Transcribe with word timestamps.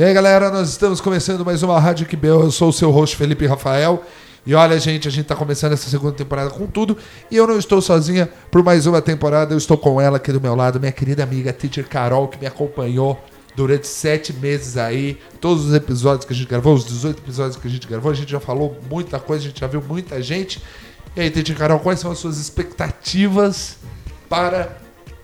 E 0.00 0.02
aí, 0.02 0.14
galera, 0.14 0.50
nós 0.50 0.70
estamos 0.70 0.98
começando 0.98 1.44
mais 1.44 1.62
uma 1.62 1.78
Rádio 1.78 2.06
Quibel. 2.06 2.40
Eu 2.40 2.50
sou 2.50 2.70
o 2.70 2.72
seu 2.72 2.90
host, 2.90 3.14
Felipe 3.14 3.46
Rafael. 3.46 4.02
E 4.46 4.54
olha, 4.54 4.80
gente, 4.80 5.06
a 5.06 5.10
gente 5.10 5.26
tá 5.26 5.36
começando 5.36 5.74
essa 5.74 5.90
segunda 5.90 6.14
temporada 6.14 6.48
com 6.48 6.66
tudo. 6.66 6.96
E 7.30 7.36
eu 7.36 7.46
não 7.46 7.58
estou 7.58 7.82
sozinha 7.82 8.26
por 8.50 8.64
mais 8.64 8.86
uma 8.86 9.02
temporada. 9.02 9.52
Eu 9.52 9.58
estou 9.58 9.76
com 9.76 10.00
ela 10.00 10.16
aqui 10.16 10.32
do 10.32 10.40
meu 10.40 10.54
lado, 10.54 10.80
minha 10.80 10.90
querida 10.90 11.22
amiga 11.22 11.52
Teacher 11.52 11.86
Carol, 11.86 12.28
que 12.28 12.38
me 12.40 12.46
acompanhou 12.46 13.22
durante 13.54 13.86
sete 13.86 14.32
meses 14.32 14.78
aí. 14.78 15.18
Todos 15.38 15.66
os 15.66 15.74
episódios 15.74 16.24
que 16.24 16.32
a 16.32 16.36
gente 16.36 16.48
gravou, 16.48 16.72
os 16.72 16.86
18 16.86 17.18
episódios 17.18 17.56
que 17.58 17.68
a 17.68 17.70
gente 17.70 17.86
gravou, 17.86 18.10
a 18.10 18.14
gente 18.14 18.32
já 18.32 18.40
falou 18.40 18.80
muita 18.88 19.20
coisa, 19.20 19.44
a 19.44 19.48
gente 19.48 19.60
já 19.60 19.66
viu 19.66 19.82
muita 19.86 20.22
gente. 20.22 20.62
E 21.14 21.20
aí, 21.20 21.30
Teacher 21.30 21.58
Carol, 21.58 21.78
quais 21.78 22.00
são 22.00 22.10
as 22.10 22.18
suas 22.18 22.38
expectativas 22.38 23.76
para 24.30 24.78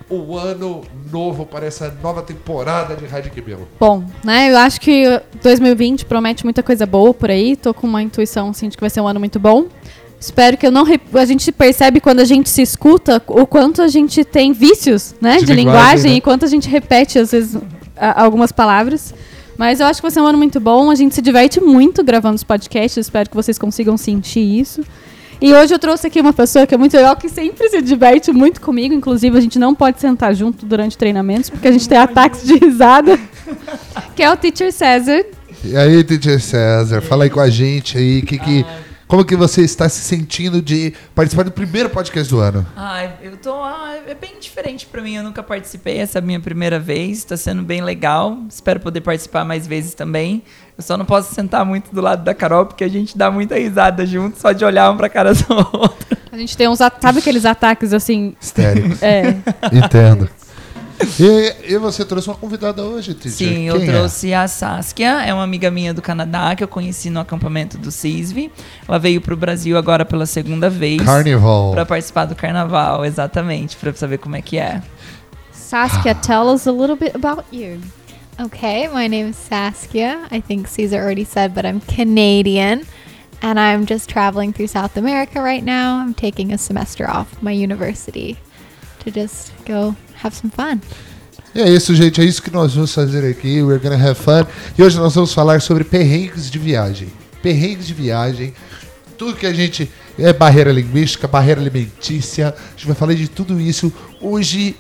o 0.09 0.37
ano 0.37 0.83
novo, 1.13 1.45
para 1.45 1.67
essa 1.67 1.93
nova 2.03 2.23
temporada 2.23 2.95
de 2.95 3.07
Rádio 3.07 3.31
Quibelo? 3.33 3.67
Bom, 3.81 4.05
né? 4.25 4.53
Eu 4.53 4.59
acho 4.59 4.81
que 4.81 5.21
2020 5.43 6.05
promete 6.05 6.45
muita 6.45 6.63
coisa 6.63 6.87
boa 6.87 7.13
por 7.13 7.31
aí. 7.31 7.57
Tô 7.57 7.75
com 7.75 7.87
uma 7.87 8.03
intuição 8.03 8.51
assim, 8.51 8.69
de 8.69 8.77
que 8.77 8.81
vai 8.81 8.91
ser 8.91 9.01
um 9.01 9.09
ano 9.09 9.19
muito 9.19 9.39
bom. 9.41 9.67
Espero 10.19 10.57
que 10.57 10.67
eu 10.67 10.71
não. 10.71 10.83
rep- 10.85 11.15
A 11.17 11.25
gente 11.25 11.51
percebe 11.53 12.01
quando 12.01 12.21
a 12.21 12.25
gente 12.25 12.49
se 12.49 12.63
escuta 12.63 13.23
o 13.27 13.47
quanto 13.47 13.83
a 13.83 13.89
gente 13.89 14.25
tem 14.25 14.53
vícios, 14.53 15.15
né? 15.21 15.39
De 15.39 15.45
De, 15.47 15.53
linguagem, 15.55 15.83
linguagem, 15.83 16.11
né? 16.13 16.17
e 16.17 16.21
quanto 16.21 16.45
a 16.45 16.49
gente 16.49 16.69
repete, 16.69 17.19
às 17.19 17.33
vezes, 17.33 17.57
a- 17.97 18.23
algumas 18.23 18.51
palavras. 18.53 19.13
Mas 19.59 19.81
eu 19.81 19.87
acho 19.87 20.01
que 20.01 20.03
vai 20.03 20.11
ser 20.11 20.21
um 20.21 20.27
ano 20.27 20.39
muito 20.39 20.61
bom. 20.61 20.91
A 20.91 20.95
gente 20.95 21.15
se 21.15 21.23
diverte 21.23 21.61
muito 21.61 22.05
gravando 22.05 22.37
os 22.37 22.45
podcasts. 22.45 22.97
Espero 23.07 23.29
que 23.29 23.35
vocês 23.37 23.59
consigam 23.59 23.97
sentir 23.97 24.41
isso. 24.41 24.83
E 25.41 25.53
hoje 25.53 25.75
eu 25.75 25.79
trouxe 25.79 26.07
aqui 26.07 26.21
uma 26.21 26.33
pessoa 26.33 26.67
que 26.67 26.75
é 26.75 26.79
muito 26.79 26.97
legal, 26.97 27.15
que 27.17 27.29
sempre 27.29 27.69
se 27.69 27.83
diverte 27.83 28.33
muito 28.33 28.61
comigo. 28.61 28.95
Inclusive, 28.95 29.37
a 29.37 29.41
gente 29.41 29.59
não 29.59 29.75
pode 29.75 30.01
sentar 30.01 30.35
junto 30.35 30.65
durante 30.65 30.97
treinamentos, 30.97 31.51
porque 31.51 31.69
a 31.69 31.73
gente 31.73 31.89
tem 31.89 31.99
ataques 31.99 32.45
de 32.47 32.57
risada. 32.57 33.19
que 34.15 34.23
é 34.23 34.31
o 34.31 34.37
Teacher 34.37 34.73
César. 34.73 35.25
E 35.63 35.77
aí, 35.77 36.03
Teacher 36.05 36.41
César, 36.41 37.01
fala 37.03 37.25
aí 37.25 37.31
com 37.31 37.41
a 37.41 37.51
gente 37.51 37.99
aí, 37.99 38.23
que, 38.23 38.39
que, 38.39 38.65
como 39.07 39.25
que 39.25 39.37
você 39.37 39.63
está 39.63 39.89
se 39.89 40.01
sentindo 40.01 40.63
de 40.63 40.95
participar 41.15 41.43
do 41.43 41.53
primeiro 41.53 41.91
podcast 41.91 42.33
do 42.33 42.41
ano? 42.41 42.67
Ai, 42.75 43.13
eu 43.23 43.37
tô. 43.37 43.53
ah, 43.53 43.95
é 44.07 44.15
bem 44.15 44.39
diferente 44.41 44.87
pra 44.87 45.03
mim. 45.03 45.17
Eu 45.17 45.23
nunca 45.23 45.43
participei, 45.43 45.99
essa 45.99 46.19
é 46.19 46.21
a 46.21 46.23
minha 46.23 46.41
primeira 46.41 46.79
vez. 46.79 47.25
Tá 47.25 47.37
sendo 47.37 47.63
bem 47.63 47.83
legal. 47.83 48.39
Espero 48.49 48.81
poder 48.81 49.03
participar 49.03 49.45
mais 49.45 49.67
vezes 49.67 49.93
também. 49.95 50.43
Eu 50.77 50.85
só 50.85 50.97
não 50.97 51.05
posso 51.07 51.35
sentar 51.35 51.65
muito 51.65 51.95
do 51.95 52.01
lado 52.03 52.23
da 52.23 52.35
Carol, 52.35 52.67
porque 52.67 52.85
a 52.85 52.89
gente 52.89 53.17
dá 53.17 53.31
muita 53.31 53.55
risada 53.59 54.05
junto, 54.05 54.39
só 54.39 54.53
de 54.53 54.65
olhar 54.65 54.91
um 54.91 54.97
pra 54.97 55.09
cara 55.09 55.33
do 55.33 55.45
outro. 55.73 56.17
A 56.31 56.37
gente 56.37 56.55
tem 56.57 56.69
uns. 56.69 56.79
Sabe 56.79 57.19
aqueles 57.19 57.47
ataques 57.47 57.95
assim? 57.95 58.37
Estéreo. 58.41 58.97
É. 59.01 59.37
Entendo. 59.73 60.29
E, 61.21 61.73
e 61.75 61.79
você 61.79 62.05
trouxe 62.05 62.29
uma 62.29 62.37
convidada 62.37 62.83
hoje, 62.83 63.15
Teacher? 63.15 63.49
Sim, 63.49 63.65
eu 63.65 63.77
Quem 63.79 63.89
é? 63.89 63.93
trouxe 63.93 64.33
a 64.35 64.49
Saskia, 64.49 65.23
é 65.27 65.33
uma 65.33 65.43
amiga 65.45 65.71
minha 65.71 65.93
do 65.93 66.01
Canadá 66.01 66.55
que 66.57 66.65
eu 66.65 66.69
conheci 66.69 67.11
no 67.11 67.21
acampamento 67.21 67.77
do 67.77 67.91
CISV. 67.91 68.51
Ela 68.89 68.99
veio 68.99 69.21
pro 69.21 69.37
Brasil 69.37 69.77
agora 69.77 70.05
pela 70.07 70.25
segunda 70.25 70.71
vez. 70.71 71.03
Carnival. 71.03 71.73
Pra 71.73 71.85
participar 71.85 72.25
do 72.25 72.35
carnaval, 72.35 73.05
exatamente, 73.05 73.77
pra 73.77 73.93
saber 73.95 74.19
como 74.19 74.37
é 74.37 74.43
que 74.43 74.59
é. 74.59 74.83
Saskia, 75.53 76.15
tell 76.15 76.49
us 76.49 76.67
a 76.67 76.73
little 76.73 76.97
bit 76.97 77.13
about 77.15 77.45
you. 77.53 77.79
Okay, 78.39 78.87
my 78.89 79.07
name 79.07 79.29
is 79.29 79.37
Saskia. 79.37 80.29
I 80.31 80.41
think 80.41 80.69
Caesar 80.69 81.03
already 81.03 81.25
said, 81.25 81.55
but 81.55 81.65
I'm 81.65 81.81
Canadian. 81.81 82.85
And 83.41 83.59
I'm 83.59 83.87
just 83.87 84.11
traveling 84.11 84.53
through 84.53 84.67
South 84.67 84.99
America 84.99 85.41
right 85.41 85.65
now. 85.65 85.97
I'm 85.97 86.13
taking 86.13 86.53
a 86.53 86.59
semester 86.59 87.09
off 87.09 87.41
my 87.41 87.53
university 87.53 88.37
to 89.01 89.11
just 89.11 89.53
go 89.65 89.97
have 90.17 90.35
some 90.35 90.51
fun. 90.51 90.83
E 91.55 91.63
é 91.63 91.71
isso, 91.71 91.95
gente. 91.95 92.21
É 92.21 92.25
isso 92.25 92.43
que 92.43 92.51
nós 92.51 92.75
vamos 92.75 92.93
fazer 92.93 93.27
aqui. 93.27 93.63
We're 93.63 93.79
gonna 93.79 93.97
have 93.97 94.21
fun. 94.21 94.47
E 94.77 94.83
hoje 94.83 94.99
nós 94.99 95.15
vamos 95.15 95.33
falar 95.33 95.63
sobre 95.63 95.83
perrengues 95.83 96.51
de 96.51 96.59
viagem. 96.59 97.09
Perrengues 97.43 97.87
de 97.87 97.95
viagem. 97.95 98.53
Tudo 99.17 99.35
que 99.35 99.47
a 99.47 99.53
gente. 99.55 99.91
É 100.19 100.33
barreira 100.33 100.73
linguística, 100.73 101.27
barreira 101.27 101.61
alimentícia. 101.61 102.49
A 102.49 102.71
gente 102.73 102.87
vai 102.87 102.97
falar 102.97 103.15
de 103.15 103.29
tudo 103.29 103.59
isso 103.59 103.91
hoje. 104.21 104.77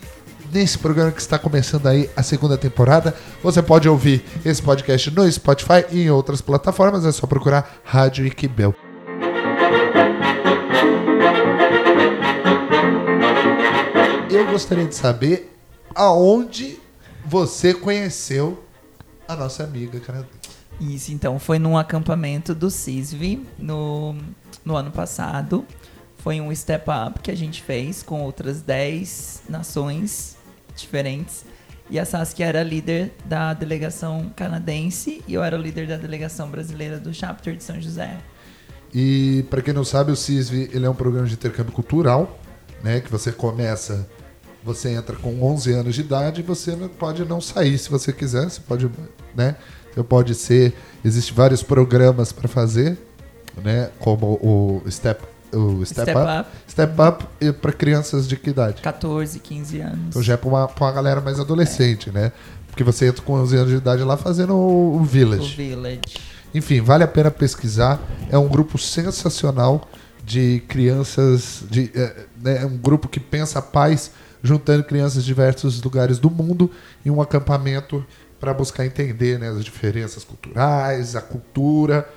Nesse 0.52 0.78
programa 0.78 1.10
que 1.10 1.20
está 1.20 1.38
começando 1.38 1.86
aí 1.86 2.08
a 2.16 2.22
segunda 2.22 2.56
temporada, 2.56 3.14
você 3.42 3.62
pode 3.62 3.88
ouvir 3.88 4.24
esse 4.44 4.62
podcast 4.62 5.10
no 5.10 5.30
Spotify 5.30 5.84
e 5.90 6.02
em 6.02 6.10
outras 6.10 6.40
plataformas. 6.40 7.04
É 7.04 7.12
só 7.12 7.26
procurar 7.26 7.80
Rádio 7.84 8.26
Iquibel. 8.26 8.74
Eu 14.30 14.46
gostaria 14.46 14.86
de 14.86 14.94
saber 14.94 15.52
aonde 15.94 16.78
você 17.24 17.74
conheceu 17.74 18.62
a 19.26 19.34
nossa 19.34 19.64
amiga 19.64 19.98
canadense. 19.98 20.36
Isso, 20.80 21.12
então, 21.12 21.38
foi 21.38 21.58
num 21.58 21.76
acampamento 21.76 22.54
do 22.54 22.70
CISV 22.70 23.42
no, 23.58 24.14
no 24.64 24.76
ano 24.76 24.90
passado. 24.90 25.64
Foi 26.18 26.40
um 26.40 26.54
step 26.54 26.86
up 26.90 27.20
que 27.20 27.30
a 27.30 27.36
gente 27.36 27.62
fez 27.62 28.02
com 28.02 28.22
outras 28.22 28.60
10 28.60 29.44
nações 29.48 30.35
diferentes. 30.76 31.44
E 31.88 31.98
a 31.98 32.04
Saskia 32.04 32.46
era 32.46 32.62
líder 32.62 33.12
da 33.24 33.54
delegação 33.54 34.32
canadense 34.34 35.22
e 35.26 35.34
eu 35.34 35.42
era 35.42 35.56
o 35.56 35.62
líder 35.62 35.86
da 35.86 35.96
delegação 35.96 36.50
brasileira 36.50 36.98
do 36.98 37.14
chapter 37.14 37.54
de 37.54 37.62
São 37.62 37.80
José. 37.80 38.16
E 38.92 39.44
para 39.50 39.62
quem 39.62 39.72
não 39.72 39.84
sabe, 39.84 40.10
o 40.10 40.16
CISV 40.16 40.70
ele 40.72 40.86
é 40.86 40.90
um 40.90 40.94
programa 40.94 41.26
de 41.26 41.34
intercâmbio 41.34 41.72
cultural, 41.72 42.38
né? 42.82 43.00
Que 43.00 43.10
você 43.10 43.30
começa, 43.30 44.08
você 44.64 44.90
entra 44.90 45.14
com 45.16 45.40
11 45.42 45.72
anos 45.72 45.94
de 45.94 46.00
idade 46.00 46.40
e 46.40 46.44
você 46.44 46.74
pode 46.98 47.24
não 47.24 47.40
sair 47.40 47.78
se 47.78 47.88
você 47.88 48.12
quiser. 48.12 48.50
Você 48.50 48.60
pode, 48.60 48.90
né? 49.34 49.56
Você 49.94 50.02
pode 50.02 50.34
ser, 50.34 50.74
existe 51.04 51.32
vários 51.32 51.62
programas 51.62 52.32
para 52.32 52.48
fazer, 52.48 52.98
né? 53.62 53.90
Como 54.00 54.38
o 54.42 54.82
Step, 54.90 55.22
o 55.52 55.84
Step, 55.84 56.10
Step 56.10 56.18
Up, 56.18 56.40
Up. 56.40 56.50
Step 56.68 56.94
Up 57.00 57.52
para 57.60 57.72
crianças 57.72 58.26
de 58.28 58.36
que 58.36 58.50
idade? 58.50 58.82
14, 58.82 59.38
15 59.38 59.80
anos. 59.80 59.98
Então 60.08 60.22
já 60.22 60.34
é 60.34 60.36
para 60.36 60.48
uma, 60.48 60.68
pra 60.68 60.86
uma 60.86 60.92
galera 60.92 61.20
mais 61.20 61.38
adolescente, 61.38 62.10
né? 62.10 62.32
Porque 62.68 62.84
você 62.84 63.06
entra 63.06 63.22
com 63.22 63.34
11 63.34 63.56
anos 63.56 63.70
de 63.70 63.76
idade 63.76 64.02
lá 64.02 64.16
fazendo 64.16 64.54
o, 64.54 64.96
o 64.96 65.00
o 65.00 65.04
Village. 65.04 65.54
Village. 65.56 66.00
Enfim, 66.54 66.80
vale 66.80 67.04
a 67.04 67.08
pena 67.08 67.30
pesquisar. 67.30 68.00
É 68.30 68.38
um 68.38 68.48
grupo 68.48 68.78
sensacional 68.78 69.88
de 70.24 70.62
crianças, 70.66 71.62
de, 71.70 71.90
é, 71.94 72.26
né, 72.42 72.62
é 72.62 72.66
um 72.66 72.76
grupo 72.76 73.08
que 73.08 73.20
pensa 73.20 73.60
a 73.60 73.62
paz, 73.62 74.10
juntando 74.42 74.82
crianças 74.84 75.22
de 75.22 75.28
diversos 75.28 75.82
lugares 75.82 76.18
do 76.18 76.30
mundo 76.30 76.70
em 77.04 77.10
um 77.10 77.20
acampamento 77.20 78.04
para 78.40 78.52
buscar 78.52 78.84
entender 78.84 79.38
né, 79.38 79.48
as 79.48 79.64
diferenças 79.64 80.24
culturais, 80.24 81.14
a 81.16 81.20
cultura 81.20 82.08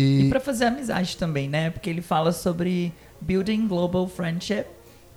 E 0.00 0.26
e, 0.26 0.28
pra 0.28 0.40
fazer 0.40 0.66
amizade 0.66 1.16
também, 1.16 1.48
né? 1.48 1.70
Porque 1.70 1.88
ele 1.90 2.02
fala 2.02 2.32
sobre 2.32 2.92
building 3.20 3.66
global 3.66 4.06
friendship. 4.08 4.64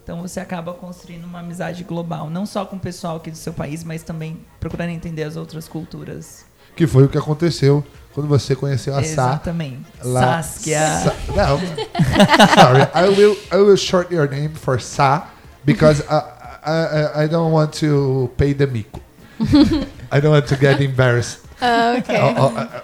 Então 0.04 0.22
você 0.22 0.40
acaba 0.40 0.74
construindo 0.74 1.26
uma 1.26 1.40
amizade 1.40 1.84
global, 1.84 2.30
não 2.30 2.46
só 2.46 2.66
com 2.66 2.76
o 2.76 2.80
pessoal 2.80 3.18
aqui 3.18 3.30
do 3.30 3.38
seu 3.38 3.54
país, 3.54 3.84
mas 3.84 4.02
também 4.02 4.40
procurando 4.60 4.90
entender 4.90 5.24
as 5.24 5.36
outras 5.36 5.68
culturas. 5.68 6.44
que 6.76 6.88
foi 6.88 7.04
o 7.04 7.10
que 7.10 7.18
aconteceu 7.18 7.84
quando 8.14 8.28
você 8.28 8.56
conheceu 8.56 8.94
a 8.96 9.04
Sá. 9.04 9.10
Exatamente. 9.34 9.86
lá- 10.04 10.42
Saskia. 10.42 10.80
Sa- 11.04 11.16
não. 11.36 11.60
Sorry, 12.56 12.88
I 12.96 13.10
will 13.20 13.38
I 13.52 13.58
will 13.58 13.78
short 13.78 14.12
your 14.14 14.28
name 14.30 14.50
for 14.56 14.80
Sa 14.82 15.28
because 15.66 16.02
I, 16.10 16.24
I 16.66 17.24
I- 17.26 17.28
don't 17.28 17.52
want 17.52 17.74
to 17.80 18.30
pay 18.38 18.54
the 18.54 18.66
mico. 18.68 19.00
I 20.12 20.20
don't 20.20 20.32
want 20.32 20.48
to 20.48 20.56
get 20.56 20.82
embarrassed. 20.82 21.40
Oh, 21.62 21.98
okay. 22.00 22.18
Uh, 22.18 22.46
uh, 22.48 22.82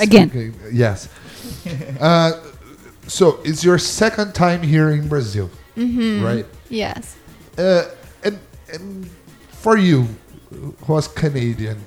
Again. 0.00 0.28
okay, 0.28 0.50
yes. 0.72 1.08
Uh, 2.00 2.32
so 3.06 3.40
it's 3.44 3.64
your 3.64 3.78
second 3.78 4.34
time 4.34 4.62
here 4.62 4.90
in 4.90 5.08
Brazil, 5.08 5.50
right? 5.76 6.46
yes. 6.68 7.16
Uh, 7.58 7.84
and 8.24 8.38
and 8.72 9.10
for 9.50 9.76
you, 9.76 10.06
who 10.50 10.74
was 10.94 11.08
Canadian, 11.08 11.78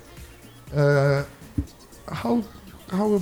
uh, 0.74 1.24
how 2.12 2.42
how 2.90 3.20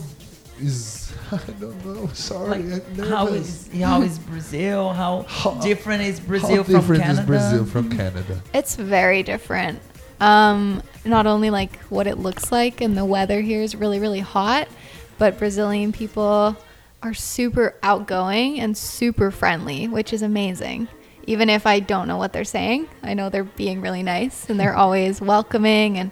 is 0.60 1.12
I 1.32 1.38
don't 1.60 1.84
know. 1.86 2.06
Sorry, 2.12 2.62
Like, 2.62 2.82
I'm 2.98 3.06
how 3.08 3.24
nervous. 3.24 3.68
is 3.68 3.80
how 3.82 4.02
is 4.02 4.18
Brazil? 4.18 4.92
How, 4.92 5.22
How- 5.28 5.54
different 5.60 6.02
is 6.02 6.18
How 6.18 6.26
Brazil 6.26 6.64
from 6.64 6.74
different 6.74 7.02
Canada? 7.02 7.20
is 7.22 7.26
Brazil 7.26 7.64
from 7.64 7.90
Canada? 7.90 8.42
It's 8.52 8.76
very 8.76 9.22
different. 9.22 9.80
Um, 10.20 10.82
not 11.04 11.26
only 11.26 11.50
like 11.50 11.78
what 11.88 12.06
it 12.06 12.18
looks 12.18 12.52
like, 12.52 12.80
and 12.80 12.96
the 12.96 13.04
weather 13.04 13.40
here 13.40 13.60
is 13.62 13.74
really, 13.74 13.98
really 13.98 14.20
hot, 14.20 14.68
but 15.18 15.38
Brazilian 15.38 15.92
people 15.92 16.56
are 17.02 17.14
super 17.14 17.74
outgoing 17.82 18.60
and 18.60 18.76
super 18.76 19.30
friendly, 19.30 19.88
which 19.88 20.12
is 20.12 20.22
amazing. 20.22 20.88
Even 21.26 21.48
if 21.50 21.66
I 21.66 21.80
don't 21.80 22.08
know 22.08 22.16
what 22.16 22.32
they're 22.32 22.44
saying, 22.44 22.88
I 23.02 23.14
know 23.14 23.28
they're 23.28 23.44
being 23.44 23.80
really 23.80 24.02
nice 24.02 24.48
and 24.50 24.58
they're 24.58 24.74
always 24.74 25.20
welcoming 25.20 25.98
and 25.98 26.10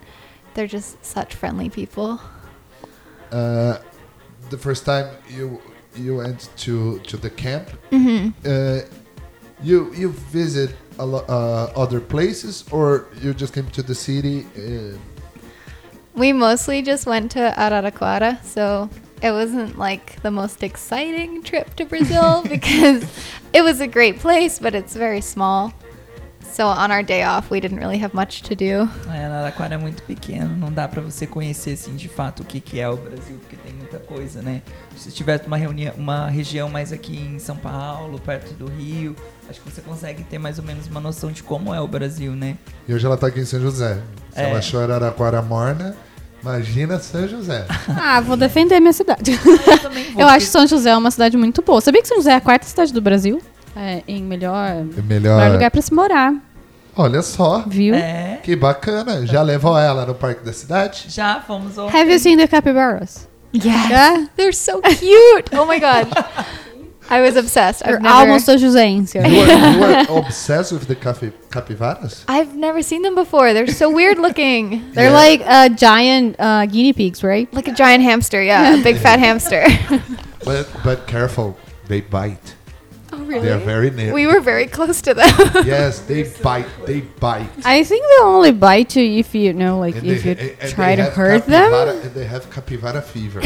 they're 0.55 0.67
just 0.69 1.05
such 1.05 1.35
friendly 1.35 1.69
people. 1.69 2.21
Uh, 3.33 3.79
the 4.51 4.59
first 4.59 4.85
time 4.85 5.17
you 5.29 5.61
you 5.97 6.17
went 6.17 6.49
to 6.59 6.99
to 7.01 7.17
the 7.17 7.31
camp, 7.31 7.69
Mm-hmm. 7.91 8.31
uh, 8.47 8.81
you 9.63 9.93
you 9.95 10.11
visit 10.33 10.75
a 10.99 11.05
lo- 11.07 11.25
uh, 11.29 11.73
other 11.77 12.01
places, 12.01 12.65
or 12.71 13.07
you 13.23 13.33
just 13.35 13.53
came 13.53 13.69
to 13.71 13.83
the 13.83 13.95
city? 13.95 14.47
We 16.15 16.33
mostly 16.33 16.83
just 16.83 17.07
went 17.07 17.31
to 17.33 17.55
Araraquara, 17.57 18.43
so 18.45 18.91
it 19.23 19.31
wasn't 19.31 19.79
like 19.79 20.21
the 20.23 20.31
most 20.31 20.63
exciting 20.63 21.43
trip 21.43 21.75
to 21.77 21.85
Brazil 21.85 22.43
because 22.49 23.05
it 23.53 23.63
was 23.63 23.81
a 23.81 23.87
great 23.87 24.19
place, 24.19 24.59
but 24.59 24.75
it's 24.75 24.95
very 24.95 25.21
small. 25.21 25.73
So 26.53 26.67
on 26.67 26.91
our 26.91 27.05
day 27.05 27.23
off, 27.23 27.49
we 27.49 27.61
didn't 27.61 27.79
really 27.79 27.99
have 27.99 28.13
much 28.13 28.43
to 28.43 28.57
do. 28.57 28.89
É, 29.09 29.25
Araraquara 29.25 29.77
é 29.77 29.79
muito 29.79 30.03
pequeno, 30.03 30.57
não 30.57 30.73
dá 30.73 30.89
pra 30.89 31.01
você 31.01 31.27
conhecer 31.27 31.73
assim 31.75 31.95
de 31.95 32.09
fato 32.09 32.41
o 32.41 32.45
que, 32.45 32.61
que 32.61 32.81
é 32.81 32.89
o 32.89 32.97
Brasil, 32.97 33.39
porque 33.39 33.57
tem 33.57 33.73
muita 33.73 34.01
coisa, 34.01 34.43
né? 34.43 34.61
Se 34.97 35.13
tiver 35.13 35.41
uma 35.47 35.57
reunião, 35.57 35.95
uma 35.97 36.29
região 36.29 36.69
mais 36.69 36.93
aqui 36.93 37.17
em 37.17 37.39
São 37.39 37.57
Paulo, 37.57 38.19
perto 38.19 38.53
do 38.55 38.67
Rio, 38.67 39.15
acho 39.49 39.61
que 39.61 39.71
você 39.71 39.81
consegue 39.81 40.25
ter 40.25 40.39
mais 40.39 40.59
ou 40.59 40.65
menos 40.65 40.89
uma 40.89 41.01
noção 41.01 41.31
de 41.31 41.43
como 41.43 41.73
é 41.73 41.81
o 41.81 41.87
Brasil, 41.87 42.33
né? 42.33 42.59
E 42.89 42.93
hoje 42.93 43.07
ela 43.07 43.17
tá 43.17 43.29
aqui 43.29 43.39
em 43.41 43.45
São 43.45 43.61
José. 43.61 44.03
Se 44.33 44.41
É. 44.41 44.49
ela 44.51 44.59
achou 44.59 44.81
Araraquara 44.81 45.43
morna, 45.43 45.97
imagina 46.43 46.99
São 46.99 47.27
José. 47.29 47.65
Ah, 48.01 48.21
vou 48.21 48.37
defender 48.37 48.81
minha 48.81 48.93
cidade. 48.93 49.33
Eu 49.67 49.79
também 49.79 50.13
vou, 50.13 50.21
Eu 50.23 50.27
acho 50.29 50.35
porque- 50.35 50.45
que 50.47 50.51
São 50.53 50.67
José 50.67 50.91
é 50.91 50.97
uma 50.97 51.11
cidade 51.11 51.37
muito 51.37 51.63
boa. 51.63 51.81
Sabia 51.81 52.01
que 52.03 52.09
São 52.09 52.17
José 52.17 52.33
é 52.33 52.37
a 52.37 52.41
quarta 52.41 52.67
cidade 52.67 52.93
do 52.93 53.01
Brasil? 53.01 53.41
É, 53.77 54.03
em 54.09 54.23
melhor, 54.23 54.69
É 54.69 54.83
melhor 55.03 55.37
melhor. 55.39 55.53
lugar 55.53 55.71
pra 55.71 55.81
se 55.81 55.95
morar, 55.95 56.35
Olha 56.97 57.23
só. 57.23 57.63
viu? 57.67 57.95
É, 57.95 58.41
Que 58.43 58.57
bacana. 58.57 59.25
Já 59.27 59.43
levou 59.43 59.79
ela 59.79 60.05
no 60.05 60.15
parque 60.15 60.45
da 60.45 60.53
cidade? 60.53 61.05
já 61.09 61.41
fomos 61.47 61.79
ao... 61.79 61.89
Have 61.89 62.11
you 62.13 62.19
seen 62.19 62.37
the 62.37 62.49
capybaras? 62.49 63.29
Yes. 63.55 63.65
Yeah. 63.65 64.29
They're 64.37 64.53
so 64.53 64.81
cute. 64.81 65.51
Oh 65.57 65.67
my 65.67 65.79
god. 65.81 66.07
I 67.11 67.21
was 67.21 67.37
obsessed. 67.37 67.83
I've 67.85 67.91
You're 67.91 68.01
never, 68.01 68.15
almost 68.15 68.49
a 68.49 68.53
Joséense. 68.53 69.15
You 69.15 69.21
were, 69.21 69.49
you 69.73 69.81
were 69.81 70.19
obsessed 70.27 70.73
with 70.73 70.87
the 70.87 70.95
capi- 70.97 71.33
capivaras? 71.51 72.25
I've 72.29 72.55
never 72.55 72.83
seen 72.83 73.03
them 73.03 73.15
before. 73.17 73.53
They're 73.53 73.67
so 73.67 73.91
weird 73.91 74.19
looking. 74.19 74.91
They're 74.95 75.11
Yeah. 75.11 75.25
like 75.25 75.41
uh, 75.45 75.69
giant 75.71 76.37
uh, 76.39 76.67
guinea 76.67 76.93
pigs, 76.93 77.23
right? 77.25 77.53
Like 77.53 77.69
a 77.69 77.73
giant 77.75 78.03
hamster, 78.05 78.41
yeah, 78.43 78.75
a 78.77 78.83
big 78.83 78.97
fat 78.97 79.19
hamster. 79.19 79.67
But, 80.43 80.71
but 80.83 81.07
careful, 81.07 81.59
they 81.87 82.01
bite. 82.01 82.55
oh 83.13 83.19
really? 83.25 83.41
They 83.47 83.53
are 83.53 83.59
very 83.59 83.91
near. 83.91 84.11
We 84.15 84.27
were 84.27 84.41
very 84.41 84.67
close 84.67 85.03
to 85.03 85.13
them. 85.13 85.29
yes, 85.67 86.01
they 86.01 86.23
bite. 86.43 86.65
They 86.87 87.01
bite. 87.03 87.51
I 87.63 87.85
think 87.85 88.07
they'll 88.09 88.29
only 88.29 88.53
bite 88.53 88.97
you 88.97 89.05
if 89.19 89.35
you 89.35 89.53
know, 89.53 89.79
like 89.79 89.97
And 89.97 90.07
if 90.07 90.23
they- 90.23 90.31
you 90.31 90.37
and- 90.53 90.61
and 90.63 90.73
try 90.73 90.97
they 90.97 91.05
to 91.05 91.11
hurt 91.11 91.45
them. 91.45 91.75
And 91.75 92.15
they 92.15 92.25
have 92.25 92.49
capivara 92.49 93.03
fever. 93.03 93.43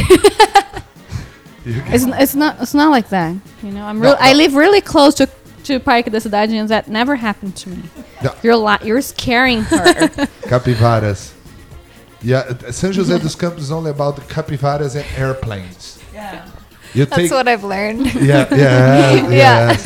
It's, 1.94 2.04
it's 2.04 2.34
not 2.34 2.56
it's 2.60 2.74
not 2.74 2.90
like 2.90 3.08
that. 3.08 3.34
You 3.62 3.70
know, 3.72 3.84
I'm 3.86 3.98
No, 4.00 4.10
real. 4.10 4.16
I 4.20 4.32
no. 4.32 4.38
live 4.38 4.54
really 4.54 4.80
close 4.82 5.14
to 5.16 5.28
to 5.64 5.80
Parque 5.80 6.10
da 6.10 6.18
Cidade, 6.18 6.52
and 6.52 6.68
that 6.68 6.88
never 6.88 7.16
happened 7.16 7.56
to 7.56 7.70
me. 7.70 7.78
No. 8.22 8.34
You're 8.42 8.56
li- 8.56 8.84
you're 8.84 9.00
scaring 9.00 9.62
her. 9.62 10.08
Capivaras. 10.48 11.32
Yeah, 12.22 12.44
São 12.70 12.90
José 12.92 13.18
dos 13.18 13.34
Campos 13.34 13.64
is 13.64 13.70
only 13.70 13.90
about 13.90 14.16
the 14.16 14.22
capivaras 14.22 14.94
and 14.94 15.04
airplanes. 15.16 15.98
Yeah. 16.12 16.46
You 16.94 17.06
That's 17.06 17.22
take, 17.22 17.30
what 17.32 17.48
I've 17.48 17.64
learned. 17.64 18.14
yeah, 18.22 18.46
yeah, 18.54 19.28
yeah. 19.30 19.76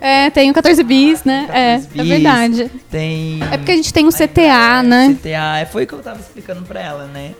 É 0.00 0.30
tem, 0.30 0.48
é, 0.48 0.50
o 0.52 0.54
14 0.54 0.82
bis, 0.84 1.24
né? 1.24 1.46
14 1.48 1.58
É, 1.58 1.78
bis. 1.78 2.00
é 2.00 2.04
verdade. 2.04 2.70
tem... 2.90 3.42
É 3.50 3.56
porque 3.58 3.72
a 3.72 3.76
gente 3.76 3.92
tem 3.92 4.06
o 4.06 4.10
CTA, 4.12 4.82
né? 4.84 5.16
CTA, 5.20 5.58
é, 5.58 5.64
foi 5.66 5.82
o 5.84 5.86
que 5.88 5.92
eu 5.94 5.98
tava 6.00 6.20
explicando 6.20 6.62
pra 6.62 6.80
ela, 6.80 7.06
né? 7.06 7.34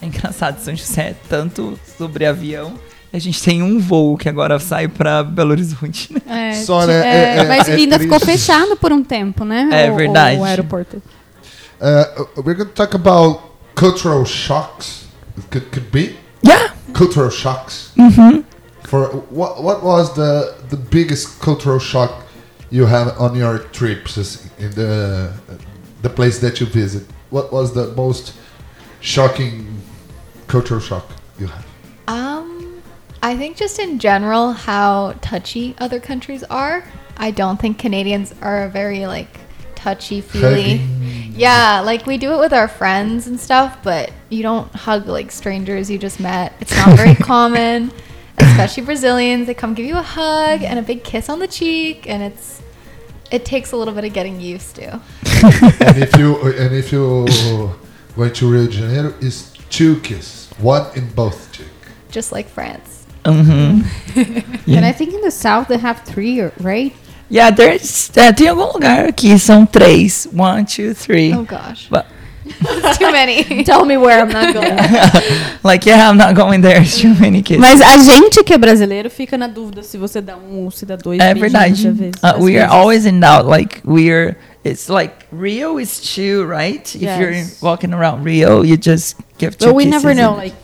É 0.00 0.06
engraçado, 0.06 0.58
São 0.60 0.74
José, 0.74 1.16
tanto 1.28 1.78
sobre 1.98 2.24
avião, 2.24 2.74
a 3.12 3.18
gente 3.18 3.42
tem 3.42 3.62
um 3.62 3.78
voo 3.80 4.16
que 4.16 4.28
agora 4.28 4.58
sai 4.58 4.86
pra 4.86 5.22
Belo 5.24 5.50
Horizonte, 5.50 6.12
né? 6.12 6.50
É, 6.50 6.54
Só, 6.62 6.86
né, 6.86 6.94
é, 6.94 7.06
é- 7.06 7.38
é- 7.38 7.48
mas 7.48 7.68
é 7.68 7.74
ainda 7.74 7.98
ficou 7.98 8.20
fechado 8.20 8.76
por 8.76 8.92
um 8.92 9.02
tempo, 9.02 9.44
né? 9.44 9.68
É 9.72 9.90
o, 9.90 9.96
verdade. 9.96 10.38
O 10.38 10.44
aeroporto. 10.44 11.02
Uh, 11.80 12.26
we're 12.44 12.54
going 12.54 12.68
to 12.68 12.74
talk 12.74 12.94
about 12.94 13.40
cultural 13.74 14.24
shocks. 14.24 15.06
It 15.36 15.46
could, 15.50 15.66
could 15.70 15.90
be 15.90 16.16
Yeah! 16.44 16.74
cultural 16.92 17.30
shocks. 17.30 17.92
For 18.84 19.24
what 19.30 19.62
what 19.62 19.82
was 19.84 20.14
the 20.14 20.54
the 20.70 20.76
biggest 20.76 21.38
cultural 21.40 21.78
shock 21.78 22.24
you 22.70 22.86
had 22.86 23.14
on 23.18 23.36
your 23.36 23.58
trips 23.72 24.16
in 24.58 24.70
the 24.70 25.30
the 26.02 26.08
place 26.08 26.38
that 26.40 26.58
you 26.60 26.66
visit? 26.66 27.04
What 27.30 27.52
was 27.52 27.72
the 27.72 27.92
most 27.94 28.32
shocking 29.00 29.77
cultural 30.48 30.80
shock 30.80 31.06
you 31.38 31.46
had? 31.46 31.64
Um, 32.08 32.82
I 33.22 33.36
think 33.36 33.56
just 33.56 33.78
in 33.78 33.98
general 33.98 34.52
how 34.52 35.14
touchy 35.20 35.74
other 35.78 36.00
countries 36.00 36.42
are. 36.44 36.84
I 37.16 37.30
don't 37.30 37.60
think 37.60 37.78
Canadians 37.78 38.34
are 38.42 38.68
very 38.68 39.06
like 39.06 39.28
touchy 39.74 40.20
feely. 40.20 40.76
Yeah, 41.34 41.80
like 41.80 42.06
we 42.06 42.18
do 42.18 42.32
it 42.32 42.40
with 42.40 42.52
our 42.52 42.68
friends 42.68 43.26
and 43.26 43.38
stuff, 43.38 43.78
but 43.82 44.12
you 44.28 44.42
don't 44.42 44.72
hug 44.74 45.06
like 45.06 45.30
strangers 45.30 45.90
you 45.90 45.98
just 45.98 46.18
met. 46.18 46.52
It's 46.60 46.74
not 46.76 46.96
very 46.96 47.14
common, 47.32 47.92
especially 48.38 48.84
Brazilians. 48.84 49.46
They 49.46 49.54
come 49.54 49.74
give 49.74 49.86
you 49.86 49.96
a 49.96 50.02
hug 50.02 50.62
and 50.62 50.78
a 50.78 50.82
big 50.82 51.04
kiss 51.04 51.28
on 51.28 51.38
the 51.38 51.46
cheek, 51.46 52.08
and 52.08 52.22
it's 52.22 52.62
it 53.30 53.44
takes 53.44 53.72
a 53.72 53.76
little 53.76 53.94
bit 53.94 54.04
of 54.04 54.12
getting 54.12 54.40
used 54.40 54.76
to. 54.76 54.92
and 54.92 55.98
if 56.02 56.16
you 56.16 56.40
and 56.42 56.74
if 56.74 56.92
you 56.92 57.26
went 58.16 58.34
to 58.36 58.50
Rio 58.50 58.66
de 58.66 58.72
Janeiro, 58.72 59.14
is 59.20 59.57
two 59.70 60.00
kisses, 60.00 60.48
one 60.58 60.86
in 60.94 61.08
both 61.14 61.52
cheek. 61.52 61.66
Just 62.10 62.32
like 62.32 62.48
France. 62.48 62.96
Uhum. 63.24 63.84
And 64.66 64.86
I 64.86 64.92
think 64.92 65.12
in 65.12 65.20
the 65.20 65.30
south 65.30 65.68
they 65.68 65.76
have 65.76 66.00
three, 66.06 66.40
right? 66.60 66.94
Yeah, 67.28 67.50
there's, 67.50 68.10
é, 68.16 68.32
tem 68.32 68.48
algum 68.48 68.72
lugar 68.72 69.12
que 69.12 69.38
são 69.38 69.66
três. 69.66 70.26
One, 70.32 70.64
two, 70.64 70.94
three. 70.94 71.34
Oh 71.34 71.42
gosh, 71.44 71.88
But, 71.90 72.06
too 72.96 73.12
many. 73.12 73.44
Tell 73.64 73.84
me 73.84 73.98
where 73.98 74.20
I'm 74.20 74.30
not 74.30 74.54
going. 74.54 74.76
like, 75.62 75.84
yeah, 75.84 76.08
I'm 76.08 76.16
not 76.16 76.34
going 76.34 76.62
there. 76.62 76.80
It's 76.80 76.98
too 76.98 77.14
many 77.20 77.42
kids. 77.42 77.60
Mas 77.60 77.82
a 77.82 77.98
gente 77.98 78.42
que 78.42 78.54
é 78.54 78.58
brasileiro 78.58 79.10
fica 79.10 79.36
na 79.36 79.46
dúvida 79.46 79.82
se 79.82 79.98
você 79.98 80.22
dá 80.22 80.36
um 80.36 80.64
ou 80.64 80.70
se 80.70 80.86
dá 80.86 80.96
dois 80.96 81.20
É 81.20 81.34
beijinhos 81.34 81.82
verdade. 81.82 82.12
Uh, 82.22 82.42
we 82.42 82.58
are 82.58 82.70
always 82.70 83.04
in 83.04 83.20
doubt. 83.20 83.46
Like 83.46 83.82
we're, 83.84 84.36
it's 84.64 84.88
like 84.88 85.26
Rio 85.30 85.78
is 85.78 86.00
two, 86.00 86.44
right? 86.44 86.94
If 86.94 87.02
you're 87.02 87.44
walking 87.62 87.94
around 87.94 88.24
Rio, 88.24 88.62
you 88.62 88.76
just 88.76 89.16
give 89.38 89.56
two 89.56 89.66
But 89.66 89.74
we 89.74 89.84
never 89.84 90.14
know 90.14 90.34
like 90.34 90.54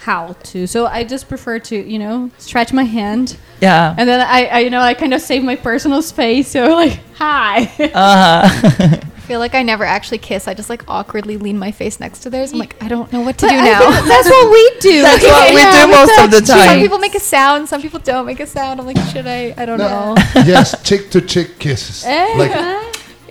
how 0.00 0.34
to. 0.44 0.66
So 0.66 0.86
I 0.86 1.04
just 1.04 1.28
prefer 1.28 1.58
to, 1.58 1.76
you 1.76 1.98
know, 1.98 2.30
stretch 2.38 2.72
my 2.72 2.84
hand 2.84 3.36
yeah. 3.60 3.94
and 3.98 4.08
then 4.08 4.20
I, 4.20 4.46
I 4.46 4.58
you 4.60 4.70
know, 4.70 4.80
I 4.80 4.94
kind 4.94 5.12
of 5.14 5.20
save 5.20 5.44
my 5.44 5.56
personal 5.56 6.02
space. 6.02 6.48
So 6.48 6.74
like, 6.74 7.00
hi. 7.14 7.70
Uh 7.94 8.48
huh. 8.48 8.96
I 9.20 9.32
feel 9.32 9.38
like 9.38 9.54
I 9.54 9.62
never 9.62 9.84
actually 9.84 10.18
kiss. 10.18 10.48
I 10.48 10.54
just 10.54 10.68
like 10.68 10.82
awkwardly 10.88 11.36
lean 11.36 11.56
my 11.56 11.70
face 11.70 12.00
next 12.00 12.18
to 12.20 12.30
theirs. 12.30 12.52
I'm 12.52 12.58
like, 12.58 12.74
I 12.82 12.88
don't 12.88 13.12
know 13.12 13.20
what 13.20 13.38
to 13.38 13.46
But 13.46 13.52
do 13.52 13.58
I 13.58 13.62
now. 13.62 13.90
that's 14.02 14.28
what 14.28 14.50
we 14.50 14.72
do. 14.80 15.02
That's 15.02 15.22
what 15.22 15.50
we 15.54 15.60
Yeah, 15.60 15.86
do 15.86 15.92
most 15.92 16.18
of 16.18 16.30
the 16.32 16.40
time. 16.40 16.66
Some 16.66 16.80
people 16.80 16.98
make 16.98 17.14
a 17.14 17.20
sound, 17.20 17.68
some 17.68 17.80
people 17.80 18.00
don't 18.00 18.26
make 18.26 18.40
a 18.40 18.46
sound. 18.46 18.80
I'm 18.80 18.86
like, 18.86 18.98
should 19.12 19.28
I? 19.28 19.54
I 19.56 19.66
don't 19.66 19.78
know. 19.78 20.16
yes, 20.34 20.74
cheek 20.82 21.10
to 21.10 21.20
cheek 21.20 21.60
kisses. 21.60 22.04
É, 22.04 22.36
Like 22.36 22.50
né? 22.56 22.79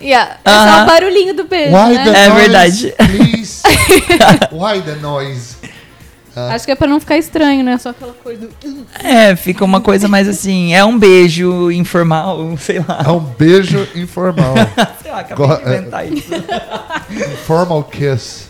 Yeah. 0.01 0.37
É 0.45 0.49
só 0.49 0.55
Aham. 0.55 0.83
o 0.83 0.85
barulhinho 0.87 1.33
do 1.33 1.43
beijo, 1.45 1.75
why 1.75 1.93
né? 1.95 2.03
the 2.03 2.09
É 2.09 2.29
noise, 2.29 2.41
verdade. 2.41 2.93
please? 2.97 3.61
why 4.51 4.81
the 4.81 4.95
noise? 4.95 5.57
Acho 6.35 6.63
que 6.65 6.71
é 6.71 6.75
pra 6.75 6.87
não 6.87 7.01
ficar 7.01 7.17
estranho, 7.17 7.63
né? 7.65 7.77
Só 7.77 7.89
aquela 7.89 8.13
coisa 8.13 8.47
do... 8.47 8.87
É, 9.03 9.35
fica 9.35 9.65
uma 9.65 9.81
coisa 9.81 10.07
mais 10.07 10.25
assim. 10.25 10.73
É 10.73 10.85
um 10.85 10.97
beijo 10.97 11.69
informal, 11.69 12.55
sei 12.57 12.79
lá. 12.79 13.03
É 13.05 13.09
um 13.11 13.19
beijo 13.19 13.85
informal. 13.95 14.53
Sei 15.01 15.11
lá, 15.11 15.19
acabei 15.19 15.47
Go- 15.47 15.55
de 15.57 15.61
inventar 15.63 16.07
isso. 16.07 16.29
Informal 17.33 17.83
kiss. 17.83 18.47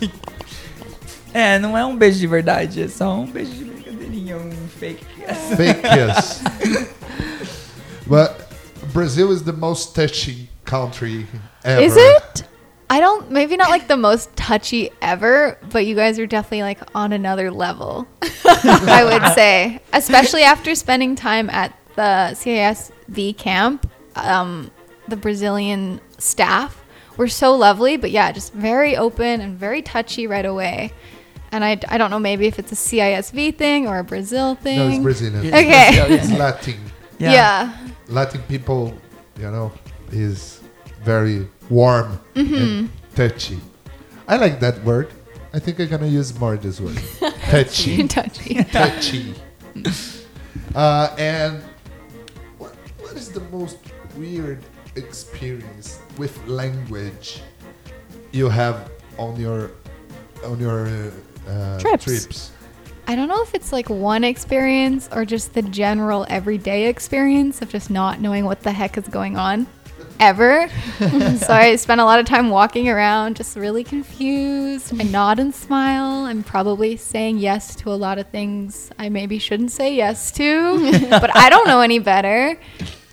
É, 1.34 1.58
não 1.58 1.76
é 1.76 1.84
um 1.84 1.96
beijo 1.96 2.18
de 2.20 2.26
verdade, 2.28 2.82
é 2.82 2.88
só 2.88 3.12
um 3.14 3.26
beijo 3.26 3.50
de 3.52 3.64
brincadeirinha, 3.64 4.36
um 4.36 4.50
fake 4.78 5.04
kiss. 5.16 5.56
Fake 5.56 5.80
kiss. 5.82 6.42
but 8.06 8.30
Brazil 8.92 9.32
is 9.32 9.42
the 9.42 9.52
most 9.52 9.94
touchy 9.94 10.48
country 10.70 11.26
ever. 11.64 11.82
Is 11.82 11.96
it? 11.96 12.44
I 12.92 12.98
don't, 12.98 13.30
maybe 13.30 13.56
not 13.56 13.70
like 13.70 13.86
the 13.86 13.96
most 13.96 14.34
touchy 14.36 14.90
ever, 15.00 15.56
but 15.70 15.86
you 15.86 15.94
guys 15.94 16.18
are 16.18 16.26
definitely 16.26 16.62
like 16.62 16.80
on 16.94 17.12
another 17.12 17.50
level, 17.52 18.06
I 18.44 19.02
would 19.04 19.34
say. 19.34 19.80
Especially 19.92 20.42
after 20.42 20.74
spending 20.74 21.14
time 21.14 21.48
at 21.50 21.76
the 21.94 22.34
CISV 22.34 23.36
camp. 23.36 23.88
Um, 24.16 24.70
the 25.06 25.16
Brazilian 25.16 26.00
staff 26.18 26.84
were 27.16 27.28
so 27.28 27.54
lovely, 27.54 27.96
but 27.96 28.10
yeah, 28.10 28.32
just 28.32 28.52
very 28.54 28.96
open 28.96 29.40
and 29.40 29.56
very 29.58 29.82
touchy 29.82 30.26
right 30.26 30.44
away. 30.46 30.92
And 31.52 31.64
I, 31.64 31.80
I 31.88 31.96
don't 31.98 32.10
know 32.10 32.18
maybe 32.20 32.46
if 32.46 32.58
it's 32.58 32.72
a 32.72 32.76
CISV 32.76 33.56
thing 33.56 33.86
or 33.86 33.98
a 33.98 34.04
Brazil 34.04 34.54
thing. 34.56 34.78
No, 34.78 34.88
it's 34.88 34.98
Brazilian. 35.02 35.44
It's 35.46 35.54
Okay. 35.56 35.90
Brazilian. 35.96 36.20
It's 36.20 36.32
Latin. 36.32 36.80
yeah. 37.18 37.76
Latin 38.08 38.42
people, 38.48 38.94
you 39.38 39.50
know, 39.50 39.72
is 40.12 40.59
very 41.02 41.48
warm 41.68 42.18
Mm-hmm. 42.34 42.54
and 42.54 42.90
touchy. 43.14 43.58
I 44.28 44.36
like 44.36 44.60
that 44.60 44.82
word. 44.84 45.08
I 45.52 45.58
think 45.58 45.80
I'm 45.80 45.88
gonna 45.88 46.06
use 46.06 46.38
more 46.38 46.56
this 46.56 46.80
word. 46.80 46.98
touchy. 47.50 48.06
touchy. 48.08 48.62
touchy. 48.64 49.34
Uh, 50.74 51.14
and 51.18 51.62
what, 52.58 52.74
what 53.00 53.16
is 53.16 53.30
the 53.32 53.40
most 53.50 53.78
weird 54.16 54.62
experience 54.96 55.98
with 56.18 56.36
language 56.46 57.40
you 58.32 58.48
have 58.48 58.90
on 59.18 59.34
your 59.40 59.72
on 60.44 60.58
your 60.60 60.86
uh, 61.48 61.78
Trips. 61.80 62.04
trips? 62.04 62.52
I 63.08 63.16
don't 63.16 63.26
know 63.28 63.42
if 63.42 63.54
it's 63.54 63.72
like 63.72 63.90
one 63.90 64.22
experience 64.22 65.08
or 65.10 65.24
just 65.24 65.54
the 65.54 65.62
general 65.62 66.26
everyday 66.28 66.86
experience 66.86 67.60
of 67.60 67.68
just 67.70 67.90
not 67.90 68.20
knowing 68.20 68.44
what 68.44 68.60
the 68.62 68.70
heck 68.70 68.96
is 68.96 69.08
going 69.08 69.36
on 69.36 69.66
ever. 70.20 70.68
so 70.98 71.52
I 71.52 71.74
spent 71.76 72.00
a 72.00 72.04
lot 72.04 72.20
of 72.20 72.26
time 72.26 72.50
walking 72.50 72.88
around 72.88 73.36
just 73.36 73.56
really 73.56 73.82
confused. 73.82 74.94
I 75.00 75.04
nod 75.04 75.38
and 75.38 75.54
smile. 75.54 76.26
I'm 76.26 76.44
probably 76.44 76.96
saying 76.96 77.38
yes 77.38 77.74
to 77.76 77.90
a 77.90 77.96
lot 77.96 78.18
of 78.18 78.28
things 78.28 78.90
I 78.98 79.08
maybe 79.08 79.38
shouldn't 79.38 79.72
say 79.72 79.94
yes 79.94 80.30
to, 80.32 81.08
but 81.10 81.34
I 81.36 81.48
don't 81.48 81.66
know 81.66 81.80
any 81.80 81.98
better. 81.98 82.56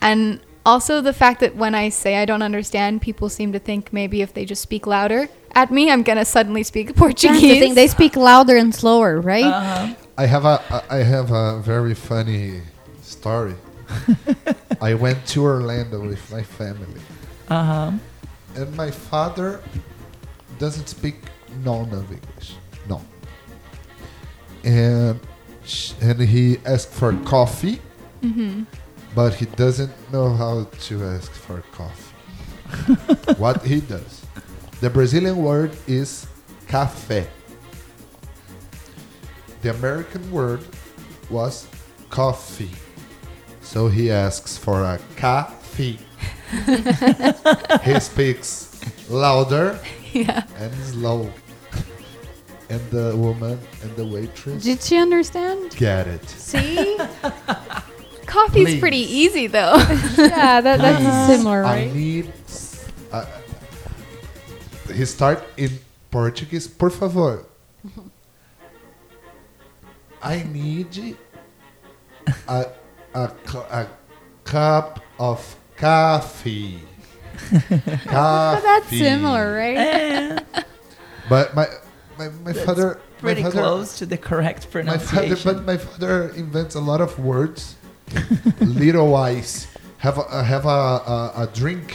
And 0.02 0.42
also 0.66 1.02
the 1.02 1.14
fact 1.14 1.40
that 1.40 1.56
when 1.56 1.74
I 1.74 1.90
say 1.90 2.18
I 2.18 2.26
don't 2.26 2.44
understand, 2.44 3.02
people 3.02 3.30
seem 3.30 3.54
to 3.54 3.60
think 3.60 3.92
maybe 3.92 4.22
if 4.22 4.34
they 4.34 4.46
just 4.46 4.62
speak 4.62 4.86
louder 4.86 5.30
at 5.54 5.72
me, 5.72 5.90
I'm 5.90 6.04
going 6.04 6.18
to 6.20 6.26
suddenly 6.26 6.64
speak 6.64 6.96
Portuguese. 6.96 7.22
That's 7.42 7.42
the 7.42 7.60
thing. 7.60 7.74
They 7.74 7.88
speak 7.88 8.16
louder 8.16 8.58
and 8.58 8.76
slower, 8.76 9.20
right? 9.20 9.46
Uh-huh. 9.46 9.96
I 10.18 10.26
have 10.26 10.46
a 10.46 10.86
I 10.90 10.98
have 10.98 11.32
a 11.32 11.60
very 11.60 11.94
funny 11.94 12.62
story. 13.02 13.56
I 14.82 14.94
went 14.94 15.26
to 15.28 15.44
Orlando 15.44 16.00
with 16.08 16.32
my 16.32 16.44
family, 16.44 17.02
Uh 17.50 17.64
huh. 17.64 17.92
and 18.56 18.76
my 18.78 18.92
father 18.92 19.62
doesn't 20.60 20.88
speak 20.88 21.16
none 21.64 21.92
of 21.94 22.12
English. 22.12 22.56
No. 22.88 23.02
And 24.64 25.20
and 26.02 26.20
he 26.22 26.58
asked 26.66 26.92
for 26.94 27.14
coffee, 27.26 27.82
but 29.16 29.34
he 29.36 29.46
doesn't 29.46 29.92
know 30.12 30.34
how 30.34 30.66
to 30.88 31.04
ask 31.06 31.32
for 31.32 31.62
coffee. 31.72 32.14
what 33.38 33.64
he 33.64 33.80
does, 33.82 34.26
the 34.82 34.90
Brazilian 34.90 35.38
word 35.38 35.72
is 35.88 36.28
café. 36.68 37.26
The 39.62 39.72
American 39.72 40.30
word 40.32 40.62
was 41.30 41.68
coffee. 42.10 42.72
So 43.68 43.90
he 43.90 44.10
asks 44.10 44.58
for 44.58 44.82
a 44.82 44.98
coffee. 45.18 46.00
he 47.84 48.00
speaks 48.00 48.80
louder 49.10 49.78
yeah. 50.14 50.46
and 50.56 50.74
slow. 50.86 51.30
And 52.70 52.80
the 52.92 53.14
woman 53.18 53.60
and 53.84 53.94
the 53.98 54.06
waitress 54.06 54.64
Did 54.64 54.82
she 54.82 54.98
understand? 54.98 55.76
get 55.76 56.08
it. 56.08 56.30
See? 56.30 56.98
Coffee's 58.26 58.64
Please. 58.64 58.80
pretty 58.80 59.04
easy 59.04 59.48
though. 59.48 59.76
yeah, 60.18 60.62
that, 60.62 60.80
that's 60.80 61.04
Please, 61.04 61.38
similar, 61.38 61.66
I 61.66 61.92
need. 61.92 62.32
Uh, 63.12 63.26
he 64.94 65.04
start 65.04 65.44
in 65.58 65.78
Portuguese, 66.10 66.70
por 66.70 66.90
favor. 66.90 67.44
I 70.24 70.44
need 70.44 71.18
a, 72.48 72.66
a, 73.14 73.32
a 73.72 73.88
cup 74.44 75.02
of 75.20 75.56
coffee. 75.76 76.80
But 77.70 78.62
that's 78.62 78.90
similar, 78.90 79.54
right? 79.54 80.44
But 81.30 81.56
my 81.56 81.68
my, 82.18 82.30
my 82.30 82.52
That's 82.52 82.66
father, 82.66 83.00
pretty 83.20 83.44
my 83.44 83.50
father, 83.50 83.62
close 83.62 83.98
to 84.00 84.06
the 84.06 84.18
correct 84.18 84.72
pronunciation. 84.72 85.16
my 85.16 85.36
father, 85.36 85.36
pronunciation. 85.36 85.54
but 85.54 85.66
my 85.66 85.78
father 85.78 86.30
invents 86.36 86.76
a 86.76 86.80
lot 86.80 87.02
of 87.02 87.20
words. 87.20 87.76
Little 88.62 89.16
ice. 89.16 89.68
Have 90.00 90.18
a 90.18 90.22
uh, 90.22 90.44
have 90.44 90.66
a, 90.66 90.70
a, 90.70 91.34
a 91.44 91.50
drink 91.54 91.94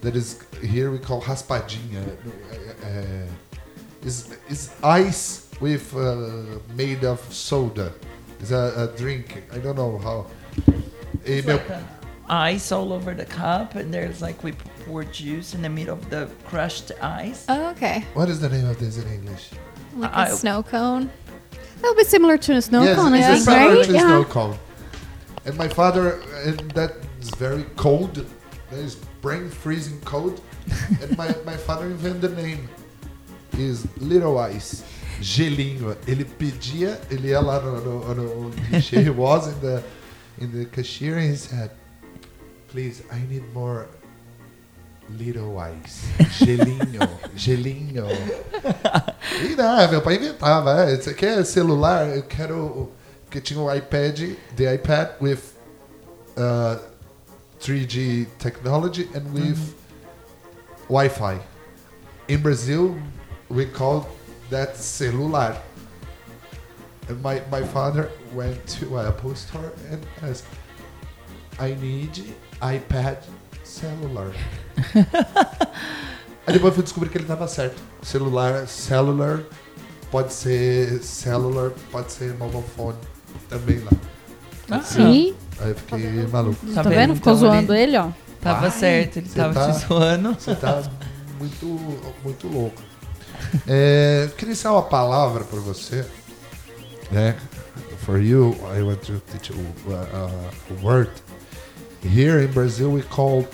that 0.00 0.16
is 0.16 0.40
here 0.62 0.90
we 0.90 0.98
call 0.98 1.20
raspadinha. 1.22 2.02
Uh, 2.02 2.86
uh, 2.86 4.06
is 4.06 4.36
is 4.48 4.74
ice 4.82 5.48
with 5.60 5.94
uh, 5.94 6.58
made 6.74 7.04
of 7.04 7.20
soda. 7.32 7.92
It's 8.40 8.50
a, 8.50 8.88
a 8.90 8.96
drink. 8.96 9.44
I 9.52 9.58
don't 9.58 9.76
know 9.76 9.98
how. 9.98 10.26
Eh, 10.58 11.38
It's 11.38 11.46
meu- 11.46 11.56
like 11.56 11.70
an 11.70 11.84
ice 12.28 12.72
all 12.72 12.92
over 12.92 13.14
the 13.14 13.24
cup, 13.24 13.74
and 13.74 13.92
there's 13.92 14.20
like 14.22 14.42
we 14.42 14.52
pour 14.84 15.04
juice 15.04 15.54
in 15.54 15.62
the 15.62 15.68
middle 15.68 15.94
of 15.94 16.10
the 16.10 16.28
crushed 16.48 16.92
ice. 17.00 17.44
oh, 17.48 17.70
okay. 17.70 18.04
what 18.14 18.28
is 18.28 18.40
the 18.40 18.48
name 18.48 18.66
of 18.68 18.78
this 18.78 18.96
in 18.98 19.06
English? 19.12 19.50
Like 19.96 20.12
a 20.12 20.18
I- 20.18 20.30
snow 20.30 20.62
cone. 20.62 21.10
That'll 21.80 21.96
be 21.96 22.04
similar 22.04 22.38
to 22.38 22.52
a 22.54 22.62
snow 22.62 22.82
yes, 22.84 22.96
cone, 22.96 23.12
I 23.12 23.18
it's 23.18 23.26
think, 23.26 23.40
similar 23.44 23.76
right? 23.76 23.86
to 23.86 23.92
Yeah. 23.92 24.00
snow 24.06 24.24
cone. 24.24 24.58
And 25.44 25.56
my 25.58 25.66
father, 25.66 26.22
and 26.46 26.58
that 26.72 26.92
is 27.20 27.30
very 27.30 27.64
cold. 27.76 28.24
That 28.70 28.78
is 28.78 28.94
brain 29.20 29.50
freezing 29.50 30.00
cold. 30.04 30.40
and 31.00 31.18
my, 31.18 31.34
my 31.44 31.56
father 31.56 31.86
invented 31.86 32.20
the 32.22 32.42
name. 32.42 32.68
Is 33.58 33.86
Little 33.98 34.38
Ice. 34.38 34.82
Gelinho. 35.20 35.96
Ele 36.06 36.24
pedia, 36.24 36.98
ele 37.10 37.28
ia 37.30 37.40
lá 37.40 37.60
no, 37.62 37.80
no, 37.80 38.14
no 38.14 38.50
guichê, 38.70 39.02
he 39.02 39.10
was 39.24 39.48
in 39.48 39.60
the, 39.60 39.82
in 40.42 40.50
the 40.50 40.66
cashier 40.66 41.18
he 41.20 41.36
said, 41.36 41.70
please, 42.68 43.02
I 43.12 43.20
need 43.30 43.44
more 43.54 43.86
Little 45.10 45.58
Ice. 45.58 46.06
Gelinho. 46.38 47.08
gelinho. 47.36 48.06
E 49.42 49.56
não, 49.56 49.90
meu 49.90 50.02
pai 50.02 50.16
inventava. 50.16 50.82
É, 50.82 50.96
você 50.96 51.12
quer 51.14 51.44
celular? 51.44 52.06
Eu 52.08 52.22
quero. 52.22 52.92
Porque 53.24 53.40
tinha 53.40 53.58
o 53.60 53.74
iPad, 53.74 54.18
the 54.56 54.74
iPad 54.74 55.10
with 55.20 55.40
uh, 56.36 56.78
3G 57.60 58.26
technology 58.38 59.08
and 59.14 59.32
with 59.32 59.74
Wi-Fi. 60.88 61.40
In 62.28 62.38
Brazil, 62.38 62.96
we 63.50 63.66
call 63.66 64.06
that 64.50 64.76
celular. 64.76 65.56
And 67.08 67.16
my, 67.22 67.42
my 67.50 67.62
father 67.66 68.10
went 68.34 68.64
to 68.78 68.98
Apple 68.98 69.34
store 69.34 69.72
and 69.90 70.00
asked, 70.22 70.46
I 71.58 71.74
need 71.80 72.24
iPad 72.60 73.18
cellular. 73.64 74.32
Aí 76.46 76.52
depois 76.54 76.70
eu 76.70 76.72
fui 76.74 76.82
descobrir 76.82 77.08
que 77.10 77.18
ele 77.18 77.24
estava 77.24 77.46
certo. 77.46 77.80
Celular, 78.02 78.66
cellular, 78.66 79.40
pode 80.10 80.32
ser 80.32 81.02
cellular, 81.02 81.70
pode 81.90 82.12
ser 82.12 82.34
mobile 82.34 82.64
phone 82.76 82.98
também 83.48 83.78
lá. 83.80 83.90
Ah, 84.70 84.80
Sim. 84.82 85.34
Aí 85.60 85.70
eu 85.70 85.74
fiquei 85.76 86.26
maluco. 86.26 86.66
Tá, 86.66 86.82
Tá 86.82 86.88
vendo? 86.88 86.94
vendo? 86.98 87.14
Ficou 87.16 87.32
Então 87.34 87.48
zoando 87.48 87.74
ele, 87.74 87.96
ó. 87.96 88.08
Tava 88.40 88.64
Ai, 88.66 88.70
certo, 88.72 89.16
ele 89.18 89.28
tava 89.28 89.54
tá- 89.54 89.72
te 89.72 89.86
zoando. 89.86 90.34
Você 90.38 90.54
tá 90.54 90.82
muito, 91.38 91.66
muito 92.24 92.48
louco. 92.48 92.80
É, 93.66 94.30
queria 94.36 94.52
ensinar 94.52 94.72
uma 94.72 94.82
palavra 94.82 95.42
para 95.44 95.58
você. 95.58 96.06
Né? 97.12 97.36
For 97.98 98.18
you, 98.18 98.56
I 98.66 98.82
want 98.82 99.02
to 99.04 99.20
teach 99.32 99.50
you 99.50 99.64
uh, 99.88 99.92
uh, 99.94 100.30
a 100.70 100.74
word. 100.84 101.10
Here 102.02 102.40
in 102.40 102.50
Brazil, 102.52 102.90
we 102.90 103.02
call 103.02 103.44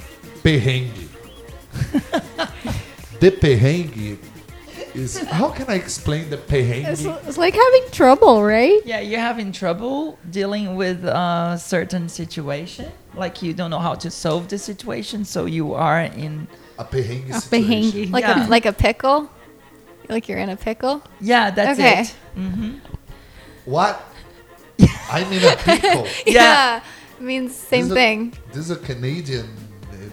perrengue. 0.42 1.08
the 3.20 3.30
perrengue 3.30 4.18
is. 4.94 5.18
How 5.18 5.50
can 5.50 5.66
I 5.68 5.74
explain 5.74 6.30
the 6.30 6.36
It's, 6.38 6.46
perrengue? 6.50 7.26
it's 7.28 7.36
like 7.36 7.54
having 7.54 7.84
trouble, 7.90 8.42
right? 8.42 8.80
Yeah, 8.86 9.00
you're 9.00 9.20
having 9.20 9.52
trouble 9.52 10.18
dealing 10.30 10.76
with 10.76 11.04
a 11.04 11.58
certain 11.60 12.08
situation. 12.08 12.90
Like 13.14 13.42
you 13.42 13.52
don't 13.52 13.70
know 13.70 13.80
how 13.80 13.94
to 13.96 14.10
solve 14.10 14.48
the 14.48 14.56
situation, 14.58 15.24
so 15.24 15.44
you 15.46 15.74
are 15.74 16.00
in. 16.02 16.46
A 16.78 16.84
perrengue 16.84 17.30
A 17.30 17.40
situation. 17.40 18.06
perrengue. 18.06 18.12
Like 18.12 18.24
Yeah. 18.24 18.46
a 18.46 18.48
like 18.48 18.66
a 18.66 18.72
pickle. 18.72 19.28
Like 20.08 20.26
you're 20.28 20.38
in 20.38 20.48
a 20.48 20.56
pickle. 20.56 21.02
Yeah, 21.20 21.50
that's 21.50 21.78
Okay. 21.78 22.00
it. 22.00 22.14
hmm 22.34 22.78
What? 23.68 24.02
I'm 25.10 25.30
in 25.32 25.44
a 25.44 25.56
pickle. 25.56 26.06
Yeah. 26.26 26.80
It 27.18 27.22
means 27.22 27.54
same 27.54 27.82
This 27.82 27.86
is 27.86 27.92
a- 27.92 27.94
thing. 27.94 28.32
This 28.52 28.64
is 28.66 28.70
a 28.70 28.76
Canadian. 28.76 29.48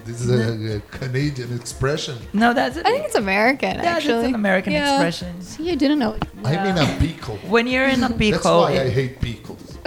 This 0.04 0.20
is 0.20 0.30
a, 0.30 0.76
a 0.76 0.80
Canadian 0.98 1.56
expression. 1.56 2.16
No, 2.32 2.52
that's 2.52 2.76
it. 2.76 2.86
I 2.86 2.90
think 2.92 3.04
it's 3.06 3.14
American 3.16 3.76
yeah, 3.76 3.84
actually. 3.96 4.12
that's 4.14 4.28
an 4.28 4.34
American 4.34 4.72
Yeah. 4.74 4.92
expression. 4.94 5.40
See, 5.40 5.70
I 5.70 5.74
didn't 5.74 5.98
know 5.98 6.12
it. 6.12 6.24
I'm 6.44 6.66
in 6.66 6.76
a 6.78 6.86
pickle. 6.98 7.36
When 7.48 7.66
you're 7.66 7.88
in 7.88 8.02
a 8.04 8.10
pickle. 8.10 8.30
That's 8.30 8.42
pickle, 8.42 8.60
why 8.60 8.72
I 8.72 8.86
it- 8.86 8.92
hate 8.92 9.20
pickles. 9.20 9.78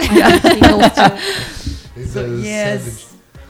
It's 1.96 2.12
So, 2.12 2.24
a 2.24 2.36
yes. 2.38 2.82
sandwich. 2.82 3.06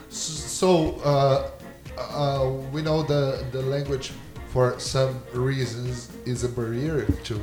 So 0.09 0.69
uh, 1.03 1.49
uh, 1.97 2.49
we 2.73 2.81
know 2.81 3.01
the 3.03 3.43
the 3.51 3.61
language 3.63 4.11
for 4.53 4.77
some 4.79 5.13
reasons 5.33 6.09
is 6.25 6.43
a 6.43 6.49
barrier 6.49 7.05
to. 7.27 7.35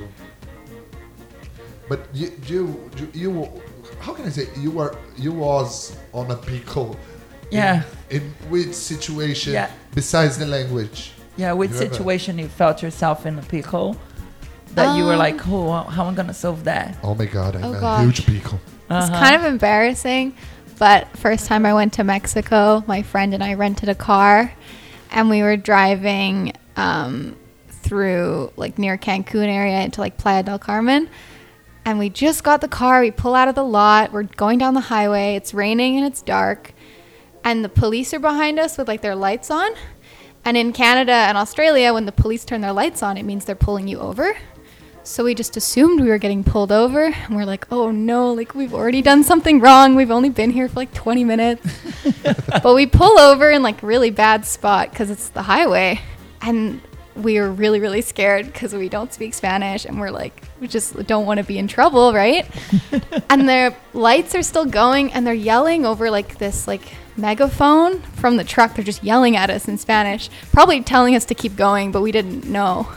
But 1.88 2.00
you 2.12 2.33
you 2.47 2.90
you, 2.97 3.09
you 3.14 3.62
how 4.00 4.12
can 4.14 4.26
I 4.26 4.30
say 4.30 4.47
you 4.59 4.71
were 4.71 4.97
you 5.16 5.33
was 5.33 5.97
on 6.12 6.30
a 6.30 6.37
pickle. 6.37 6.92
in- 7.50 7.57
Yeah. 7.59 7.83
In, 8.11 8.23
which 8.50 8.75
situation 8.75 9.52
Yeah. 9.54 9.71
besides 9.95 10.37
the 10.38 10.47
language? 10.47 11.12
yeah, 11.37 11.52
which 11.52 11.71
You 11.71 11.76
ever- 11.76 11.88
situation 11.95 12.38
you 12.38 12.49
felt 12.49 12.83
yourself 12.83 13.25
in 13.26 13.38
a 13.38 13.42
pickle, 13.42 13.97
that 14.75 14.97
you 14.97 15.04
were 15.04 15.12
Um, 15.14 15.18
like, 15.26 15.40
oh, 15.49 15.73
how 15.95 16.04
am 16.07 16.12
I 16.12 16.14
gonna 16.16 16.35
solve 16.35 16.64
that? 16.64 16.97
Oh 17.02 17.14
my 17.14 17.26
god, 17.26 17.57
I'm 17.57 17.64
Oh 17.64 17.75
a 17.75 17.80
gosh. 17.80 18.02
huge 18.04 18.26
pickle. 18.26 18.59
It's 18.90 19.09
Uh-huh. 19.11 19.18
kind 19.25 19.35
of 19.37 19.45
embarrassing, 19.45 20.35
but 20.78 21.07
first 21.16 21.47
time 21.47 21.64
I 21.64 21.73
went 21.75 21.92
to 21.95 22.04
Mexico, 22.04 22.83
my 22.87 23.02
friend 23.02 23.33
and 23.35 23.42
I 23.42 23.54
rented 23.54 23.88
a 23.88 23.95
car, 23.95 24.52
and 25.11 25.30
we 25.30 25.42
were 25.42 25.57
driving 25.57 26.52
um, 26.76 27.35
through 27.83 28.52
like 28.57 28.78
near 28.78 28.97
Cancun 28.99 29.49
area 29.49 29.80
into 29.80 30.00
like 30.00 30.16
Playa 30.18 30.42
del 30.42 30.59
Carmen. 30.59 31.09
And 31.88 31.99
we 31.99 32.11
just 32.11 32.45
got 32.45 32.61
the 32.61 32.68
car. 32.68 33.00
We 33.00 33.11
pull 33.11 33.35
out 33.35 33.49
of 33.49 33.54
the 33.54 33.64
lot. 33.64 34.12
We're 34.12 34.25
going 34.25 34.59
down 34.59 34.75
the 34.75 34.80
highway. 34.80 35.37
It's 35.37 35.54
raining 35.54 35.97
and 35.97 36.04
it's 36.04 36.21
dark. 36.21 36.75
And 37.42 37.64
the 37.64 37.71
police 37.71 38.12
are 38.12 38.18
behind 38.18 38.59
us 38.59 38.76
with 38.76 38.88
like 38.88 39.00
their 39.00 39.14
lights 39.14 39.50
on. 39.50 39.73
And 40.45 40.54
in 40.54 40.75
Canada 40.75 41.12
and 41.12 41.38
Australia, 41.38 41.95
when 41.95 42.04
the 42.04 42.12
police 42.12 42.45
turn 42.45 42.61
their 42.61 42.75
lights 42.75 43.02
on, 43.02 43.16
it 43.16 43.23
means 43.23 43.47
they're 43.47 43.54
pulling 43.54 43.88
you 43.88 44.00
over. 44.00 44.37
So 45.02 45.25
we 45.25 45.35
just 45.35 45.57
assumed 45.57 46.02
we 46.02 46.11
were 46.11 46.18
getting 46.18 46.45
pulled 46.45 46.73
over. 46.73 47.04
And 47.07 47.35
we're 47.35 47.47
like, 47.47 47.66
oh 47.73 47.90
no, 47.90 48.35
like 48.35 48.54
we've 48.54 48.75
already 48.75 49.00
done 49.00 49.25
something 49.25 49.59
wrong. 49.59 49.95
We've 49.95 50.11
only 50.11 50.28
been 50.28 50.50
here 50.50 50.68
for 50.68 50.80
like 50.80 50.92
20 50.92 51.25
minutes. 51.25 51.66
but 52.62 52.75
we 52.75 52.85
pull 52.85 53.18
over 53.18 53.50
in 53.50 53.62
like 53.62 53.83
really 53.83 54.11
bad 54.11 54.45
spot 54.45 54.90
because 54.90 55.09
it's 55.09 55.30
the 55.30 55.45
highway. 55.45 56.02
And 56.42 56.83
we 57.19 57.41
were 57.41 57.51
really, 57.51 57.81
really 57.81 58.01
scared 58.01 58.47
because 58.47 58.73
we 58.73 58.89
don't 58.89 59.13
speak 59.13 59.35
Spanish 59.35 59.85
and 59.85 60.01
we're 60.01 60.11
like, 60.11 60.43
we 60.61 60.69
just 60.69 60.95
don't 61.07 61.27
want 61.27 61.39
to 61.39 61.45
be 61.45 61.59
in 61.59 61.67
trouble, 61.67 62.13
right? 62.13 62.47
and 63.31 63.49
their 63.49 63.77
lights 63.93 64.35
are 64.35 64.43
still 64.43 64.65
going 64.65 65.13
and 65.13 65.27
they're 65.27 65.35
yelling 65.35 65.85
over 65.85 66.11
like 66.11 66.39
this 66.39 66.69
like 66.69 66.83
megaphone 67.17 68.01
from 68.01 68.37
the 68.37 68.45
truck. 68.45 68.75
They're 68.75 68.85
just 68.85 69.03
yelling 69.03 69.37
at 69.37 69.51
us 69.51 69.67
in 69.67 69.79
Spanish, 69.79 70.31
probably 70.53 70.81
telling 70.81 71.17
us 71.17 71.25
to 71.27 71.35
keep 71.35 71.57
going, 71.57 71.91
but 71.91 72.03
we 72.03 72.13
didn't 72.13 72.45
know. 72.47 72.89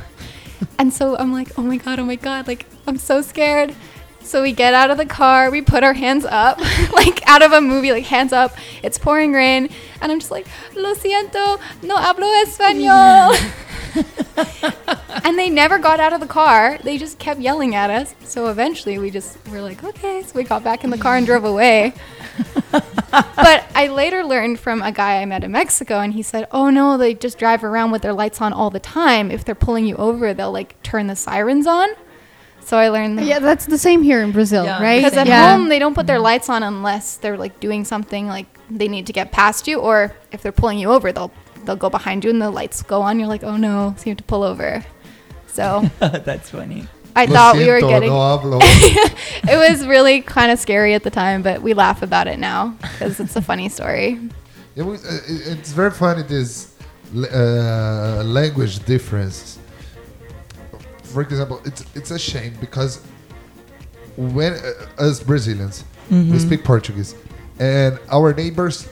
and 0.78 0.94
so 0.94 1.18
I'm 1.18 1.34
like, 1.34 1.58
oh 1.58 1.64
my 1.64 1.78
God, 1.78 2.00
oh 2.00 2.06
my 2.06 2.16
God, 2.16 2.48
like 2.48 2.66
I'm 2.86 2.98
so 2.98 3.22
scared. 3.22 3.76
So 4.24 4.44
we 4.44 4.52
get 4.52 4.76
out 4.76 4.92
of 4.92 4.98
the 4.98 5.06
car, 5.06 5.50
we 5.50 5.64
put 5.64 5.84
our 5.84 5.94
hands 5.94 6.26
up, 6.26 6.60
like 6.94 7.28
out 7.28 7.42
of 7.42 7.54
a 7.54 7.60
movie, 7.60 7.92
like 7.92 8.06
hands 8.06 8.32
up. 8.32 8.56
It's 8.84 9.00
pouring 9.00 9.34
rain, 9.34 9.70
and 10.00 10.12
I'm 10.12 10.20
just 10.20 10.32
like, 10.32 10.46
lo 10.76 10.94
siento, 10.94 11.60
no 11.82 11.96
hablo 11.96 12.44
español. 12.46 13.36
and 15.24 15.38
they 15.38 15.50
never 15.50 15.78
got 15.78 16.00
out 16.00 16.14
of 16.14 16.20
the 16.20 16.28
car. 16.28 16.78
They 16.84 16.98
just 16.98 17.20
kept 17.20 17.40
yelling 17.40 17.76
at 17.76 17.90
us. 17.90 18.16
So 18.24 18.48
eventually 18.48 18.98
we 18.98 19.12
just 19.12 19.38
were 19.50 19.62
like, 19.62 19.84
okay. 19.84 20.24
So 20.24 20.34
we 20.36 20.44
got 20.44 20.64
back 20.64 20.84
in 20.84 20.90
the 20.90 20.98
car 20.98 21.18
and 21.18 21.26
drove 21.26 21.44
away. 21.44 21.94
but 22.72 23.66
I 23.76 23.88
later 23.92 24.24
learned 24.24 24.60
from 24.60 24.82
a 24.82 24.92
guy 24.92 25.22
I 25.22 25.26
met 25.26 25.44
in 25.44 25.52
Mexico, 25.52 26.00
and 26.00 26.14
he 26.14 26.22
said, 26.22 26.48
oh 26.52 26.70
no, 26.70 26.98
they 26.98 27.14
just 27.14 27.38
drive 27.38 27.64
around 27.64 27.92
with 27.92 28.02
their 28.02 28.14
lights 28.14 28.42
on 28.42 28.54
all 28.54 28.70
the 28.70 28.80
time. 28.80 29.32
If 29.32 29.44
they're 29.44 29.56
pulling 29.56 29.86
you 29.86 29.96
over, 29.98 30.34
they'll 30.34 30.52
like 30.52 30.82
turn 30.84 31.08
the 31.08 31.16
sirens 31.16 31.68
on. 31.68 31.90
So 32.64 32.78
I 32.78 32.90
learned 32.90 33.18
that. 33.18 33.26
Yeah, 33.26 33.40
that's 33.40 33.66
the 33.66 33.78
same 33.78 34.02
here 34.04 34.22
in 34.22 34.32
Brazil, 34.32 34.64
Yeah. 34.64 34.82
right? 34.82 35.04
Because 35.04 35.18
at 35.18 35.28
yeah. 35.28 35.52
home 35.52 35.68
they 35.68 35.80
don't 35.80 35.96
put 35.96 36.08
their 36.08 36.20
lights 36.20 36.48
on 36.48 36.64
unless 36.64 37.18
they're 37.18 37.38
like 37.38 37.60
doing 37.60 37.84
something 37.84 38.28
like 38.28 38.46
they 38.70 38.88
need 38.88 39.08
to 39.08 39.14
get 39.14 39.32
past 39.32 39.68
you, 39.68 39.80
or 39.80 40.16
if 40.32 40.42
they're 40.42 40.52
pulling 40.52 40.80
you 40.80 40.90
over, 40.90 41.12
they'll 41.12 41.34
they'll 41.66 41.76
go 41.76 41.90
behind 41.90 42.24
you 42.24 42.30
and 42.30 42.42
the 42.42 42.50
lights 42.50 42.82
go 42.84 43.02
on. 43.02 43.20
You're 43.20 43.28
like, 43.28 43.44
oh 43.44 43.58
no, 43.58 43.96
so 43.98 44.06
you 44.06 44.12
have 44.12 44.18
to 44.18 44.24
pull 44.24 44.44
over. 44.44 44.84
So 45.48 45.90
That's 46.00 46.50
funny. 46.50 46.88
I 47.16 47.26
Lo 47.26 47.34
thought 47.36 47.56
we 47.58 47.68
were 47.70 47.82
getting. 47.82 48.10
no 48.10 48.60
it 48.64 49.58
was 49.70 49.86
really 49.86 50.22
kind 50.22 50.50
of 50.52 50.60
scary 50.60 50.94
at 50.94 51.04
the 51.04 51.10
time, 51.10 51.42
but 51.42 51.62
we 51.62 51.74
laugh 51.74 52.02
about 52.02 52.28
it 52.28 52.40
now 52.40 52.70
because 52.82 53.20
it's 53.20 53.36
a 53.36 53.42
funny 53.42 53.68
story. 53.68 54.18
It 54.76 54.84
was, 54.84 55.06
uh, 55.06 55.20
it- 55.28 55.48
it's 55.58 55.72
very 55.74 55.92
funny 55.92 56.24
this 56.24 56.74
uh, 57.14 58.24
language 58.26 58.86
difference. 58.86 59.60
For 61.04 61.22
example, 61.22 61.60
it's 61.66 61.84
it's 61.94 62.12
a 62.12 62.18
shame 62.20 62.54
because 62.62 63.02
when 64.16 64.54
uh, 64.54 64.72
as 64.98 65.20
Brazilians 65.22 65.84
we 66.10 66.40
speak 66.40 66.64
Portuguese, 66.64 67.16
and 67.60 68.00
our 68.10 68.34
neighbors, 68.34 68.88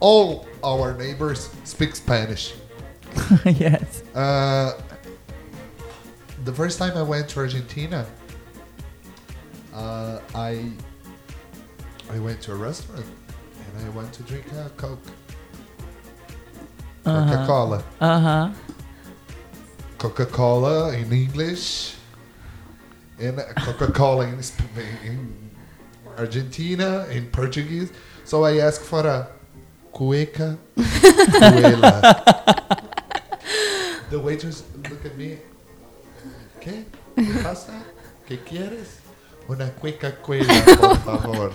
all 0.00 0.46
our 0.64 0.94
neighbors 0.96 1.50
speak 1.64 1.94
Spanish. 1.96 2.54
yes. 3.44 4.02
Uh, 4.14 4.72
the 6.44 6.52
first 6.52 6.78
time 6.78 6.96
I 6.96 7.02
went 7.02 7.28
to 7.30 7.40
Argentina, 7.40 8.06
uh, 9.74 10.20
I 10.34 10.70
I 12.12 12.18
went 12.18 12.40
to 12.42 12.52
a 12.52 12.56
restaurant 12.56 13.04
and 13.04 13.86
I 13.86 13.88
went 13.90 14.12
to 14.14 14.22
drink 14.24 14.46
a 14.52 14.70
Coke, 14.76 14.98
Coca 17.04 17.44
Cola, 17.46 17.84
Uh 18.00 18.20
huh. 18.20 18.50
Coca 19.98 20.26
Cola 20.26 20.92
in 20.96 21.12
English, 21.12 21.94
and 23.18 23.38
Coca 23.58 23.92
Cola 23.92 24.26
in, 24.26 24.40
in 25.04 25.50
Argentina 26.18 27.06
in 27.10 27.26
Portuguese. 27.30 27.92
So 28.24 28.44
I 28.44 28.58
asked 28.58 28.82
for 28.82 29.06
a 29.06 29.28
cueca 29.92 30.58
cuela. 30.74 32.00
the 34.10 34.18
waiters 34.18 34.62
look 34.88 35.04
at 35.04 35.16
me. 35.16 35.38
¿Qué? 36.60 36.84
¿Qué 37.16 37.42
pasa? 37.42 37.72
¿Qué 38.26 38.38
quieres? 38.44 39.00
Una 39.48 39.70
cueca 39.70 40.12
cuela, 40.22 40.52
por 40.78 40.96
favor. 40.98 41.52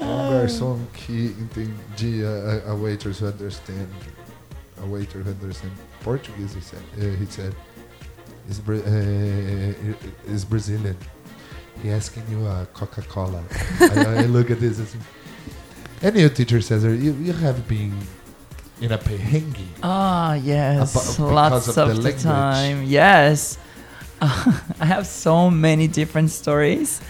Um 0.00 0.30
garçom 0.30 0.78
que 0.92 1.34
entendia 1.38 2.28
a, 2.66 2.72
a 2.72 2.74
waiters 2.74 3.20
who 3.20 3.26
understand 3.26 3.88
a 4.82 4.86
waiter 4.86 5.22
who 5.22 5.30
understand 5.30 5.72
Portuguese. 6.00 6.54
He 6.54 6.60
said, 6.60 6.82
uh, 6.98 7.16
he 7.16 7.26
said, 7.26 7.54
is 8.48 8.60
uh, 8.68 9.72
is 10.26 10.44
Brazilian. 10.44 10.96
He 11.80 11.90
asking 11.90 12.24
you 12.30 12.46
a 12.46 12.66
Coca 12.74 13.02
Cola. 13.02 13.42
I, 13.80 14.04
I 14.18 14.26
look 14.26 14.50
at 14.50 14.60
this. 14.60 14.78
As, 14.78 14.94
and 16.02 16.16
your 16.16 16.28
teacher 16.28 16.60
says, 16.60 16.84
you, 16.84 17.12
you 17.14 17.32
have 17.32 17.66
been 17.68 17.96
in 18.80 18.92
a 18.92 18.98
perrengue. 18.98 19.64
Ah, 19.82 20.34
yes. 20.34 20.94
Abo- 20.96 21.32
Lots 21.32 21.68
of, 21.68 21.78
of 21.78 21.96
the 22.02 22.10
the, 22.10 22.18
time. 22.18 22.84
Yes. 22.84 23.58
I 24.20 24.84
have 24.84 25.06
so 25.06 25.50
many 25.50 25.88
different 25.88 26.30
stories. 26.30 27.00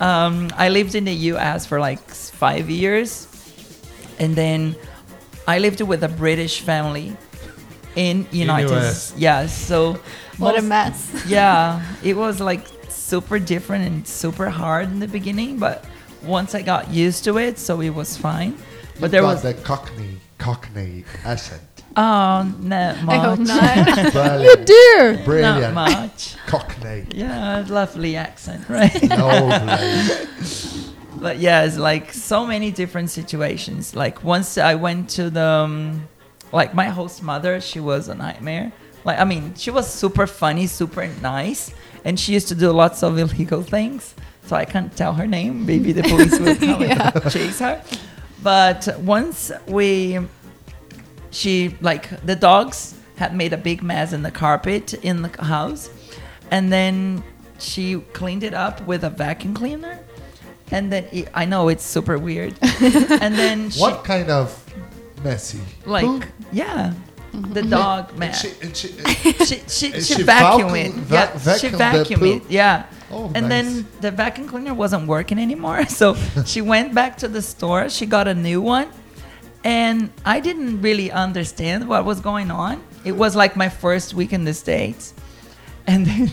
Um, 0.00 0.50
I 0.56 0.68
lived 0.68 0.94
in 0.94 1.04
the 1.04 1.14
US 1.32 1.66
for 1.66 1.80
like 1.80 2.00
five 2.10 2.68
years. 2.68 3.28
And 4.18 4.34
then 4.36 4.76
I 5.46 5.58
lived 5.58 5.80
with 5.80 6.02
a 6.04 6.08
British 6.08 6.60
family 6.60 7.16
in 7.96 8.26
United 8.32 8.70
US. 8.72 9.14
Yes. 9.16 9.56
So 9.56 9.98
What 10.38 10.58
a 10.58 10.62
mess. 10.62 11.24
yeah, 11.26 11.80
it 12.02 12.16
was 12.16 12.40
like 12.40 12.66
super 13.04 13.38
different 13.38 13.84
and 13.86 14.06
super 14.08 14.48
hard 14.50 14.88
in 14.88 14.98
the 15.00 15.08
beginning, 15.08 15.58
but 15.58 15.84
once 16.22 16.54
I 16.54 16.62
got 16.62 16.90
used 16.90 17.24
to 17.24 17.38
it, 17.38 17.58
so 17.58 17.80
it 17.80 17.90
was 17.90 18.16
fine. 18.16 18.56
But 18.94 19.02
You 19.06 19.08
there 19.08 19.22
got 19.22 19.34
was 19.34 19.42
that 19.42 19.62
Cockney, 19.64 20.18
Cockney 20.38 21.04
accent. 21.24 21.62
oh, 21.96 22.42
not 22.60 23.02
much. 23.02 23.14
I 23.14 23.18
hope 23.18 23.38
not. 23.40 24.12
Brilliant. 24.12 24.66
Dear. 24.74 25.22
Brilliant. 25.24 25.74
Not 25.74 25.90
much. 25.90 26.36
Cockney. 26.46 27.06
Yeah, 27.14 27.64
lovely 27.68 28.16
accent, 28.16 28.68
right? 28.68 29.02
Lovely. 29.10 30.28
but 31.20 31.38
yeah, 31.38 31.64
it's 31.64 31.76
like 31.76 32.12
so 32.12 32.46
many 32.46 32.70
different 32.70 33.10
situations. 33.10 33.94
Like 33.94 34.24
once 34.24 34.56
I 34.58 34.74
went 34.76 35.10
to 35.10 35.28
the, 35.30 35.44
um, 35.44 36.08
like 36.52 36.74
my 36.74 36.86
host 36.86 37.22
mother, 37.22 37.60
she 37.60 37.80
was 37.80 38.08
a 38.08 38.14
nightmare. 38.14 38.72
Like 39.04 39.18
I 39.18 39.24
mean, 39.24 39.54
she 39.56 39.70
was 39.70 39.92
super 39.92 40.26
funny, 40.26 40.66
super 40.66 41.06
nice, 41.20 41.74
and 42.04 42.18
she 42.20 42.32
used 42.32 42.48
to 42.48 42.54
do 42.54 42.70
lots 42.70 43.02
of 43.02 43.18
illegal 43.18 43.62
things. 43.62 44.14
So 44.46 44.56
I 44.56 44.64
can't 44.66 44.94
tell 44.94 45.14
her 45.14 45.26
name. 45.26 45.64
Maybe 45.64 45.92
the 45.92 46.02
police 46.02 46.38
will 46.38 46.54
come 46.56 46.82
and 46.82 47.30
chase 47.30 47.58
her. 47.60 47.82
But 48.42 48.98
once 49.00 49.50
we, 49.66 50.18
she 51.30 51.76
like 51.80 52.24
the 52.26 52.36
dogs 52.36 52.94
had 53.16 53.34
made 53.34 53.52
a 53.52 53.56
big 53.56 53.82
mess 53.82 54.12
in 54.12 54.22
the 54.22 54.30
carpet 54.30 54.92
in 54.94 55.22
the 55.22 55.42
house, 55.42 55.88
and 56.50 56.70
then 56.70 57.24
she 57.58 58.00
cleaned 58.12 58.42
it 58.42 58.52
up 58.52 58.86
with 58.86 59.04
a 59.04 59.10
vacuum 59.10 59.54
cleaner. 59.54 59.98
And 60.70 60.92
then 60.92 61.06
it, 61.12 61.28
I 61.32 61.44
know 61.46 61.68
it's 61.68 61.84
super 61.84 62.18
weird. 62.18 62.54
and 62.62 63.34
then 63.34 63.70
she 63.70 63.80
what 63.80 64.04
kind 64.04 64.28
of 64.30 64.60
messy? 65.22 65.60
like 65.86 66.04
Poop? 66.04 66.24
yeah, 66.52 66.92
the 67.42 67.60
mm-hmm. 67.60 67.70
dog 67.70 68.16
man. 68.16 68.34
And 68.34 68.36
she, 68.36 68.50
and 68.62 68.76
she, 68.76 68.88
she 69.44 69.68
she, 69.68 69.92
And 69.92 70.04
she, 70.04 70.14
she 70.14 70.22
vacuum 70.22 70.70
vacuum- 70.70 70.74
it. 70.76 70.92
va- 70.92 71.14
yeah, 71.14 71.56
she 71.56 71.68
vacuum 71.68 71.72
the 71.72 71.78
vacuum 71.78 72.24
it. 72.24 72.42
Yeah. 72.50 72.86
Oh, 73.10 73.30
and 73.34 73.48
nice. 73.48 73.64
then 73.64 73.86
the 74.00 74.10
vacuum 74.10 74.48
cleaner 74.48 74.74
wasn't 74.74 75.06
working 75.06 75.38
anymore, 75.38 75.86
so 75.88 76.14
she 76.46 76.60
went 76.60 76.94
back 76.94 77.18
to 77.18 77.28
the 77.28 77.42
store. 77.42 77.88
She 77.88 78.06
got 78.06 78.28
a 78.28 78.34
new 78.34 78.60
one, 78.60 78.88
and 79.62 80.10
I 80.24 80.40
didn't 80.40 80.82
really 80.82 81.10
understand 81.10 81.88
what 81.88 82.04
was 82.04 82.20
going 82.20 82.50
on. 82.50 82.82
It 83.04 83.12
was 83.12 83.36
like 83.36 83.56
my 83.56 83.68
first 83.68 84.14
week 84.14 84.32
in 84.32 84.44
the 84.44 84.54
states, 84.54 85.14
and 85.86 86.06
then. 86.06 86.32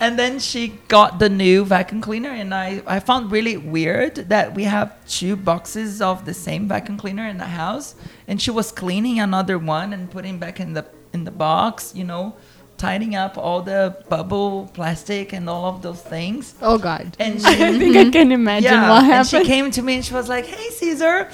And 0.00 0.18
then 0.18 0.38
she 0.38 0.78
got 0.88 1.18
the 1.18 1.28
new 1.28 1.64
vacuum 1.64 2.00
cleaner, 2.00 2.30
and 2.30 2.54
I, 2.54 2.82
I 2.86 3.00
found 3.00 3.32
really 3.32 3.56
weird 3.56 4.16
that 4.28 4.54
we 4.54 4.64
have 4.64 4.94
two 5.08 5.36
boxes 5.36 6.02
of 6.02 6.24
the 6.24 6.34
same 6.34 6.68
vacuum 6.68 6.98
cleaner 6.98 7.26
in 7.26 7.38
the 7.38 7.44
house, 7.44 7.94
and 8.28 8.40
she 8.40 8.50
was 8.50 8.72
cleaning 8.72 9.20
another 9.20 9.58
one 9.58 9.92
and 9.92 10.10
putting 10.10 10.38
back 10.38 10.60
in 10.60 10.74
the 10.74 10.84
in 11.12 11.24
the 11.24 11.30
box, 11.30 11.94
you 11.94 12.04
know, 12.04 12.36
tidying 12.76 13.14
up 13.14 13.38
all 13.38 13.62
the 13.62 13.96
bubble 14.08 14.70
plastic 14.74 15.32
and 15.32 15.48
all 15.48 15.64
of 15.66 15.80
those 15.82 16.02
things. 16.02 16.54
Oh 16.60 16.76
God. 16.76 17.16
And 17.18 17.34
I 17.46 17.50
she, 17.52 17.78
think 17.78 17.96
I 17.96 18.04
mhm. 18.04 18.12
can 18.12 18.32
imagine 18.32 18.72
yeah, 18.72 18.90
what 18.90 19.04
happened 19.04 19.34
and 19.34 19.46
she 19.46 19.50
came 19.50 19.70
to 19.70 19.82
me 19.82 19.94
and 19.96 20.04
she 20.04 20.12
was 20.12 20.28
like, 20.28 20.44
"Hey, 20.44 20.70
Caesar, 20.70 21.30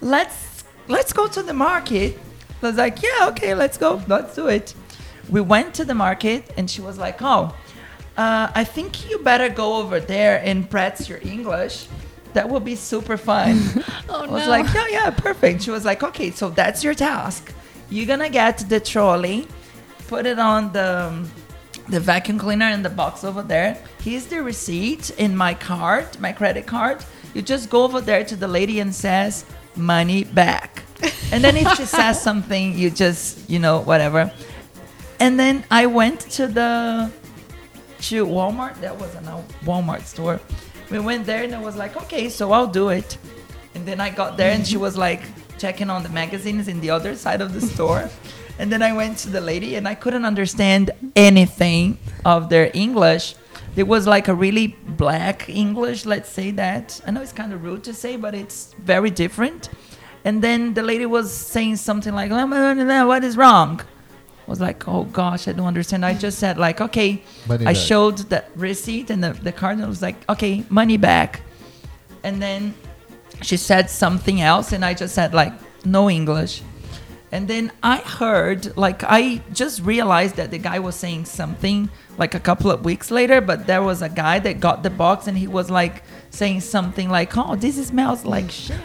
let's 0.00 0.64
let's 0.88 1.12
go 1.12 1.26
to 1.26 1.42
the 1.42 1.52
market. 1.54 2.18
I 2.62 2.66
was 2.66 2.76
like, 2.76 3.02
yeah, 3.02 3.28
okay, 3.28 3.54
let's 3.54 3.78
go, 3.78 4.02
let's 4.08 4.34
do 4.34 4.46
it. 4.48 4.74
We 5.28 5.40
went 5.40 5.74
to 5.74 5.84
the 5.84 5.94
market, 5.94 6.52
and 6.56 6.70
she 6.70 6.80
was 6.80 6.98
like, 6.98 7.20
oh, 7.20 7.54
uh, 8.16 8.50
I 8.54 8.64
think 8.64 9.08
you 9.10 9.18
better 9.18 9.48
go 9.48 9.76
over 9.76 10.00
there 10.00 10.40
and 10.42 10.68
practice 10.68 11.08
your 11.08 11.20
English. 11.22 11.86
That 12.32 12.48
will 12.48 12.60
be 12.60 12.76
super 12.76 13.16
fun. 13.16 13.60
Oh 14.08 14.22
I 14.22 14.26
was 14.26 14.44
no. 14.44 14.50
like, 14.50 14.72
yeah, 14.72 14.86
yeah, 14.88 15.10
perfect. 15.10 15.62
She 15.62 15.70
was 15.70 15.84
like, 15.84 16.02
okay, 16.02 16.30
so 16.30 16.48
that's 16.48 16.84
your 16.84 16.94
task. 16.94 17.52
You're 17.90 18.06
gonna 18.06 18.30
get 18.30 18.58
the 18.68 18.78
trolley, 18.78 19.48
put 20.06 20.26
it 20.26 20.38
on 20.38 20.72
the 20.72 21.08
um, 21.08 21.30
the 21.88 22.00
vacuum 22.00 22.38
cleaner 22.38 22.70
in 22.70 22.82
the 22.82 22.90
box 22.90 23.24
over 23.24 23.42
there. 23.42 23.76
Here's 24.00 24.26
the 24.26 24.42
receipt 24.42 25.10
in 25.18 25.36
my 25.36 25.54
card, 25.54 26.18
my 26.20 26.32
credit 26.32 26.66
card. 26.66 27.04
You 27.34 27.42
just 27.42 27.68
go 27.68 27.82
over 27.82 28.00
there 28.00 28.24
to 28.24 28.36
the 28.36 28.48
lady 28.48 28.80
and 28.80 28.94
says 28.94 29.44
money 29.76 30.24
back. 30.24 30.82
And 31.32 31.42
then 31.42 31.56
if 31.56 31.76
she 31.76 31.84
says 31.84 32.22
something, 32.22 32.78
you 32.78 32.88
just 32.88 33.50
you 33.50 33.58
know 33.58 33.80
whatever. 33.80 34.32
And 35.18 35.38
then 35.38 35.64
I 35.70 35.86
went 35.86 36.20
to 36.38 36.46
the 36.46 37.10
to 38.02 38.26
Walmart. 38.26 38.80
That 38.80 38.98
was 38.98 39.14
a 39.14 39.44
Walmart 39.64 40.02
store. 40.02 40.40
We 40.90 40.98
went 40.98 41.26
there 41.26 41.42
and 41.42 41.54
I 41.54 41.60
was 41.60 41.76
like, 41.76 41.96
okay, 41.96 42.28
so 42.28 42.52
I'll 42.52 42.66
do 42.66 42.90
it. 42.90 43.18
And 43.74 43.86
then 43.86 44.00
I 44.00 44.10
got 44.10 44.36
there 44.36 44.52
and 44.52 44.66
she 44.66 44.76
was 44.76 44.96
like 44.96 45.22
checking 45.58 45.90
on 45.90 46.02
the 46.02 46.08
magazines 46.08 46.68
in 46.68 46.80
the 46.80 46.90
other 46.90 47.16
side 47.16 47.40
of 47.40 47.52
the 47.52 47.60
store. 47.74 48.08
And 48.58 48.72
then 48.72 48.82
I 48.82 48.92
went 48.92 49.18
to 49.18 49.30
the 49.30 49.40
lady 49.40 49.74
and 49.74 49.86
I 49.86 49.94
couldn't 49.94 50.24
understand 50.24 50.90
anything 51.14 51.98
of 52.24 52.48
their 52.48 52.70
English. 52.72 53.34
It 53.74 53.86
was 53.86 54.06
like 54.06 54.28
a 54.28 54.34
really 54.34 54.68
black 54.88 55.48
English, 55.48 56.06
let's 56.06 56.30
say 56.30 56.50
that. 56.52 57.00
I 57.06 57.10
know 57.10 57.20
it's 57.20 57.32
kind 57.32 57.52
of 57.52 57.62
rude 57.62 57.84
to 57.84 57.92
say, 57.92 58.16
but 58.16 58.34
it's 58.34 58.74
very 58.78 59.10
different. 59.10 59.68
And 60.24 60.42
then 60.42 60.72
the 60.72 60.82
lady 60.82 61.04
was 61.06 61.32
saying 61.32 61.76
something 61.76 62.14
like, 62.14 62.30
"What 62.30 63.22
is 63.22 63.36
wrong?" 63.36 63.80
Was 64.46 64.60
like, 64.60 64.86
"Oh 64.86 65.04
gosh, 65.04 65.48
I 65.48 65.52
don't 65.52 65.66
understand." 65.66 66.04
I 66.04 66.14
just 66.14 66.38
said 66.38 66.56
like, 66.56 66.80
"Okay." 66.80 67.22
Money 67.48 67.66
I 67.66 67.72
back. 67.72 67.82
showed 67.82 68.18
the 68.18 68.44
receipt 68.54 69.10
and 69.10 69.22
the, 69.22 69.32
the 69.32 69.52
card 69.52 69.78
and 69.78 69.88
was 69.88 70.02
like, 70.02 70.16
"Okay, 70.28 70.64
money 70.68 70.96
back." 70.96 71.40
And 72.22 72.40
then 72.40 72.74
she 73.42 73.56
said 73.56 73.90
something 73.90 74.40
else 74.40 74.72
and 74.72 74.84
I 74.84 74.94
just 74.94 75.14
said 75.14 75.34
like 75.34 75.52
no 75.84 76.08
English. 76.08 76.62
And 77.32 77.48
then 77.48 77.72
I 77.82 77.96
heard 77.98 78.76
like 78.76 79.02
I 79.04 79.42
just 79.52 79.82
realized 79.82 80.36
that 80.36 80.50
the 80.50 80.58
guy 80.58 80.78
was 80.78 80.94
saying 80.94 81.24
something 81.24 81.90
like 82.18 82.34
a 82.34 82.40
couple 82.40 82.70
of 82.70 82.84
weeks 82.84 83.10
later, 83.10 83.40
but 83.40 83.66
there 83.66 83.82
was 83.82 84.00
a 84.00 84.08
guy 84.08 84.38
that 84.38 84.60
got 84.60 84.82
the 84.82 84.90
box 84.90 85.26
and 85.26 85.36
he 85.36 85.48
was 85.48 85.70
like 85.70 86.02
saying 86.30 86.60
something 86.60 87.08
like, 87.10 87.36
"Oh, 87.36 87.56
this 87.56 87.84
smells 87.86 88.24
like 88.24 88.50
shit," 88.50 88.78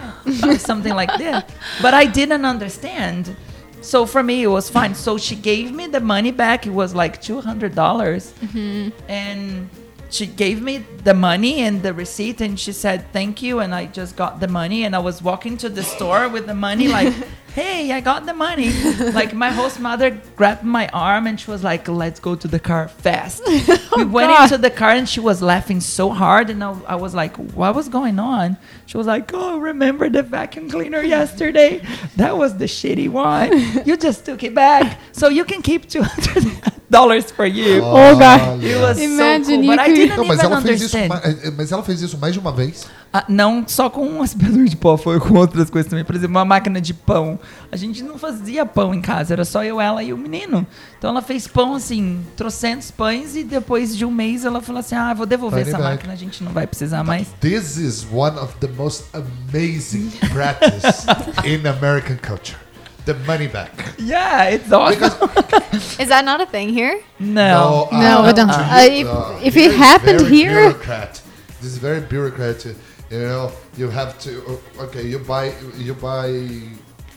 or 0.43 0.57
something 0.57 0.93
like 0.93 1.15
that. 1.19 1.53
But 1.81 1.93
I 1.93 2.05
didn't 2.05 2.45
understand. 2.45 3.35
So 3.81 4.05
for 4.05 4.23
me, 4.23 4.43
it 4.43 4.47
was 4.47 4.69
fine. 4.69 4.95
So 4.95 5.17
she 5.17 5.35
gave 5.35 5.71
me 5.71 5.87
the 5.87 5.99
money 5.99 6.31
back. 6.31 6.67
It 6.67 6.71
was 6.71 6.93
like 6.93 7.21
two 7.21 7.41
hundred 7.41 7.75
dollars, 7.75 8.33
mm-hmm. 8.41 8.89
and 9.09 9.69
she 10.09 10.27
gave 10.27 10.61
me 10.61 10.85
the 11.03 11.13
money 11.13 11.61
and 11.61 11.81
the 11.81 11.93
receipt, 11.93 12.41
and 12.41 12.59
she 12.59 12.71
said 12.71 13.11
thank 13.11 13.41
you. 13.41 13.59
And 13.59 13.73
I 13.73 13.87
just 13.87 14.15
got 14.15 14.39
the 14.39 14.47
money, 14.47 14.85
and 14.85 14.95
I 14.95 14.99
was 14.99 15.21
walking 15.21 15.57
to 15.57 15.69
the 15.69 15.83
store 15.83 16.29
with 16.29 16.45
the 16.45 16.53
money, 16.53 16.87
like, 16.87 17.13
hey, 17.53 17.91
I 17.91 17.99
got 18.01 18.25
the 18.25 18.33
money. 18.33 18.71
like 19.13 19.33
my 19.33 19.49
host 19.49 19.79
mother 19.79 20.11
grabbed 20.35 20.63
my 20.63 20.87
arm, 20.89 21.27
and 21.27 21.39
she 21.39 21.51
was 21.51 21.63
like, 21.63 21.87
let's 21.87 22.19
go 22.19 22.35
to 22.35 22.47
the 22.47 22.59
car 22.59 22.87
fast. 22.87 23.41
we 23.95 24.05
went 24.05 24.31
God. 24.31 24.43
into 24.43 24.57
the 24.57 24.69
car, 24.71 24.91
and 24.91 25.07
she 25.07 25.19
was 25.19 25.41
laughing 25.41 25.81
so 25.81 26.09
hard, 26.09 26.49
and 26.49 26.63
I, 26.63 26.77
I 26.87 26.95
was 26.95 27.13
like, 27.13 27.35
what 27.37 27.75
was 27.75 27.89
going 27.89 28.19
on? 28.19 28.57
She 28.85 28.97
was 28.97 29.07
like, 29.07 29.31
oh, 29.33 29.57
remember 29.59 30.09
the 30.09 30.23
vacuum 30.23 30.69
cleaner 30.69 31.01
yesterday? 31.01 31.81
That 32.15 32.37
was 32.37 32.57
the 32.57 32.65
shitty 32.65 33.09
one. 33.09 33.51
You 33.85 33.97
just 33.97 34.25
took 34.25 34.43
it 34.43 34.53
back, 34.53 34.99
so 35.11 35.27
you 35.29 35.43
can 35.43 35.61
keep 35.61 35.89
two 35.89 36.03
hundred 36.03 36.45
dollars 36.89 37.31
for 37.31 37.45
you. 37.45 37.81
Oh, 37.83 38.17
God. 38.17 38.63
It 38.63 38.79
was 38.79 38.99
Imagine 39.01 39.43
so 39.43 39.51
cool, 39.51 39.63
you 39.63 39.69
but 39.71 39.79
I 39.79 39.87
didn't 39.87 40.17
Não, 40.17 40.25
mas 40.25 40.39
even 40.39 40.51
ela, 40.51 40.61
fez 40.61 40.81
isso, 40.81 40.97
understand. 40.97 41.47
eh, 41.47 41.51
mas 41.57 41.71
ela 41.71 41.83
fez 41.83 42.01
isso 42.01 42.17
mais 42.17 42.33
de 42.33 42.39
uma 42.39 42.51
vez. 42.51 42.85
Ah, 43.13 43.25
não 43.27 43.65
só 43.67 43.89
com 43.89 44.07
um 44.07 44.21
aspirador 44.23 44.63
de 44.65 44.75
pó, 44.77 44.95
foi 44.95 45.19
com 45.19 45.33
outras 45.37 45.69
coisas 45.69 45.89
também. 45.89 46.05
Por 46.05 46.15
exemplo, 46.15 46.31
uma 46.37 46.45
máquina 46.45 46.79
de 46.79 46.93
pão. 46.93 47.37
A 47.69 47.75
gente 47.75 48.01
não 48.03 48.17
fazia 48.17 48.65
pão 48.65 48.93
em 48.93 49.01
casa, 49.01 49.33
era 49.33 49.43
só 49.43 49.63
eu, 49.65 49.81
ela 49.81 50.01
e 50.01 50.13
o 50.13 50.17
menino. 50.17 50.65
Então 50.97 51.09
ela 51.09 51.21
fez 51.21 51.45
pão 51.45 51.75
assim, 51.75 52.25
trocentos 52.37 52.89
pães 52.89 53.35
e 53.35 53.43
depois 53.43 53.97
de 53.97 54.05
um 54.05 54.11
mês 54.11 54.45
ela 54.45 54.61
falou 54.61 54.79
assim: 54.79 54.95
ah, 54.95 55.13
vou 55.13 55.25
devolver 55.25 55.59
Money 55.59 55.73
essa 55.73 55.77
back. 55.83 55.95
máquina, 55.95 56.13
a 56.13 56.15
gente 56.15 56.41
não 56.43 56.53
vai 56.53 56.65
precisar 56.65 57.03
mais. 57.03 57.27
This 57.41 57.75
is 57.75 58.07
one 58.11 58.37
of 58.39 58.55
the 58.61 58.69
most 58.77 59.03
amazing 59.13 60.09
practice 60.31 61.05
in 61.43 61.67
American 61.67 62.15
culture. 62.21 62.57
The 63.05 63.15
money 63.27 63.47
back. 63.47 63.71
Yeah, 63.99 64.53
it's 64.53 64.71
awesome. 64.71 64.99
Because 64.99 65.99
Is 66.01 66.07
that 66.09 66.23
not 66.23 66.39
a 66.39 66.45
thing 66.45 66.69
here? 66.69 67.01
no. 67.19 67.89
No, 67.91 68.21
we 68.23 68.31
don't. 68.31 68.47
to 68.47 68.53
Uh, 68.53 68.83
you, 68.83 69.07
if- 69.41 69.47
if 69.47 69.57
it 69.57 69.73
happened 69.75 70.21
here- 70.27 70.69
bureaucrat. 70.69 71.19
This 71.61 71.73
is 71.73 71.77
very 71.79 71.99
bureaucrat. 72.01 72.65
You 73.11 73.19
know, 73.19 73.51
you 73.77 73.89
have 73.89 74.17
to. 74.19 74.31
uh, 74.47 74.83
Okay, 74.85 75.05
you 75.07 75.19
buy 75.19 75.53
you 75.77 75.93
buy 75.93 76.27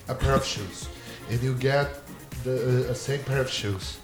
a 0.08 0.14
pair 0.14 0.34
of 0.34 0.44
shoes, 0.44 0.88
and 1.30 1.40
you 1.42 1.54
get 1.54 1.88
the 2.42 2.90
uh, 2.90 2.94
same 2.94 3.22
pair 3.24 3.40
of 3.40 3.48
shoes. 3.48 3.98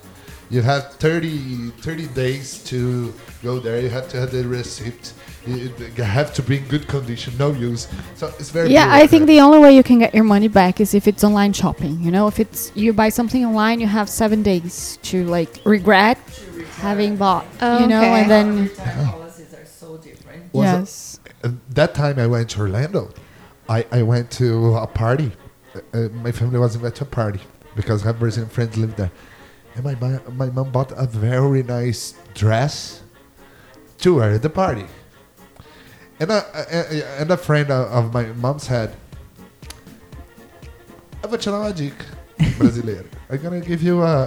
You 0.51 0.63
have 0.63 0.95
30, 0.95 1.71
30 1.79 2.07
days 2.09 2.63
to 2.65 3.13
go 3.43 3.61
there. 3.61 3.81
You 3.81 3.89
have 3.89 4.09
to 4.09 4.21
have 4.21 4.33
the 4.33 4.47
receipt. 4.49 5.13
You, 5.47 5.73
you 5.97 6.03
have 6.03 6.35
to 6.35 6.43
be 6.43 6.59
in 6.59 6.65
good 6.67 6.87
condition, 6.89 7.35
no 7.39 7.53
use. 7.53 7.87
So 8.15 8.27
it's 8.39 8.51
very. 8.51 8.71
Yeah, 8.71 8.89
I 8.91 9.07
think 9.07 9.27
the 9.27 9.41
only 9.41 9.59
way 9.59 9.75
you 9.75 9.83
can 9.83 9.99
get 10.01 10.15
your 10.15 10.25
money 10.25 10.49
back 10.49 10.81
is 10.81 10.95
if 10.95 11.07
it's 11.09 11.25
online 11.25 11.53
shopping. 11.53 12.01
You 12.03 12.11
know, 12.11 12.27
if 12.29 12.39
it's 12.41 12.73
you 12.75 12.93
buy 12.93 13.09
something 13.11 13.45
online, 13.45 13.81
you 13.81 13.87
have 13.87 14.09
seven 14.09 14.43
days 14.43 14.99
to 15.11 15.25
like 15.25 15.61
regret 15.65 16.19
having 16.79 17.17
bought. 17.17 17.47
Oh, 17.61 17.81
you 17.81 17.87
know, 17.87 18.01
okay. 18.01 18.21
and 18.23 18.31
then 18.31 18.71
policies 19.07 19.55
are 19.55 19.65
so 19.67 19.97
different. 19.99 20.53
Was 20.53 20.65
yes, 20.65 21.10
that 21.71 21.95
time 21.95 22.19
I 22.19 22.27
went 22.27 22.51
to 22.51 22.61
Orlando. 22.61 23.13
I, 23.69 23.87
I 23.93 24.03
went 24.03 24.31
to 24.33 24.75
a 24.77 24.87
party. 24.87 25.33
Uh, 25.75 25.79
uh, 25.97 26.09
my 26.09 26.33
family 26.33 26.59
was 26.59 26.75
invited 26.75 26.97
to 26.97 27.05
a 27.05 27.07
party 27.07 27.41
because 27.77 28.03
I 28.03 28.07
have 28.07 28.19
Brazilian 28.19 28.51
friends 28.51 28.77
live 28.77 28.97
there. 28.97 29.11
And 29.77 29.85
my, 29.85 29.95
my, 29.95 30.19
my 30.33 30.47
mom 30.51 30.71
bought 30.73 30.93
a 30.97 31.07
very 31.07 31.63
nice 31.63 32.15
dress 32.35 33.03
to 33.99 34.17
wear 34.17 34.33
at 34.33 34.43
the 34.43 34.51
party. 34.51 34.87
And 36.19 36.31
a, 36.31 36.45
a- 36.55 37.21
and 37.21 37.31
a 37.31 37.37
friend 37.37 37.71
of 37.71 38.13
my 38.13 38.25
mom's 38.33 38.67
had, 38.67 38.91
eu 41.23 41.29
vou 41.29 41.39
te 41.39 41.51
dar 41.51 41.61
uma 41.61 41.73
dica, 41.73 42.05
brasileiro. 42.59 43.07
I'm 43.31 43.41
gonna 43.43 43.61
give 43.61 43.83
you 43.83 44.03
a, 44.03 44.25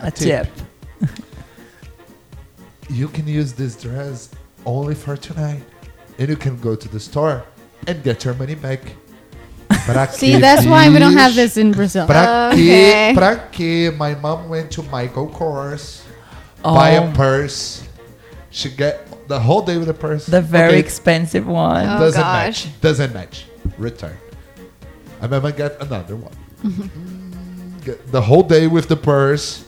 a, 0.00 0.06
A 0.08 0.10
tip. 0.10 0.48
you 2.88 3.08
can 3.08 3.26
use 3.28 3.52
this 3.52 3.76
dress 3.80 4.30
only 4.66 4.94
for 4.94 5.16
tonight. 5.16 5.62
And 6.20 6.28
you 6.28 6.36
can 6.36 6.56
go 6.60 6.76
to 6.76 6.88
the 6.88 7.00
store 7.00 7.44
and 7.88 8.02
get 8.04 8.24
your 8.24 8.34
money 8.34 8.54
back. 8.54 8.80
Pra 9.86 10.06
see, 10.12 10.32
que, 10.32 10.38
that's 10.40 10.66
why 10.66 10.88
we 10.90 10.98
don't 10.98 11.16
have 11.16 11.34
this 11.34 11.56
in 11.56 11.72
Brazil. 11.72 12.06
Pra 12.06 12.50
Okay. 12.52 13.10
que, 13.10 13.14
pra 13.14 13.36
que 13.50 13.90
my 13.92 14.14
mom 14.16 14.48
went 14.50 14.70
to 14.72 14.82
Michael 14.82 15.28
Kors, 15.28 16.02
buy 16.62 16.90
a 16.90 17.08
Oh, 17.08 17.12
purse. 17.14 17.82
She 18.50 18.68
get 18.68 19.06
the 19.28 19.40
whole 19.40 19.62
day 19.62 19.78
with 19.78 19.88
a 19.88 19.94
purse. 19.94 20.26
the 20.26 20.42
very 20.42 20.70
Okay, 20.76 20.78
expensive 20.80 21.46
one. 21.46 21.86
Oh, 21.88 21.98
doesn't 22.00 22.20
gosh. 22.20 22.66
match. 22.66 22.80
Doesn't 22.82 23.14
match. 23.14 23.46
Return. 23.78 24.16
And 25.22 25.32
then 25.32 25.44
I 25.46 25.50
get 25.52 25.80
another 25.80 26.16
one. 26.16 26.36
Get 27.84 28.12
the 28.12 28.20
whole 28.20 28.42
day 28.42 28.66
with 28.66 28.88
the 28.88 28.96
purse 28.96 29.64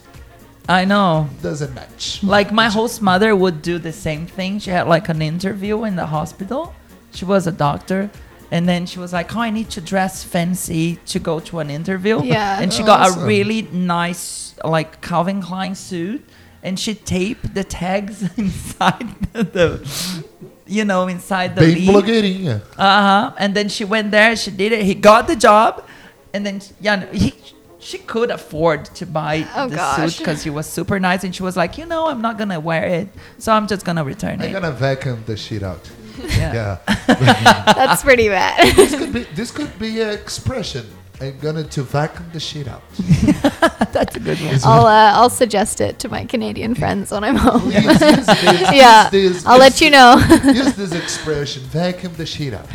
I 0.68 0.84
know. 0.84 1.28
doesn't 1.42 1.74
match. 1.74 2.22
Like 2.22 2.52
my 2.52 2.68
host 2.68 3.02
mother 3.02 3.34
would 3.34 3.62
do 3.62 3.78
the 3.78 3.92
same 3.92 4.26
thing. 4.26 4.58
She 4.58 4.70
had 4.70 4.86
like 4.88 5.08
an 5.08 5.20
interview 5.22 5.84
in 5.84 5.96
the 5.96 6.06
hospital. 6.06 6.74
She 7.12 7.24
was 7.24 7.46
a 7.46 7.52
doctor. 7.52 8.10
And 8.50 8.68
then 8.68 8.84
she 8.86 8.98
was 8.98 9.12
like, 9.12 9.34
Oh, 9.34 9.40
I 9.40 9.50
need 9.50 9.70
to 9.70 9.80
dress 9.80 10.22
fancy 10.24 10.96
to 11.06 11.18
go 11.18 11.40
to 11.40 11.58
an 11.60 11.70
interview. 11.70 12.22
Yeah. 12.22 12.60
And 12.60 12.72
she 12.72 12.82
got 12.82 13.00
Awesome. 13.00 13.22
a 13.22 13.26
really 13.26 13.62
nice, 13.72 14.54
like 14.64 15.00
Calvin 15.00 15.42
Klein 15.42 15.74
suit. 15.74 16.22
And 16.62 16.78
she 16.78 16.94
taped 16.94 17.54
the 17.54 17.64
tags 17.64 18.22
inside 18.38 19.08
the, 19.32 19.42
the 19.42 20.24
you 20.66 20.84
know, 20.84 21.08
inside 21.08 21.56
the 21.56 21.62
Bem 21.62 21.74
lead. 21.74 21.88
blogueirinha. 21.88 22.60
Uh 22.78 23.02
huh. 23.08 23.32
And 23.38 23.54
then 23.54 23.68
she 23.68 23.84
went 23.84 24.10
there. 24.12 24.36
She 24.36 24.50
did 24.52 24.70
it. 24.72 24.84
He 24.84 24.94
got 24.94 25.26
the 25.26 25.34
job, 25.34 25.84
and 26.32 26.46
then 26.46 26.60
yeah, 26.80 27.04
he, 27.12 27.34
she 27.82 27.98
could 27.98 28.30
afford 28.30 28.84
to 28.94 29.04
buy 29.06 29.44
Oh, 29.56 29.68
the 29.68 29.76
gosh. 29.76 29.96
suit 30.14 30.18
because 30.18 30.42
he 30.44 30.50
was 30.50 30.66
super 30.66 30.98
nice. 31.00 31.24
And 31.24 31.34
she 31.34 31.42
was 31.42 31.56
like, 31.56 31.76
you 31.78 31.84
know, 31.86 32.06
I'm 32.06 32.22
not 32.22 32.38
gonna 32.38 32.60
wear 32.60 32.84
it, 32.84 33.08
so 33.38 33.52
I'm 33.52 33.66
just 33.66 33.84
gonna 33.84 34.04
return 34.04 34.40
it. 34.40 34.46
I'm 34.46 34.52
gonna 34.52 34.70
vacuum 34.70 35.22
the 35.26 35.36
shit 35.36 35.62
out. 35.62 35.90
Yeah. 36.28 36.78
Yeah. 36.88 37.04
That's 37.74 38.02
pretty 38.02 38.28
bad. 38.28 38.76
this 38.76 38.94
could 38.94 39.12
be 39.12 39.22
this 39.34 39.50
could 39.50 39.78
be 39.78 40.00
an 40.02 40.10
expression. 40.10 40.86
I'm 41.20 41.38
gonna 41.38 41.64
to 41.64 41.82
vacuum 41.82 42.28
the 42.32 42.40
shit 42.40 42.68
out. 42.68 42.82
That's 43.92 44.16
a 44.16 44.20
good 44.20 44.38
one. 44.40 44.58
I'll 44.64 44.86
uh, 44.86 45.12
I'll 45.18 45.30
suggest 45.30 45.80
it 45.80 45.98
to 46.00 46.08
my 46.08 46.24
Canadian 46.26 46.74
friends 46.74 47.10
when 47.12 47.24
I'm 47.24 47.36
home. 47.36 47.60
Please 47.62 47.84
use 47.84 47.98
this, 47.98 48.26
yeah, 48.72 49.04
use 49.10 49.34
this, 49.34 49.46
I'll 49.46 49.58
let 49.58 49.80
you 49.80 49.90
know. 49.90 50.16
use 50.44 50.74
this 50.74 50.92
expression, 50.92 51.62
vacuum 51.64 52.12
the 52.16 52.26
shit 52.26 52.52
out. 52.54 52.68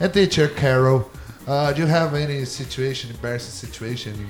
And 0.00 0.12
teacher 0.12 0.48
Carol, 0.48 1.10
Uh, 1.46 1.72
do 1.72 1.80
you 1.82 1.86
have 1.88 2.14
any 2.14 2.44
situation, 2.44 3.10
embarrassing 3.10 3.50
situation? 3.70 4.14
in- 4.14 4.26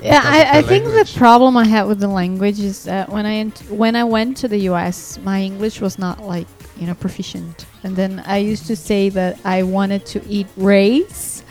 Yeah, 0.00 0.20
I, 0.24 0.58
I 0.58 0.62
think 0.62 0.84
the 0.84 1.10
problem 1.18 1.56
I 1.56 1.64
had 1.64 1.84
with 1.88 1.98
the 1.98 2.06
language 2.08 2.60
is 2.60 2.84
that 2.84 3.08
when 3.08 3.26
I 3.26 3.34
ent- 3.44 3.64
when 3.68 3.96
I 3.96 4.04
went 4.04 4.36
to 4.42 4.48
the 4.48 4.58
U.S., 4.70 5.18
my 5.24 5.40
English 5.42 5.80
was 5.80 5.98
not 5.98 6.22
like 6.22 6.46
you 6.78 6.86
know 6.86 6.94
proficient, 6.94 7.66
and 7.82 7.96
then 7.96 8.22
I 8.24 8.36
used 8.38 8.66
to 8.68 8.76
say 8.76 9.08
that 9.10 9.40
I 9.44 9.64
wanted 9.64 10.06
to 10.14 10.18
eat 10.28 10.46
rice, 10.56 11.42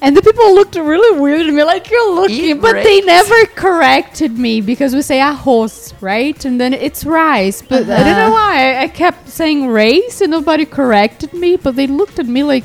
and 0.00 0.16
the 0.16 0.22
people 0.22 0.54
looked 0.54 0.76
really 0.76 1.18
weird 1.20 1.46
at 1.48 1.52
me, 1.52 1.64
like 1.64 1.90
you're 1.90 2.12
looking, 2.14 2.44
Eat 2.56 2.60
but 2.60 2.74
they 2.84 3.00
never 3.00 3.46
corrected 3.56 4.38
me 4.38 4.60
because 4.60 4.94
we 4.94 5.02
say 5.02 5.18
arroz, 5.18 5.92
right, 6.00 6.44
and 6.44 6.60
then 6.60 6.72
it's 6.74 7.04
rice, 7.04 7.60
but 7.60 7.82
I 7.90 8.04
don't 8.04 8.16
know 8.22 8.30
Uh-huh. 8.30 8.38
why 8.38 8.54
I, 8.78 8.82
I 8.84 8.88
kept 8.88 9.28
saying 9.28 9.66
rice 9.66 10.20
and 10.20 10.30
nobody 10.30 10.64
corrected 10.64 11.32
me, 11.32 11.56
but 11.56 11.74
they 11.74 11.88
looked 11.88 12.20
at 12.20 12.26
me 12.26 12.44
like. 12.44 12.64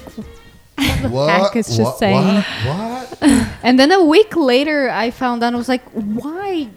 What? 1.10 1.30
heck 1.30 1.56
is 1.56 1.76
she 1.76 1.82
what, 1.82 1.98
saying? 1.98 2.44
What? 2.66 3.18
what? 3.20 3.48
And 3.64 3.80
then 3.80 3.92
a 3.92 4.04
week 4.04 4.36
later, 4.36 4.90
I 4.90 5.12
found 5.12 5.44
out 5.44 5.54
I 5.54 5.58
was 5.58 5.68
like, 5.70 5.84
why? 5.92 6.70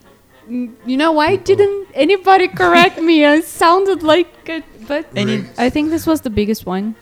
Mm, 0.48 0.74
You 0.84 0.96
know, 0.96 1.12
why 1.12 1.36
didn't 1.36 1.88
anybody 1.94 2.48
correct 2.48 3.00
me? 3.00 3.24
I 3.24 3.40
sounded 3.62 4.02
like 4.02 4.48
it, 4.48 4.64
but 4.88 5.06
And 5.16 5.50
I 5.58 5.70
think 5.70 5.90
this 5.90 6.06
was 6.06 6.20
the 6.22 6.30
biggest 6.30 6.66
one. 6.66 6.94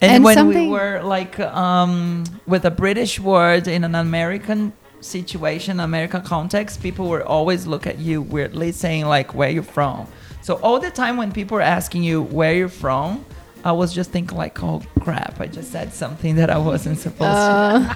And, 0.00 0.12
And 0.12 0.24
when 0.24 0.48
we 0.48 0.68
were 0.68 1.02
like 1.02 1.38
um, 1.40 2.24
with 2.46 2.64
a 2.64 2.70
British 2.70 3.18
word 3.18 3.66
in 3.66 3.84
an 3.84 3.94
American 3.94 4.72
situation, 5.00 5.80
American 5.80 6.22
context, 6.22 6.82
people 6.82 7.08
would 7.10 7.22
always 7.22 7.66
look 7.66 7.86
at 7.86 7.98
you 7.98 8.22
weirdly, 8.22 8.72
saying 8.72 9.06
like 9.06 9.34
where 9.34 9.50
you're 9.50 9.62
from. 9.62 10.06
So 10.42 10.56
all 10.56 10.78
the 10.78 10.90
time 10.90 11.16
when 11.16 11.32
people 11.32 11.56
are 11.58 11.68
asking 11.78 12.02
you 12.04 12.22
where 12.22 12.54
you're 12.54 12.68
from, 12.68 13.24
I 13.64 13.72
was 13.72 13.94
just 13.94 14.10
thinking 14.10 14.36
like, 14.36 14.62
oh 14.62 14.82
crap, 15.00 15.40
I 15.40 15.46
just 15.46 15.72
said 15.72 15.94
something 15.94 16.36
that 16.36 16.50
I 16.50 16.58
wasn't 16.58 16.98
supposed 16.98 17.20
to. 17.20 17.26
Uh, 17.26 17.94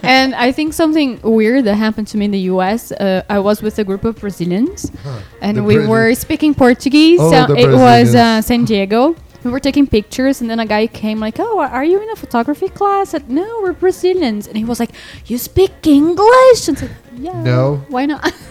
and 0.02 0.34
I 0.34 0.52
think 0.52 0.74
something 0.74 1.18
weird 1.22 1.64
that 1.64 1.76
happened 1.76 2.06
to 2.08 2.18
me 2.18 2.26
in 2.26 2.30
the 2.32 2.44
U.S. 2.54 2.92
Uh, 2.92 3.22
I 3.30 3.38
was 3.38 3.62
with 3.62 3.78
a 3.78 3.84
group 3.84 4.04
of 4.04 4.16
Brazilians, 4.20 4.92
and 5.40 5.56
The 5.56 5.62
we 5.62 5.74
Brazil- 5.76 5.90
were 5.90 6.14
speaking 6.14 6.54
Portuguese. 6.54 7.18
Oh, 7.20 7.30
the 7.46 7.56
it 7.56 7.72
was 7.72 8.14
uh, 8.14 8.42
San 8.42 8.66
Diego. 8.66 9.16
We 9.42 9.50
were 9.50 9.60
taking 9.60 9.86
pictures, 9.86 10.42
and 10.42 10.50
then 10.50 10.60
a 10.60 10.66
guy 10.66 10.86
came 10.86 11.18
like, 11.18 11.36
"Oh, 11.40 11.60
are 11.60 11.82
you 11.84 12.02
in 12.02 12.10
a 12.10 12.16
photography 12.16 12.68
class?" 12.68 13.14
I 13.14 13.18
said, 13.18 13.30
"No, 13.30 13.46
we're 13.62 13.72
Brazilians." 13.72 14.46
And 14.46 14.54
he 14.58 14.66
was 14.66 14.78
like, 14.78 14.90
"You 15.24 15.38
speak 15.38 15.86
English?" 15.86 16.68
And 16.68 16.76
I 16.76 16.80
said, 16.80 16.90
"Yeah." 17.16 17.42
No. 17.42 17.76
Why 17.88 18.04
not? 18.04 18.20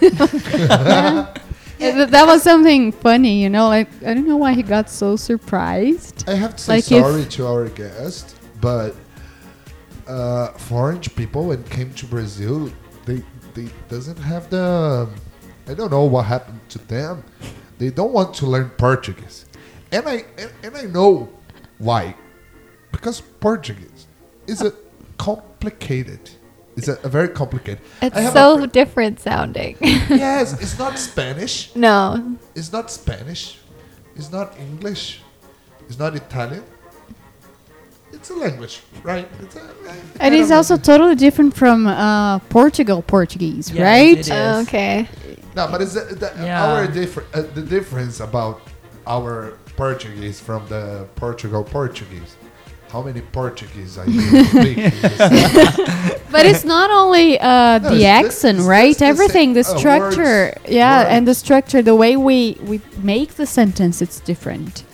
Yeah. 0.58 1.32
Yeah, 1.80 1.94
th- 1.94 2.10
that 2.10 2.26
was 2.26 2.42
something 2.42 2.92
funny, 2.92 3.42
you 3.42 3.48
know. 3.48 3.68
Like 3.68 3.88
I 4.04 4.12
don't 4.14 4.28
know 4.28 4.36
why 4.36 4.52
he 4.52 4.62
got 4.62 4.90
so 4.90 5.16
surprised. 5.16 6.28
I 6.28 6.34
have 6.34 6.54
to 6.56 6.62
say 6.62 6.72
Like 6.74 6.84
sorry 6.84 7.24
to 7.24 7.46
our 7.46 7.68
guest, 7.68 8.36
but 8.60 8.94
uh, 10.06 10.48
foreign 10.52 11.00
people 11.00 11.46
when 11.46 11.64
came 11.64 11.92
to 11.94 12.06
Brazil, 12.06 12.70
they 13.06 13.22
they 13.54 13.68
doesn't 13.88 14.18
have 14.18 14.50
the 14.50 15.08
I 15.68 15.74
don't 15.74 15.90
know 15.90 16.04
what 16.04 16.26
happened 16.26 16.60
to 16.70 16.78
them. 16.86 17.24
They 17.78 17.90
don't 17.90 18.12
want 18.12 18.34
to 18.34 18.46
learn 18.46 18.70
Portuguese, 18.70 19.46
and 19.90 20.06
I 20.06 20.24
and, 20.36 20.50
and 20.62 20.76
I 20.76 20.82
know 20.82 21.30
why, 21.78 22.14
because 22.92 23.22
Portuguese 23.40 24.06
is 24.46 24.60
a 24.60 24.72
complicated. 25.16 26.30
It's 26.80 26.88
a, 26.88 26.98
a 27.04 27.10
very 27.10 27.28
complicated. 27.28 27.80
It's 28.00 28.32
so 28.32 28.62
a, 28.62 28.66
different 28.66 29.20
sounding. 29.20 29.76
yes. 29.80 30.58
It's 30.62 30.78
not 30.78 30.98
Spanish. 30.98 31.74
no. 31.76 32.38
It's 32.54 32.72
not 32.72 32.90
Spanish. 32.90 33.58
It's 34.16 34.32
not 34.32 34.58
English. 34.58 35.20
It's 35.88 35.98
not 35.98 36.16
Italian. 36.16 36.64
It's 38.12 38.30
a 38.30 38.34
language, 38.34 38.80
right? 39.02 39.28
It's 39.40 39.56
a, 39.56 39.62
And 40.20 40.34
it's 40.34 40.50
also 40.50 40.76
totally 40.76 41.14
different 41.14 41.54
from 41.54 41.86
uh, 41.86 42.38
Portugal 42.48 43.02
Portuguese, 43.02 43.70
Yes, 43.70 43.82
right? 43.82 44.18
it 44.18 44.20
is. 44.20 44.30
Oh, 44.30 44.62
okay. 44.62 45.06
no, 45.54 45.68
but 45.70 45.80
it's 45.82 45.94
the, 45.94 46.14
the, 46.22 46.32
Yeah. 46.42 46.64
our 46.64 46.86
differ, 46.86 47.24
uh, 47.34 47.42
the 47.54 47.62
difference 47.62 48.20
about 48.20 48.62
our 49.06 49.58
Portuguese 49.76 50.40
from 50.40 50.66
the 50.68 51.06
Portugal 51.14 51.62
Portuguese. 51.62 52.36
How 52.90 53.02
many 53.02 53.20
Portuguese 53.20 53.98
are 53.98 54.06
you 54.08 54.20
speaking? 54.44 54.92
But 56.32 56.46
it's 56.46 56.64
not 56.64 56.90
only 56.90 57.38
uh, 57.38 57.78
No, 57.78 57.90
the 57.90 57.96
it's 57.96 58.04
accent, 58.04 58.58
it's 58.58 58.66
right? 58.66 58.90
just 58.90 59.02
Everything, 59.02 59.52
the 59.54 59.64
same- 59.64 59.76
uh, 59.76 59.78
structure, 59.78 60.22
words- 60.56 60.68
yeah, 60.68 61.06
and 61.08 61.26
the 61.26 61.34
structure, 61.34 61.82
the 61.82 61.94
way 61.94 62.16
we 62.16 62.56
we 62.64 62.80
make 63.02 63.34
the 63.34 63.46
sentence, 63.46 64.00
it's 64.02 64.20
different. 64.20 64.84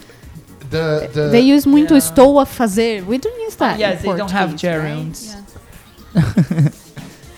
the, 0.70 1.08
the, 1.14 1.28
they 1.28 1.40
use 1.40 1.64
muito 1.66 1.92
yeah. 1.94 1.98
estou 2.02 2.40
a 2.40 2.44
fazer. 2.44 3.04
We 3.06 3.18
don't 3.18 3.38
use 3.46 3.56
that. 3.56 3.78
yes, 3.78 4.02
in 4.04 4.10
they 4.10 4.16
don't 4.18 4.30
have 4.32 4.50
Portuguese, 4.50 4.76
right? 4.76 4.96
gerunds. 4.96 5.36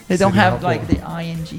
Yeah. 0.08 0.16
They 0.16 0.16
don't 0.16 0.32
have 0.34 0.62
like 0.62 0.86
the 0.88 0.96
ings 1.20 1.52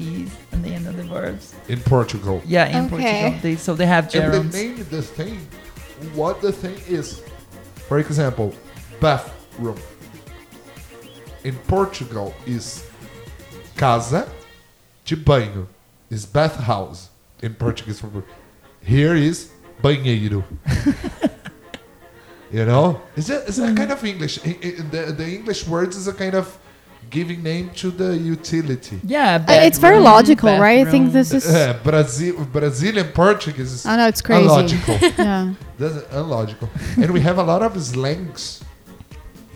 at 0.52 0.60
the 0.64 0.70
end 0.74 0.88
of 0.88 0.96
the 0.96 1.04
verbs. 1.04 1.54
in 1.68 1.78
Portugal. 1.80 2.42
Yeah, 2.44 2.66
in 2.66 2.86
Okay. 2.86 2.90
Portugal, 2.90 3.38
they, 3.42 3.54
so 3.56 3.74
they 3.74 3.86
have 3.86 4.04
And 4.12 4.12
they 4.12 4.38
gerunds. 4.38 4.52
name 4.54 4.76
the 4.90 5.02
thing 5.02 5.38
what 6.16 6.40
the 6.40 6.50
thing 6.52 6.74
is. 6.88 7.22
For 7.88 7.98
example, 8.00 8.52
bathroom. 9.00 9.76
In 11.44 11.56
Portugal 11.66 12.34
is 12.46 12.84
casa 13.76 14.28
de 15.04 15.16
banho. 15.16 15.66
Is 16.10 16.26
bathhouse 16.26 17.08
in 17.42 17.54
Portuguese. 17.54 18.02
Here 18.82 19.14
is 19.14 19.50
banheiro. 19.82 20.42
you 22.52 22.64
know, 22.66 23.00
it's 23.16 23.30
a, 23.30 23.46
it's 23.46 23.58
a 23.58 23.72
kind 23.74 23.92
of 23.92 24.04
English. 24.04 24.38
I- 24.44 24.58
I- 24.62 24.82
the, 24.90 25.12
the 25.16 25.26
English 25.36 25.66
words 25.68 25.96
is 25.96 26.08
a 26.08 26.12
kind 26.12 26.34
of 26.34 26.58
giving 27.08 27.42
name 27.42 27.70
to 27.76 27.90
the 27.90 28.16
utility. 28.16 29.00
Yeah, 29.04 29.36
Uh, 29.48 29.52
it's 29.66 29.78
very 29.78 29.96
bedroom, 29.96 30.12
logical, 30.14 30.58
right? 30.58 30.86
I 30.86 30.90
think 30.90 31.12
this 31.12 31.32
is. 31.32 31.46
Uh, 31.46 31.78
Brazil, 31.82 32.44
Brazilian 32.52 33.08
Portuguese 33.12 33.72
is 33.72 33.86
I 33.86 33.96
know 33.96 34.08
it's 34.08 34.20
crazy. 34.22 34.44
illogical. 34.44 34.94
yeah. 35.18 35.54
That's 35.78 36.12
unlogical. 36.12 36.68
and 36.96 37.10
we 37.12 37.20
have 37.20 37.38
a 37.38 37.42
lot 37.42 37.62
of 37.62 37.80
slangs. 37.82 38.62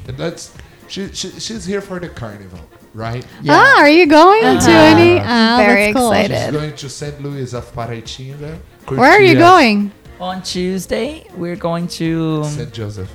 And 0.09 0.17
that's 0.17 0.53
she, 0.89 1.09
she 1.13 1.31
she's 1.41 1.65
here 1.65 1.81
for 1.81 1.99
the 1.99 2.09
carnival, 2.09 2.61
right? 2.93 3.25
Yeah. 3.43 3.55
Ah, 3.57 3.81
are 3.81 3.89
you 3.89 4.07
going 4.07 4.43
to 4.43 4.49
Uh-huh. 4.71 4.71
any? 4.97 5.19
Ah, 5.21 5.57
Very 5.59 5.93
cool. 5.93 6.13
excited. 6.13 6.37
She's 6.45 6.53
going 6.53 6.75
to 6.77 6.89
St. 6.89 7.23
Louis 7.23 7.55
of 7.55 7.65
Paraitinga. 7.75 8.59
Where 8.89 9.11
are 9.11 9.23
you 9.23 9.35
going? 9.39 9.91
On 10.21 10.43
Tuesday, 10.43 11.27
we're 11.37 11.57
going 11.57 11.89
to 11.99 12.45
St. 12.45 12.73
Joseph. 12.73 13.11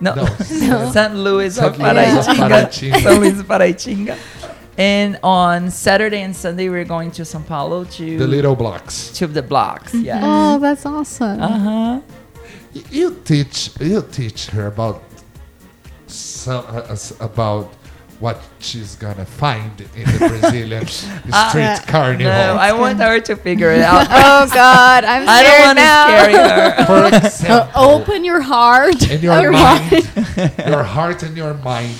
no, 0.00 0.14
No. 0.14 0.26
St. 0.92 1.14
Louis 1.14 1.56
of 1.58 1.76
St. 1.76 1.78
Louis 1.78 2.18
of 2.18 2.24
Paraitinga. 2.26 2.48
Paraitinga. 2.48 3.02
St. 3.02 3.20
Louis 3.20 3.40
of 3.40 3.46
Paraitinga. 3.46 4.16
And 4.76 5.18
on 5.22 5.70
Saturday 5.70 6.22
and 6.22 6.34
Sunday, 6.34 6.68
we're 6.68 6.84
going 6.84 7.12
to 7.12 7.22
São 7.22 7.46
Paulo 7.46 7.84
to 7.84 8.18
The 8.18 8.26
little 8.26 8.56
blocks. 8.56 9.10
to 9.18 9.28
the 9.28 9.40
blocks. 9.42 9.94
Yeah. 9.94 10.18
Oh, 10.20 10.58
that's 10.58 10.84
awesome. 10.84 11.40
Uh 11.40 11.58
huh. 11.68 12.00
You 12.90 13.14
teach 13.24 13.70
you 13.80 14.02
teach 14.10 14.46
her 14.48 14.66
about 14.66 15.00
some 16.14 16.64
uh, 16.68 16.96
about 17.20 17.72
what 18.20 18.40
she's 18.60 18.94
gonna 18.96 19.24
find 19.26 19.80
in 19.96 20.04
the 20.04 20.18
Brazilian 20.28 20.86
street 21.48 21.80
carnival. 21.86 22.32
No, 22.32 22.56
I 22.58 22.72
want 22.72 22.98
her 23.00 23.20
to 23.20 23.36
figure 23.36 23.70
it 23.72 23.82
out. 23.82 24.06
Oh 24.10 24.46
God, 24.54 25.04
I'm 25.04 25.28
I 25.28 25.42
don't 25.42 25.76
scared 25.76 25.76
want 25.76 25.78
to 25.78 25.90
scare 26.30 26.76
her. 26.76 26.86
For 26.86 27.16
Uh, 27.16 27.26
example, 27.26 27.82
open 27.82 28.24
your 28.24 28.40
heart. 28.40 29.02
and 29.10 29.22
your 29.22 29.40
Your 29.42 29.52
mind, 29.52 30.08
your 30.66 30.82
heart 30.84 31.22
and 31.22 31.36
your 31.36 31.54
mind. 31.54 31.96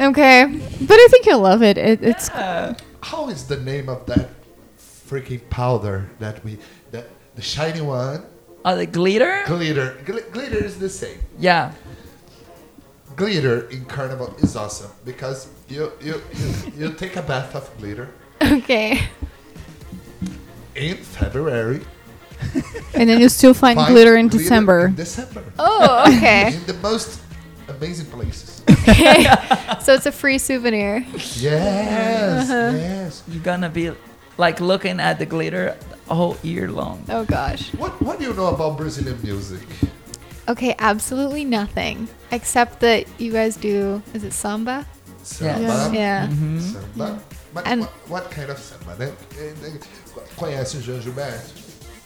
Okay. 0.00 0.46
But 0.80 0.98
I 0.98 1.06
think 1.10 1.26
you'll 1.26 1.40
love 1.40 1.62
it. 1.62 1.76
it 1.76 2.02
it's 2.02 2.30
Uh, 2.30 2.74
How 3.02 3.28
is 3.28 3.44
the 3.46 3.58
name 3.60 3.88
of 3.90 4.06
that 4.06 4.30
freaking 5.08 5.40
powder 5.50 6.08
that 6.20 6.42
we 6.44 6.58
that 6.90 7.06
the 7.36 7.42
shiny 7.42 7.80
one 7.82 8.24
oh, 8.64 8.76
the 8.76 8.86
glitter? 8.86 9.42
glitter 9.46 9.96
Gl- 10.06 10.30
glitter 10.32 10.64
is 10.64 10.78
the 10.78 10.88
same 10.88 11.18
Yeah. 11.38 11.72
Glitter 13.16 13.68
in 13.70 13.84
carnival 13.84 14.34
is 14.38 14.56
awesome 14.56 14.90
because 15.04 15.48
you 15.68 15.92
you 16.00 16.20
you, 16.32 16.48
you 16.76 16.92
take 16.94 17.16
a 17.16 17.22
bath 17.22 17.54
of 17.54 17.68
glitter 17.78 18.08
Okay. 18.42 19.00
in 20.74 20.96
February 20.96 21.80
and 22.94 23.08
then 23.08 23.20
you 23.20 23.28
still 23.28 23.52
find, 23.52 23.76
find 23.76 23.92
glitter 23.92 24.16
in 24.16 24.28
December. 24.28 24.86
in 24.86 24.94
December 24.94 25.44
Oh, 25.58 26.04
okay. 26.08 26.54
in 26.56 26.64
the 26.66 26.74
most 26.74 27.20
amazing 27.68 28.06
places 28.06 28.62
okay. 28.88 29.26
So 29.80 29.94
it's 29.94 30.06
a 30.06 30.12
free 30.12 30.38
souvenir. 30.38 31.04
yes 31.36 32.50
Uh-huh. 32.50 32.76
yes 32.76 33.22
You're 33.28 33.42
gonna 33.42 33.68
be 33.68 33.92
like 34.38 34.60
looking 34.60 35.00
at 35.00 35.18
the 35.18 35.26
glitter 35.26 35.76
all 36.08 36.36
year 36.42 36.70
long. 36.70 37.04
Oh 37.08 37.24
gosh. 37.24 37.70
what 37.74 38.00
what 38.02 38.18
do 38.18 38.24
you 38.24 38.32
know 38.34 38.46
about 38.54 38.76
Brazilian 38.78 39.18
music 39.22 39.60
Okay, 40.50 40.74
absolutely 40.78 41.44
nothing 41.44 42.08
except 42.32 42.80
that 42.80 43.06
you 43.20 43.32
guys 43.32 43.56
do. 43.56 44.02
Is 44.14 44.24
it 44.24 44.32
samba? 44.32 44.84
samba 45.22 45.90
Yeah. 45.94 46.26
Mhm. 46.28 46.60
samba 46.72 47.18
but 47.54 47.66
And- 47.66 47.82
what, 47.82 47.90
what 48.08 48.30
kind 48.30 48.50
of 48.50 48.58
samba 48.58 48.96
né? 48.98 49.12
Conhece 50.36 50.76
o 50.78 50.80
João 50.80 51.00
Gilberto 51.00 51.60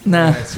Nah. 0.07 0.33
Conhece 0.33 0.57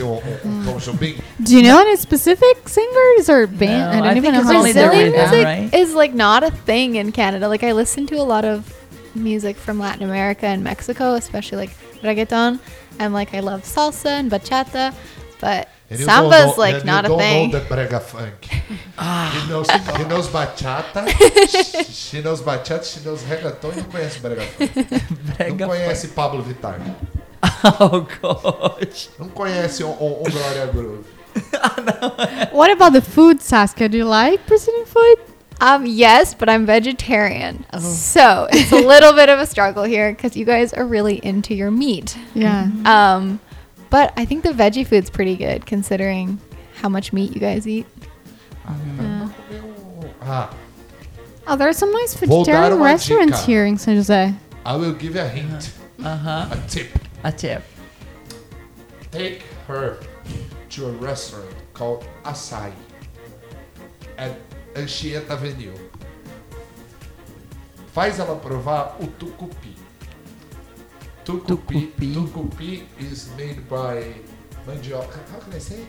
Tom 0.65 0.79
Jobim? 0.81 1.21
Do 1.41 1.55
you 1.57 1.63
know 1.63 1.79
any 1.79 1.95
specific 1.97 2.69
singers 2.69 3.29
or 3.29 3.47
band? 3.47 3.99
No, 4.01 4.05
I 4.05 4.11
I 4.11 4.15
don't 4.15 4.17
even 4.17 4.23
think 4.23 4.35
know 4.35 4.41
it's 4.41 4.51
how 4.51 4.59
only 4.59 4.73
to 4.73 4.79
the 4.79 4.81
say 4.81 4.89
Brazilian 4.89 5.13
right 5.13 5.17
now, 5.25 5.31
music 5.31 5.45
right? 5.73 5.75
is 5.75 5.95
like 5.95 6.15
not 6.15 6.43
a 6.43 6.51
thing 6.51 6.97
in 6.97 7.13
Canada. 7.13 7.47
Like 7.49 7.63
I 7.63 7.71
listen 7.73 8.07
to 8.09 8.17
a 8.17 8.25
lot 8.27 8.45
of 8.45 8.73
music 9.15 9.57
from 9.57 9.79
Latin 9.79 10.03
America 10.03 10.47
and 10.47 10.65
Mexico, 10.65 11.15
especially 11.15 11.59
like 11.59 11.77
reggaeton, 12.03 12.59
and 12.99 13.15
like 13.15 13.35
I 13.35 13.41
love 13.41 13.63
salsa 13.63 14.07
and 14.19 14.29
bachata, 14.31 14.93
but 15.41 15.69
And 15.89 16.01
you 16.01 16.07
don't 16.07 16.15
samba's 16.15 16.57
know- 16.57 16.63
like 16.63 16.75
and 16.77 16.85
not 16.85 17.05
you 17.05 17.07
a 17.07 17.09
don't 17.11 17.19
thing. 17.21 17.51
know 17.53 17.59
that 17.61 17.69
brega 17.69 18.01
funk. 18.03 18.49
Ah. 18.99 19.31
he 19.41 19.49
knows, 19.51 19.71
he 19.71 20.05
knows 20.05 20.29
bachata, 20.29 21.07
she 22.11 22.21
knows 22.23 22.43
bachata, 22.43 22.85
she 22.85 23.01
knows 23.05 23.23
reggaeton 23.23 23.73
e 23.73 23.77
não 23.77 23.85
conhece 23.85 24.19
brega 24.21 24.43
funk. 24.43 24.73
Não 24.77 25.35
Brega 25.37 25.67
conhece 25.67 26.09
Pabllo 26.09 26.43
Vittar. 26.43 26.81
Oh 27.81 28.07
gosh. 28.21 29.09
Não 29.19 29.29
conhece 29.29 29.85
o, 29.85 29.89
o, 29.89 30.23
o 30.23 30.31
Glória 30.31 30.67
Groove. 30.67 31.05
What 32.53 32.71
about 32.71 32.93
the 32.93 33.01
food, 33.03 33.41
Saskia? 33.43 33.89
Do 33.89 33.97
you 33.99 34.05
like 34.05 34.47
Brazilian 34.47 34.87
food? 34.87 35.19
Um, 35.61 35.87
yes, 35.87 36.35
but 36.35 36.49
I'm 36.51 36.67
vegetarian, 36.67 37.65
Oh. 37.73 37.79
so 37.79 38.47
it's 38.51 38.73
a 38.73 38.77
little 38.81 39.13
bit 39.15 39.29
of 39.31 39.39
a 39.39 39.47
struggle 39.47 39.85
here 39.85 40.13
because 40.13 40.37
you 40.37 40.45
guys 40.45 40.73
are 40.75 40.85
really 40.87 41.17
into 41.25 41.55
your 41.55 41.71
meat. 41.71 42.17
Yeah. 42.35 42.69
Um, 42.85 43.41
but 43.91 44.13
I 44.17 44.25
think 44.25 44.43
the 44.43 44.51
veggie 44.53 44.87
food's 44.87 45.11
pretty 45.11 45.37
good 45.37 45.67
considering 45.67 46.39
how 46.81 46.89
much 46.89 47.13
meat 47.13 47.33
you 47.35 47.41
guys 47.41 47.67
eat. 47.67 47.87
Yeah. 48.99 49.29
Ah, 50.23 50.51
Oh, 51.49 51.55
there 51.57 51.69
are 51.69 51.73
some 51.73 51.93
nice 51.93 52.15
Vou 52.15 52.27
vegetarian 52.27 52.73
uma 52.73 52.85
restaurants 52.85 53.39
dica. 53.41 53.47
here 53.47 53.67
in 53.67 53.79
San 53.79 53.95
Jose. 53.95 54.35
I 54.65 54.77
will 54.77 54.93
give 54.95 55.15
you 55.15 55.21
a 55.21 55.29
hint, 55.29 55.71
Uh 56.03 56.17
huh. 56.17 56.49
a 56.51 56.57
tip. 56.69 56.89
A 57.23 57.31
tip. 57.31 57.63
Take 59.13 59.43
her 59.69 59.99
to 60.71 60.87
a 60.87 60.91
restaurant 60.99 61.55
called 61.73 62.05
Açaí 62.25 62.73
at 64.19 64.33
Anchieta 64.75 65.31
Avenue. 65.31 65.73
Faz 67.95 68.19
ela 68.19 68.35
provar 68.37 68.97
o 69.01 69.07
tucupi. 69.07 69.76
Tucupi. 71.27 71.93
Tucupi. 71.93 72.15
Tucupi 72.15 72.83
is 73.01 73.29
made 73.37 73.69
by 73.69 74.15
mandioca. 74.67 75.19
How 75.33 75.39
can 75.41 75.53
I 75.55 75.59
say? 75.59 75.81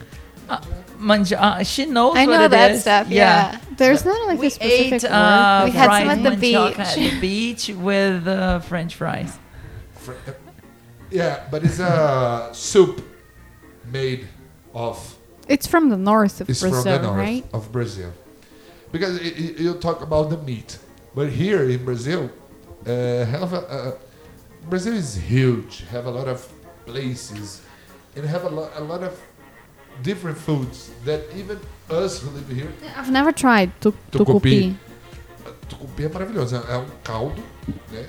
Uh, 0.49 0.61
Manja, 0.97 1.41
uh, 1.43 1.63
she 1.63 1.85
knows 1.85 2.15
I 2.15 2.25
what 2.25 2.37
know 2.37 2.45
it 2.45 2.51
that 2.51 2.71
is. 2.71 2.81
stuff. 2.81 3.09
Yeah. 3.09 3.59
There's 3.75 4.03
not 4.05 4.27
like 4.27 4.39
We 4.39 4.47
a 4.47 4.49
specific 4.49 4.93
ate 4.93 5.03
word. 5.03 5.11
uh, 5.11 5.61
We 5.65 5.71
had 5.71 5.99
some 5.99 6.09
at 6.09 6.23
the 6.23 6.37
beach. 6.37 6.79
at 6.79 6.95
the 6.95 7.19
beach 7.19 7.69
with 7.69 8.27
uh, 8.27 8.59
French 8.61 8.95
fries. 8.95 9.37
Fr- 9.95 10.13
uh, 10.13 10.31
Yeah, 11.11 11.43
but 11.51 11.63
it's 11.63 11.79
a 11.79 12.49
soup 12.53 13.01
made 13.91 14.27
of 14.73 14.97
It's 15.47 15.67
from 15.67 15.89
the 15.89 15.97
north 15.97 16.41
of 16.41 16.49
It's 16.49 16.61
Brazil, 16.61 16.81
from 16.83 16.91
the 16.91 17.01
north 17.07 17.17
right? 17.17 17.45
of 17.53 17.71
Brazil. 17.71 18.11
Because 18.91 19.19
i 19.19 19.23
i- 19.23 19.55
you 19.65 19.73
talk 19.75 20.01
about 20.01 20.29
the 20.29 20.37
meat, 20.49 20.77
but 21.13 21.27
here 21.29 21.63
in 21.69 21.83
Brazil, 21.85 22.29
uh, 22.85 23.25
have 23.35 23.51
a, 23.53 23.61
uh, 23.67 23.91
Brazil 24.69 24.93
is 24.93 25.15
huge. 25.15 25.85
Have 25.91 26.07
a 26.07 26.11
lot 26.11 26.27
of 26.27 26.45
places, 26.85 27.61
and 28.15 28.25
have 28.25 28.45
a, 28.45 28.49
lo- 28.49 28.69
a 28.75 28.81
lot 28.81 29.03
of 29.03 29.13
different 30.03 30.37
foods 30.37 30.89
that 31.05 31.21
even 31.35 31.59
us 31.89 32.21
who 32.21 32.29
live 32.31 32.47
here. 32.49 32.71
I've 32.95 33.11
never 33.11 33.31
tried 33.31 33.71
tu 33.79 33.93
Tucupi. 34.11 34.75
tucupi. 35.69 36.03
é 36.05 36.09
maravilhoso. 36.09 36.55
É 36.55 36.73
é 36.73 36.77
um 36.77 36.85
caldo, 37.03 37.41
né, 37.91 38.05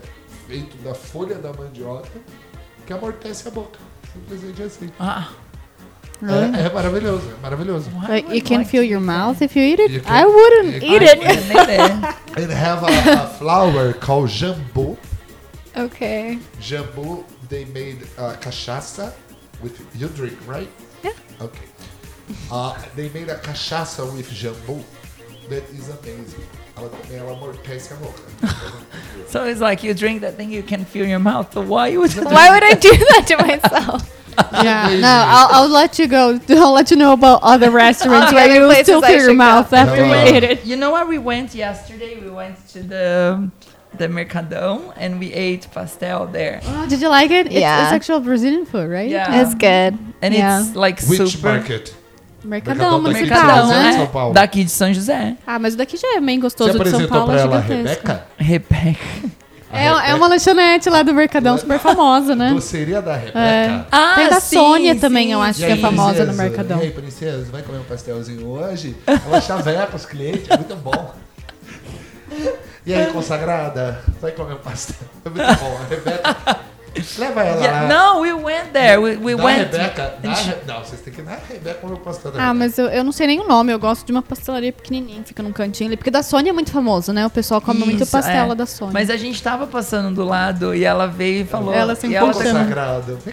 feito 0.46 0.76
da 0.82 0.94
folha 0.94 1.36
da 1.36 1.52
mandioca 1.52 2.08
que 2.86 2.92
amortece 2.92 3.48
a 3.48 3.50
boca. 3.50 3.78
Simplesmente 4.12 4.62
assim. 4.62 4.90
Ah, 4.98 5.28
Really? 6.20 6.56
É, 6.56 6.62
é 6.66 6.72
maravilhoso, 6.72 7.30
é 7.30 7.40
maravilhoso. 7.40 7.90
Like 8.08 8.28
you 8.34 8.42
can 8.42 8.58
like 8.58 8.70
feel 8.70 8.82
your 8.82 9.00
mouth 9.00 9.40
if 9.40 9.54
you 9.54 9.62
eat 9.62 9.78
it. 9.80 9.92
You 9.92 10.02
I 10.04 10.24
wouldn't 10.24 10.82
eat 10.82 11.02
it. 11.02 11.18
it. 11.22 12.36
And 12.36 12.52
have 12.52 12.82
a, 12.82 13.22
a 13.22 13.26
flour 13.38 13.92
called 13.92 14.28
jambu. 14.28 14.96
Okay. 15.78 16.38
Jambu, 16.60 17.24
they 17.48 17.64
made 17.66 18.02
uh, 18.18 18.34
cachaça 18.40 19.12
with 19.62 19.78
you 19.94 20.08
drink, 20.08 20.36
right? 20.46 20.68
Yeah. 21.04 21.12
Okay. 21.40 21.66
Uh, 22.50 22.76
they 22.96 23.08
made 23.10 23.28
a 23.28 23.36
cachaça 23.36 24.04
with 24.14 24.28
jambu 24.30 24.82
that 25.48 25.62
is 25.70 25.88
amazing. 25.88 26.44
Ela 26.76 26.90
ela 27.14 27.32
amortece 27.36 27.92
a 27.92 27.96
boca. 27.96 28.22
So 29.28 29.44
it's 29.44 29.60
like 29.60 29.82
you 29.84 29.94
drink 29.94 30.20
that 30.22 30.36
thing, 30.36 30.50
you 30.50 30.62
can 30.62 30.84
feel 30.84 31.06
your 31.06 31.18
mouth. 31.20 31.52
So 31.52 31.60
why 31.62 31.96
would 31.96 32.12
Why 32.36 32.50
would 32.50 32.64
I 32.64 32.74
do 32.74 32.90
that 32.90 33.24
to 33.28 33.36
myself? 33.38 34.14
Yeah, 34.52 35.00
no, 35.00 35.08
I'll, 35.26 35.48
I'll 35.64 35.68
let 35.68 35.98
you 35.98 36.06
go. 36.06 36.38
I'll 36.50 36.72
let 36.72 36.92
you 36.92 36.96
know 36.96 37.12
about 37.12 37.40
other 37.42 37.72
restaurants 37.72 38.32
where 38.32 38.46
you 38.54 38.60
will 38.68 38.74
still 38.84 39.02
feel 39.02 39.20
your 39.20 39.34
mouth 39.34 39.72
go. 39.72 39.76
after 39.78 40.06
No. 40.06 40.14
you 40.14 40.36
eat 40.36 40.44
it. 40.44 40.64
You 40.64 40.76
know 40.76 40.92
where 40.92 41.04
we 41.04 41.18
went 41.18 41.56
yesterday? 41.56 42.20
We 42.20 42.30
went 42.30 42.56
to 42.68 42.82
the 42.84 43.50
the 43.98 44.08
Mercadão 44.08 44.92
and 44.96 45.18
we 45.18 45.32
ate 45.32 45.68
pastel 45.72 46.26
there. 46.26 46.60
Oh, 46.66 46.86
did 46.88 47.00
you 47.00 47.08
like 47.08 47.30
it? 47.32 47.46
It's, 47.46 47.54
Yeah. 47.54 47.84
it's 47.84 47.92
actual 47.92 48.20
Brazilian 48.20 48.64
food, 48.66 48.88
right? 48.88 49.10
Yeah. 49.10 49.42
It's 49.42 49.54
good. 49.54 49.98
And 50.22 50.34
yeah. 50.34 50.60
it's 50.60 50.74
like 50.74 51.00
Which 51.02 51.30
super 51.32 51.52
market? 51.58 51.94
Mercadão, 52.44 53.02
Mercadão 53.02 53.02
daqui 53.02 53.24
de 53.24 53.30
municipal, 53.30 53.66
São 53.66 53.68
né? 53.68 53.92
São 53.92 54.06
Paulo. 54.06 54.34
Daqui 54.34 54.64
de 54.64 54.70
São 54.70 54.94
José. 54.94 55.36
Ah, 55.46 55.58
mas 55.58 55.74
o 55.74 55.76
daqui 55.76 55.96
já 55.96 56.16
é 56.16 56.20
bem 56.20 56.38
Você 56.38 56.42
gostoso 56.42 56.70
de 56.70 56.76
São 56.78 56.86
apresentou 56.86 57.18
Paulo, 57.18 57.32
pra 57.32 57.40
é 57.40 57.42
ela. 57.42 57.60
Rebeca? 57.60 58.26
Rebeca. 58.38 59.38
É, 59.70 59.86
é 59.86 60.14
uma 60.14 60.28
lanchonete 60.28 60.88
lá 60.88 61.02
do 61.02 61.12
Mercadão 61.12 61.58
super 61.58 61.78
famosa, 61.78 62.34
né? 62.34 62.52
Doceria 62.54 63.02
da 63.02 63.16
Rebeca. 63.16 63.38
É. 63.38 63.84
Ah, 63.92 64.14
Tem 64.16 64.28
da 64.30 64.40
sim, 64.40 64.56
Sônia 64.56 64.94
sim, 64.94 65.00
também, 65.00 65.30
eu 65.32 65.42
acho 65.42 65.62
E 65.62 65.66
que 65.66 65.72
é 65.72 65.76
famosa 65.76 66.24
no 66.24 66.32
princesa? 66.32 66.42
Mercadão. 66.42 66.78
E 66.78 66.82
aí, 66.82 66.90
princesa, 66.90 67.52
vai 67.52 67.62
comer 67.62 67.78
um 67.78 67.84
pastelzinho 67.84 68.46
hoje? 68.46 68.96
Ela 69.06 69.40
chaveca 69.40 69.94
os 69.94 70.06
clientes, 70.06 70.48
é 70.48 70.56
muito 70.56 70.76
bom. 70.76 71.12
E 72.88 72.94
aí, 72.94 73.12
consagrada, 73.12 74.02
vai 74.18 74.32
comer 74.32 74.54
um 74.54 74.58
pastel? 74.60 74.96
É 75.22 75.28
muito 75.28 75.60
bom. 75.60 75.76
A 75.76 75.84
Rebeca, 75.84 76.60
leva 77.18 77.42
ela 77.42 77.60
Yeah, 77.62 77.82
lá. 77.94 78.14
no, 78.14 78.20
we 78.20 78.32
went 78.32 78.72
there. 78.72 78.98
We, 78.98 79.16
we 79.16 79.36
da 79.36 79.44
went. 79.44 79.58
Rebeca, 79.72 80.14
da 80.22 80.32
Re... 80.34 80.54
não, 80.66 80.78
vocês 80.84 81.00
têm 81.00 81.12
que 81.12 81.20
ir 81.20 81.24
na 81.24 81.36
Rebeca 81.36 81.74
comer 81.80 81.94
o 81.94 81.98
pastel 81.98 82.32
da 82.32 82.38
Ah, 82.38 82.46
Rebeca. 82.48 82.54
mas 82.64 82.78
eu, 82.78 82.86
eu 82.86 83.04
não 83.04 83.12
sei 83.12 83.26
nem 83.26 83.40
o 83.40 83.46
nome, 83.48 83.72
eu 83.72 83.78
gosto 83.78 84.04
de 84.06 84.12
uma 84.12 84.22
pastelaria 84.22 84.72
pequenininha, 84.72 85.22
que 85.22 85.28
fica 85.28 85.42
num 85.42 85.52
cantinho 85.52 85.88
ali. 85.88 85.96
Porque 85.96 86.10
da 86.10 86.22
Sônia 86.22 86.50
é 86.50 86.52
muito 86.52 86.70
famoso, 86.72 87.12
né? 87.12 87.26
O 87.26 87.30
pessoal 87.30 87.60
come 87.60 87.80
muito 87.80 88.02
Isso, 88.02 88.12
pastel 88.12 88.34
é. 88.44 88.46
lá 88.46 88.54
da 88.54 88.66
Sônia. 88.66 88.92
Mas 88.92 89.10
a 89.10 89.16
gente 89.16 89.42
tava 89.42 89.66
passando 89.66 90.14
do 90.14 90.24
lado 90.24 90.74
e 90.74 90.84
ela 90.84 91.06
veio 91.06 91.42
e 91.42 91.44
falou. 91.44 91.72
Ela 91.72 91.94
se 91.94 92.06
ela, 92.14 92.32
vem 92.32 92.52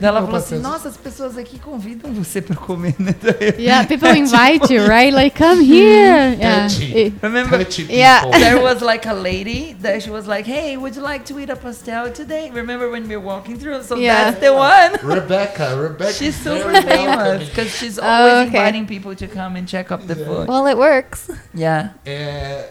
ela 0.02 0.22
falou 0.22 0.36
assim. 0.36 0.60
Nossa, 0.60 0.90
as 0.90 0.98
pessoas 0.98 1.38
aqui 1.38 1.60
convidam 1.60 2.12
você 2.14 2.42
pra 2.42 2.56
comer, 2.56 2.96
né? 3.00 3.14
Yeah, 3.58 3.86
people 3.88 4.10
invite 4.18 4.74
you, 4.74 4.86
right? 4.88 5.12
Like, 5.14 5.38
come 5.38 5.64
here. 5.64 6.36
Yeah. 6.40 6.68
E- 6.82 7.14
Remember, 7.22 7.66
Yeah. 7.90 8.26
there 8.32 8.60
was 8.62 8.82
like 8.82 9.08
a 9.08 9.14
lady 9.14 9.76
that 9.82 10.02
she 10.02 10.10
was 10.10 10.26
like, 10.28 10.50
"Hey, 10.50 10.78
would 10.78 10.96
you 10.96 11.04
like 11.04 11.26
to 11.26 11.40
eat 11.40 11.50
a 11.52 11.56
pastel 11.56 12.12
today?" 12.12 12.50
Remember 12.54 12.90
when 12.90 13.08
we 13.08 13.16
were 13.16 13.26
walking 13.26 13.45
through? 13.54 13.84
So 13.84 13.96
Yeah. 13.96 14.32
that's 14.32 14.40
the 14.42 14.54
one. 14.54 14.92
Rebecca, 15.16 15.78
Rebecca. 15.78 16.14
She's 16.14 16.36
super 16.36 16.74
famous 16.82 17.48
because 17.50 17.70
she's 17.70 18.00
Oh, 18.00 18.04
always 18.04 18.48
okay. 18.48 18.58
inviting 18.58 18.86
people 18.88 19.14
to 19.16 19.28
come 19.28 19.56
and 19.56 19.68
check 19.68 19.92
up 19.92 20.02
the 20.08 20.16
Yeah. 20.18 20.26
food. 20.26 20.48
Well, 20.48 20.66
it 20.68 20.78
works. 20.78 21.30
Yeah. 21.54 21.90
And, 22.06 22.66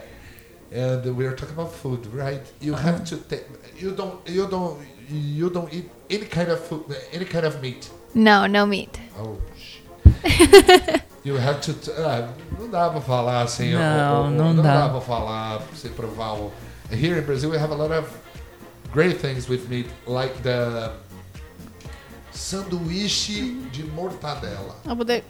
and 0.71 1.15
we 1.15 1.25
are 1.25 1.35
talking 1.35 1.55
about 1.55 1.71
food, 1.73 2.01
right? 2.13 2.43
You 2.59 2.73
Uh-huh. 2.73 2.83
have 2.91 3.03
to 3.05 3.15
take. 3.31 3.45
You 3.79 3.91
don't. 3.91 4.19
You 4.27 4.47
don't. 4.47 4.77
You 5.09 5.49
don't 5.49 5.71
eat 5.71 5.87
any 6.09 6.25
kind 6.25 6.49
of 6.51 6.59
food, 6.67 6.83
any 7.13 7.25
kind 7.25 7.45
of 7.45 7.61
meat. 7.61 7.87
No, 8.13 8.47
no 8.47 8.65
meat. 8.65 8.97
Oh, 9.19 9.37
shit. 9.55 9.83
you 11.23 11.35
have 11.37 11.61
to. 11.61 11.73
t- 11.73 11.91
ah, 11.97 12.27
não 12.59 12.69
dá 12.69 12.89
pra 12.89 13.01
falar 13.01 13.43
assim. 13.43 13.75
o- 13.75 13.79
Não, 13.79 14.23
o- 14.23 14.27
o- 14.27 14.29
não 14.31 14.53
não 14.53 14.63
dá. 14.63 14.73
dá 14.87 14.89
pra 14.89 15.01
falar, 15.01 15.59
você 15.73 15.89
provar. 15.89 16.37
Here 16.91 17.19
in 17.19 17.21
Brazil, 17.23 17.49
we 17.51 17.57
have 17.57 17.71
a 17.71 17.75
lot 17.75 17.91
of 17.93 18.07
great 18.95 19.17
things 19.19 19.47
with 19.49 19.69
meat, 19.69 19.87
like 20.07 20.33
the 20.41 20.91
sanduíche 22.33 23.71
de 23.71 23.83
mortadela. 23.95 24.73
Oh, 24.87 24.95
but 24.95 25.07
there, 25.07 25.21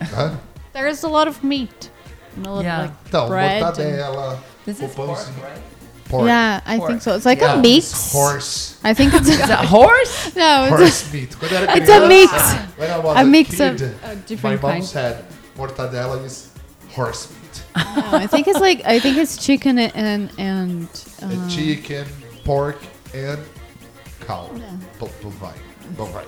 Hã? 0.00 0.36
there's 0.72 1.02
a 1.04 1.08
lot 1.08 1.28
of 1.28 1.42
meat. 1.42 1.90
No, 2.36 2.60
Yeah. 2.60 2.82
like 2.82 2.90
Então, 3.10 3.28
bread 3.28 3.62
and- 3.62 3.76
mortadela, 3.76 4.38
This 4.64 4.80
o 4.82 4.84
is 4.86 4.94
pork, 4.94 5.08
pãozinho. 5.10 5.42
right? 5.42 5.62
pork. 6.08 6.26
Yeah, 6.26 6.60
I 6.66 6.76
Pork. 6.78 6.90
think 6.90 7.02
so. 7.02 7.14
It's 7.16 7.24
like 7.26 7.40
Yeah, 7.40 7.54
a 7.54 7.62
mix. 7.62 8.12
Horse. 8.12 8.76
I 8.84 8.94
think 8.94 9.14
it's 9.14 9.28
Is 9.34 9.38
that 9.38 9.64
horse? 9.64 10.34
no, 10.36 10.64
it's 10.64 10.76
Horse 10.76 11.12
meat. 11.12 11.30
Quando 11.38 11.52
eu 11.54 11.58
era 11.62 11.76
It's 11.76 11.88
a 11.88 12.00
criança, 12.00 12.08
mix. 12.08 12.32
When 12.78 12.90
I 12.90 12.98
was 12.98 13.16
a, 13.16 13.20
a 13.20 13.24
mix 13.24 13.50
kid, 13.56 13.82
of 13.82 14.02
my 14.02 14.14
different 14.26 14.62
mom 14.62 14.70
kinds. 14.72 14.90
said 14.90 15.24
mortadela 15.56 16.24
is 16.24 16.50
horse 16.94 17.28
meat. 17.30 17.62
No, 17.76 18.18
I 18.18 18.26
think 18.26 18.46
it's 18.48 18.60
like 18.60 18.82
I 18.84 19.00
think 19.00 19.16
it's 19.18 19.36
chicken 19.38 19.78
and 19.78 20.30
and 20.38 20.88
Uh, 21.22 21.26
uh, 21.26 21.48
chicken, 21.48 22.06
pork, 22.46 22.78
and 23.14 23.38
cow. 24.26 24.48
Yeah. 24.56 24.76
Bo- 24.98 25.10
Bovine. 25.22 25.58
Bovine. 25.96 26.26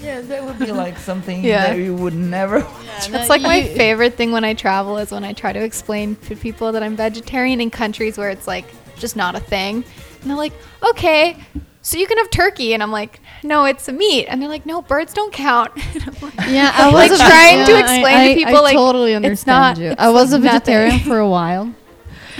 Yeah, 0.00 0.20
that 0.22 0.44
would 0.44 0.58
be 0.58 0.72
like 0.84 0.98
something 0.98 1.44
Yeah. 1.44 1.68
that 1.68 1.78
you 1.78 1.94
would 1.94 2.14
never. 2.14 2.58
Yeah, 2.58 3.20
It's 3.20 3.28
like 3.28 3.42
my 3.42 3.56
you- 3.56 3.76
favorite 3.76 4.14
thing 4.14 4.32
when 4.32 4.42
I 4.44 4.54
travel 4.54 4.98
is 4.98 5.10
when 5.12 5.24
I 5.24 5.32
try 5.32 5.52
to 5.52 5.62
explain 5.62 6.16
to 6.26 6.34
people 6.36 6.72
that 6.72 6.82
I'm 6.82 6.96
vegetarian 6.96 7.60
in 7.60 7.70
countries 7.70 8.16
where 8.18 8.30
it's 8.30 8.46
like 8.46 8.64
just 8.96 9.14
not 9.14 9.34
a 9.36 9.40
thing. 9.40 9.84
And 10.22 10.30
they're 10.30 10.36
like, 10.36 10.54
okay, 10.90 11.36
so 11.82 11.98
you 11.98 12.06
can 12.06 12.16
have 12.18 12.30
turkey. 12.30 12.72
And 12.74 12.82
I'm 12.82 12.90
like, 12.90 13.20
no, 13.42 13.64
it's 13.66 13.88
a 13.88 13.92
meat. 13.92 14.26
And 14.26 14.40
they're 14.40 14.48
like, 14.48 14.64
no, 14.66 14.80
birds 14.82 15.12
don't 15.12 15.32
count. 15.32 15.70
And 15.94 16.02
I'm 16.02 16.14
like, 16.22 16.34
Yeah, 16.48 16.72
I 16.74 16.90
Like 16.90 17.10
was 17.10 17.20
trying 17.20 17.66
to 17.66 17.78
explain 17.78 18.28
to 18.30 18.34
people, 18.36 18.56
I 18.56 18.60
like, 18.60 18.74
totally 18.76 19.12
it's 19.12 19.16
understand 19.16 19.78
not- 19.78 19.84
you. 19.84 19.90
it's 19.92 20.00
I 20.00 20.08
was 20.08 20.32
a 20.32 20.38
nothing. 20.38 20.50
vegetarian 20.50 20.98
for 21.00 21.18
a 21.18 21.28
while. 21.28 21.72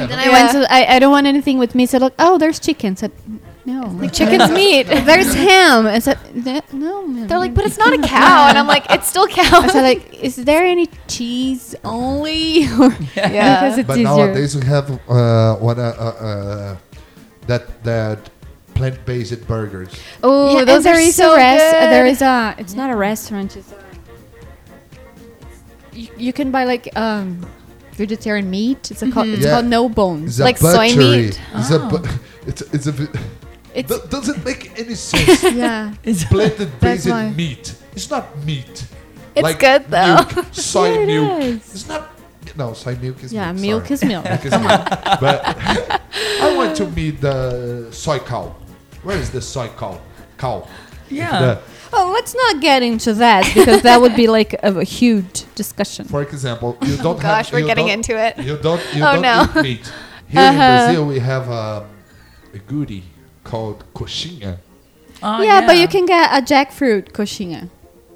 Then 0.06 0.18
I 0.18 0.28
went 0.28 0.52
to. 0.52 0.72
I, 0.72 0.96
I 0.96 0.98
don't 0.98 1.10
want 1.10 1.26
anything 1.26 1.58
with 1.58 1.74
meat. 1.74 1.90
Said 1.90 2.02
like, 2.02 2.14
oh, 2.18 2.38
there's 2.38 2.58
chicken. 2.58 2.96
Said, 2.96 3.12
no. 3.64 3.82
like 3.82 4.12
chicken's 4.12 4.50
meat. 4.50 4.84
there's 5.10 5.34
ham. 5.34 5.86
I 5.86 5.98
said, 5.98 6.18
no. 6.72 7.06
man." 7.06 7.26
They're 7.26 7.38
like, 7.38 7.54
but 7.54 7.66
it's 7.66 7.78
not 7.78 7.92
a 7.92 7.98
cow. 7.98 8.48
And 8.48 8.56
I'm 8.56 8.66
like, 8.66 8.86
it's 8.90 9.08
still 9.08 9.26
cow. 9.26 9.42
I 9.42 9.48
counts. 9.48 9.72
said 9.72 9.82
like, 9.82 10.14
is 10.14 10.36
there 10.36 10.64
any 10.64 10.88
cheese 11.06 11.74
only? 11.84 12.60
Yeah. 13.16 13.60
because 13.60 13.78
it's 13.78 13.86
But 13.88 13.98
easier. 13.98 14.04
nowadays 14.16 14.56
we 14.56 14.64
have 14.66 14.90
uh, 15.08 15.56
one 15.56 15.78
uh, 15.78 15.82
uh, 15.98 16.24
uh, 16.24 16.76
that 17.46 17.82
that 17.84 18.30
plant-based 18.74 19.46
burgers. 19.46 19.92
Oh, 20.22 20.58
Yeah, 20.58 20.64
those 20.64 20.84
they're 20.84 20.94
there 20.94 21.02
is 21.02 21.16
so 21.16 21.34
a 21.34 21.36
rest. 21.36 21.64
good. 21.74 21.90
There 21.90 22.06
is 22.06 22.22
a. 22.22 22.54
It's 22.58 22.74
not 22.74 22.90
a 22.90 22.96
restaurant. 22.96 23.56
It's 23.56 23.72
a. 23.72 23.76
You, 25.92 26.08
you 26.16 26.32
can 26.32 26.50
buy 26.52 26.64
like 26.64 26.88
um, 26.96 27.44
vegetarian 27.98 28.48
meat. 28.50 28.90
It's 28.90 29.02
a 29.02 29.10
called. 29.10 29.28
It's 29.28 29.36
mm-hmm. 29.38 29.44
Yeah. 29.44 29.52
called 29.54 29.66
no 29.66 29.88
bones. 29.88 30.28
It's 30.30 30.40
a 30.40 30.44
Like 30.44 30.58
soy 30.58 30.88
meat? 30.96 31.40
It's 31.54 31.70
a 31.70 31.78
bu- 31.90 31.98
oh. 32.04 32.20
it's 32.46 32.62
it's 32.74 32.86
a 32.86 32.92
bit- 32.92 33.14
It's 33.74 33.88
that 33.92 34.08
doesn't 34.10 34.40
make 34.44 34.62
any 34.82 34.94
sense. 34.94 35.42
yeah. 35.64 35.92
It's 36.02 36.24
Plant-based 36.24 37.08
why. 37.10 37.30
meat. 37.30 37.74
It's 37.92 38.08
not 38.10 38.24
meat. 38.46 38.86
It's 39.36 39.54
good, 39.66 39.82
though. 39.90 40.14
Milk, 40.14 40.30
soy 40.52 40.88
Yeah, 40.88 41.00
it 41.02 41.06
milk. 41.06 41.42
is. 41.42 41.74
It's 41.74 41.88
not. 41.88 42.02
No, 42.56 42.72
soy 42.72 42.94
milk 42.96 43.22
is 43.24 43.30
Yeah, 43.32 43.52
milk. 43.52 43.62
milk 43.66 43.90
is 43.94 44.00
milk. 44.04 44.24
Milk 44.24 44.44
is 44.46 44.52
milk. 44.52 44.84
But 45.24 45.38
I 46.44 46.54
want 46.56 46.74
to 46.80 46.86
meet 46.98 47.20
the 47.20 47.36
soy 47.92 48.18
cow. 48.20 48.54
Where 49.04 49.18
is 49.18 49.30
the 49.30 49.40
soy 49.42 49.68
cow? 49.78 50.00
Cow. 50.38 50.66
yeah. 51.10 51.40
The- 51.42 51.60
Oh, 51.92 52.10
let's 52.12 52.34
not 52.34 52.60
get 52.60 52.82
into 52.82 53.14
that 53.14 53.50
because 53.54 53.82
that 53.82 54.00
would 54.00 54.14
be 54.14 54.26
like 54.26 54.52
a, 54.62 54.78
a 54.78 54.84
huge 54.84 55.44
discussion. 55.54 56.04
for 56.06 56.22
example, 56.22 56.76
you 56.82 56.96
don't 57.06 57.16
Oh 57.18 57.20
gosh, 57.20 57.46
have. 57.50 57.52
we're 57.60 57.66
getting 57.66 57.88
into 57.88 58.16
it. 58.16 58.36
You 58.38 58.56
don't. 58.58 58.82
You 58.94 59.02
Oh, 59.06 59.12
don't 59.14 59.22
no. 59.22 59.42
eat 59.60 59.62
meat. 59.62 59.92
Here 60.28 60.40
Uh-huh. 60.42 60.62
in 60.62 60.84
Brazil, 60.86 61.06
we 61.06 61.18
have 61.20 61.50
um, 61.50 61.84
a 62.54 62.58
goodie 62.58 63.04
called 63.44 63.84
coxinha. 63.94 64.58
Oh, 65.22 65.42
yeah, 65.42 65.66
but 65.66 65.76
you 65.78 65.88
can 65.88 66.04
get 66.06 66.30
a 66.30 66.40
jackfruit 66.44 67.12
coxinha 67.12 67.68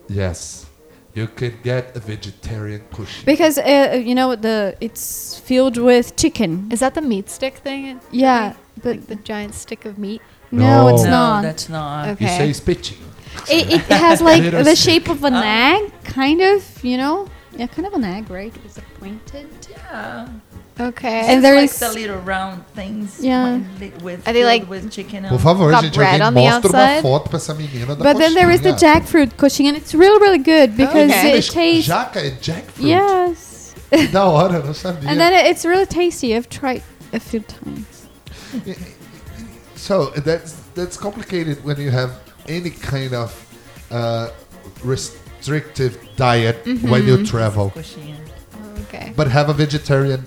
Yes, 0.09 0.67
you 1.15 1.27
can 1.27 1.55
get 1.63 1.97
a 1.97 2.01
vegetarian 2.01 2.83
coxinha. 2.93 3.25
because 3.25 3.57
uh, 3.59 4.01
you 4.09 4.15
know 4.15 4.37
the 4.37 4.77
it's 4.81 5.39
filled 5.39 5.77
with 5.79 6.15
chicken. 6.17 6.69
Is 6.71 6.81
that 6.81 6.95
the 6.95 7.01
meat 7.01 7.31
stick 7.31 7.55
thing? 7.59 8.01
Yeah, 8.11 8.55
but 8.83 8.97
Like 8.97 9.07
the 9.07 9.17
giant 9.17 9.55
stick 9.55 9.85
of 9.87 9.97
meat? 9.99 10.21
no, 10.51 10.89
it's 10.89 11.05
No. 11.05 11.11
No, 11.11 11.17
not. 11.17 11.43
that's 11.43 11.69
not. 11.69 12.07
You 12.07 12.13
Okay. 12.13 12.37
say 12.39 12.53
spitching. 12.53 12.99
It, 13.51 13.71
it 13.73 13.81
has 13.91 14.21
like 14.21 14.43
the 14.43 14.65
stick. 14.75 14.79
shape 14.79 15.09
of 15.09 15.25
an 15.25 15.35
egg, 15.35 15.93
kind 16.05 16.41
of. 16.41 16.65
You 16.85 16.97
know, 16.99 17.29
yeah, 17.57 17.67
kind 17.67 17.87
of 17.87 17.95
an 17.95 18.05
egg, 18.05 18.31
right? 18.31 18.55
It's 18.65 18.79
a 18.79 18.83
pointed. 18.99 19.49
Yeah. 19.71 20.29
Okay. 20.81 21.21
And 21.21 21.31
And 21.31 21.45
there's 21.45 21.71
is- 21.75 21.83
like 21.83 21.93
the 21.93 22.01
little 22.01 22.19
round 22.21 22.67
things. 22.75 23.19
Yeah. 23.21 23.61
With, 24.03 24.27
Are 24.27 24.33
they 24.33 24.45
like- 24.45 24.69
with 24.71 24.91
chicken? 24.91 25.25
Por 25.25 25.33
on- 25.35 25.39
favor, 25.39 25.71
Got 25.71 25.85
gente, 25.85 25.95
bread 25.97 26.21
on 26.23 26.33
the 26.35 26.41
mostra 26.41 26.71
uma 26.71 26.79
outside? 26.79 27.03
foto 27.03 27.29
pra 27.29 27.37
essa 27.37 27.55
menina 27.55 27.95
da 27.95 28.03
But 28.03 28.17
then 28.19 28.33
there 28.35 28.51
is 28.51 28.63
the 28.63 28.73
jackfruit 28.73 29.37
coxinha, 29.37 29.69
and 29.69 29.77
it's 29.77 29.95
really, 29.95 30.19
really 30.19 30.39
good 30.39 30.71
oh, 30.73 30.77
because 30.77 31.11
Okay. 31.11 31.39
it 31.39 31.51
tastes. 31.51 31.89
Jaca 31.89 32.21
é 32.21 32.31
jackfruit. 32.41 32.87
Yes, 32.89 33.75
Que 33.91 34.07
da 34.09 34.25
hora, 34.25 34.55
eu 34.57 34.65
não 34.65 34.73
sabia. 34.75 35.11
and 35.11 35.19
then 35.21 35.35
it's 35.47 35.65
really 35.67 35.85
tasty. 35.87 36.35
I've 36.35 36.49
tried 36.49 36.83
a 37.13 37.21
few 37.21 37.41
times. 37.41 38.09
So 39.77 40.07
that's 40.11 40.55
that's 40.75 40.97
complicated 40.97 41.65
when 41.65 41.77
you 41.81 41.91
have 41.91 42.13
any 42.49 42.71
kind 42.71 43.15
of 43.15 43.31
uh, 43.91 44.31
restrictive 44.85 45.99
diet 46.17 46.65
when 46.65 46.77
Mm-hmm. 46.79 47.09
you 47.09 47.27
travel, 47.27 47.73
okay. 48.83 49.13
but 49.17 49.29
have 49.29 49.49
a 49.49 49.55
vegetarian 49.55 50.25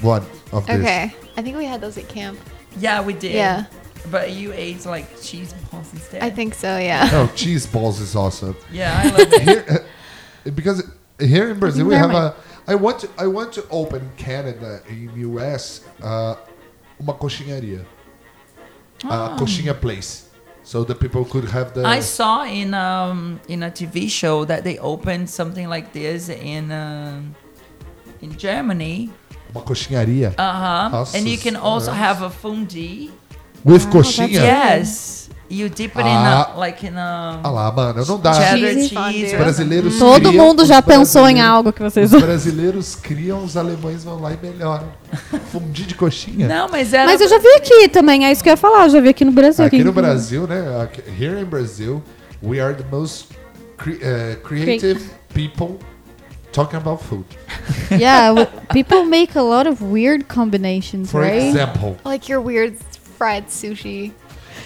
one 0.00 0.22
of 0.52 0.66
this. 0.66 0.76
Okay. 0.80 1.14
I 1.36 1.42
think 1.42 1.56
we 1.56 1.64
had 1.64 1.80
those 1.80 1.96
at 1.98 2.08
camp. 2.08 2.38
Yeah, 2.78 3.00
we 3.02 3.12
did. 3.14 3.32
Yeah. 3.32 3.66
But 4.10 4.32
you 4.32 4.52
ate 4.52 4.84
like 4.84 5.06
cheese 5.22 5.52
balls 5.70 5.92
instead. 5.92 6.22
I 6.22 6.30
think 6.30 6.54
so, 6.54 6.76
yeah. 6.78 7.08
Oh, 7.12 7.30
cheese 7.36 7.66
balls 7.66 8.00
is 8.00 8.16
awesome. 8.16 8.56
Yeah, 8.72 9.00
I 9.04 9.08
love 9.10 9.32
it. 9.32 9.42
Here, 9.42 9.64
uh, 10.44 10.50
because 10.54 10.82
here 11.20 11.50
in 11.50 11.58
Brazil 11.60 11.86
we 11.86 11.94
have 11.94 12.10
mind. 12.10 12.34
a. 12.66 12.70
I 12.72 12.74
want 12.74 13.00
to 13.00 13.08
I 13.18 13.26
want 13.26 13.52
to 13.54 13.64
open 13.70 14.10
Canada 14.16 14.80
in 14.88 15.10
US 15.34 15.84
uh, 16.02 16.34
uma 17.00 17.14
coxinharia, 17.14 17.84
a 19.04 19.36
coxinha 19.38 19.74
place, 19.80 20.28
so 20.64 20.84
the 20.84 20.94
people 20.94 21.24
could 21.24 21.48
have 21.50 21.72
the. 21.74 21.84
I 21.84 22.00
saw 22.00 22.44
in 22.44 22.72
um 22.74 23.40
in 23.48 23.62
a 23.62 23.70
TV 23.70 24.08
show 24.08 24.44
that 24.44 24.62
they 24.64 24.78
opened 24.78 25.28
something 25.28 25.68
like 25.68 25.92
this 25.92 26.28
in 26.28 26.70
um 26.72 27.34
in 28.20 28.36
Germany. 28.36 29.10
uma 29.54 29.62
coxinharia 29.64 30.32
Uh 30.38 30.52
huh. 30.64 30.88
Nossa 30.90 31.16
And 31.18 31.28
you 31.28 31.36
can 31.38 31.56
also 31.56 31.92
have 31.92 32.22
a 32.22 32.30
fundi. 32.30 33.10
with 33.64 33.84
Wow, 33.86 33.92
coxinha. 34.00 34.40
Yes. 34.42 35.21
You 35.54 35.68
dip 35.68 35.98
it 35.98 36.08
in 36.08 36.12
Ah. 36.16 36.50
a 36.54 36.58
like 36.58 36.86
in 36.86 36.96
a 36.96 37.40
Ah 37.44 37.50
lá, 37.50 37.70
mano, 37.70 38.04
não 38.06 38.18
dá. 38.18 38.32
cheese. 38.32 38.88
fondue. 38.94 39.26
or 39.34 39.38
brasileiros 39.38 39.98
Todo 39.98 40.28
criam, 40.30 40.46
mundo 40.46 40.62
os 40.62 40.68
já 40.68 40.80
pensou 40.80 41.22
em 41.28 41.34
brasileiros- 41.34 41.50
algo 41.56 41.72
que 41.74 41.82
vocês. 41.82 42.10
Os 42.12 42.22
brasileiros 42.22 42.94
criam, 42.96 43.44
os 43.44 43.54
alemães 43.56 44.02
vão 44.02 44.18
lá 44.18 44.32
e 44.32 44.38
melhoram. 44.42 44.88
Fundi 45.52 45.84
de 45.84 45.94
coxinha. 45.94 46.48
Não, 46.48 46.68
mas 46.70 46.94
era. 46.94 47.04
Mas 47.04 47.20
eu 47.20 47.28
já 47.28 47.38
vi 47.38 47.48
aqui 47.56 47.88
também, 47.88 48.24
é 48.24 48.32
isso 48.32 48.42
que 48.42 48.48
eu 48.48 48.52
ia 48.54 48.56
falar, 48.56 48.84
eu 48.86 48.90
já 48.90 49.00
vi 49.00 49.10
aqui 49.10 49.24
no 49.26 49.32
Brasil. 49.32 49.64
Aqui 49.66 49.84
no 49.84 49.92
Brasil, 49.92 50.46
né? 50.46 50.82
aqui- 50.82 51.02
Here 51.22 51.38
in 51.40 51.44
Brazil, 51.44 52.02
we 52.42 52.58
are 52.58 52.74
the 52.74 52.84
most 52.90 53.26
cre 53.76 53.92
uh, 53.96 54.36
creative 54.42 55.02
people 55.34 55.76
talking 56.52 56.78
about 56.78 57.04
food. 57.04 57.26
Yeah, 57.90 58.46
people 58.72 59.04
make 59.04 59.36
a 59.38 59.42
lot 59.42 59.68
of 59.68 59.82
weird 59.84 60.24
combinations, 60.28 61.10
For 61.10 61.20
right? 61.20 61.42
example, 61.48 61.96
Like 62.06 62.30
your 62.32 62.40
weird 62.40 62.76
fried 63.18 63.48
sushi. 63.50 64.12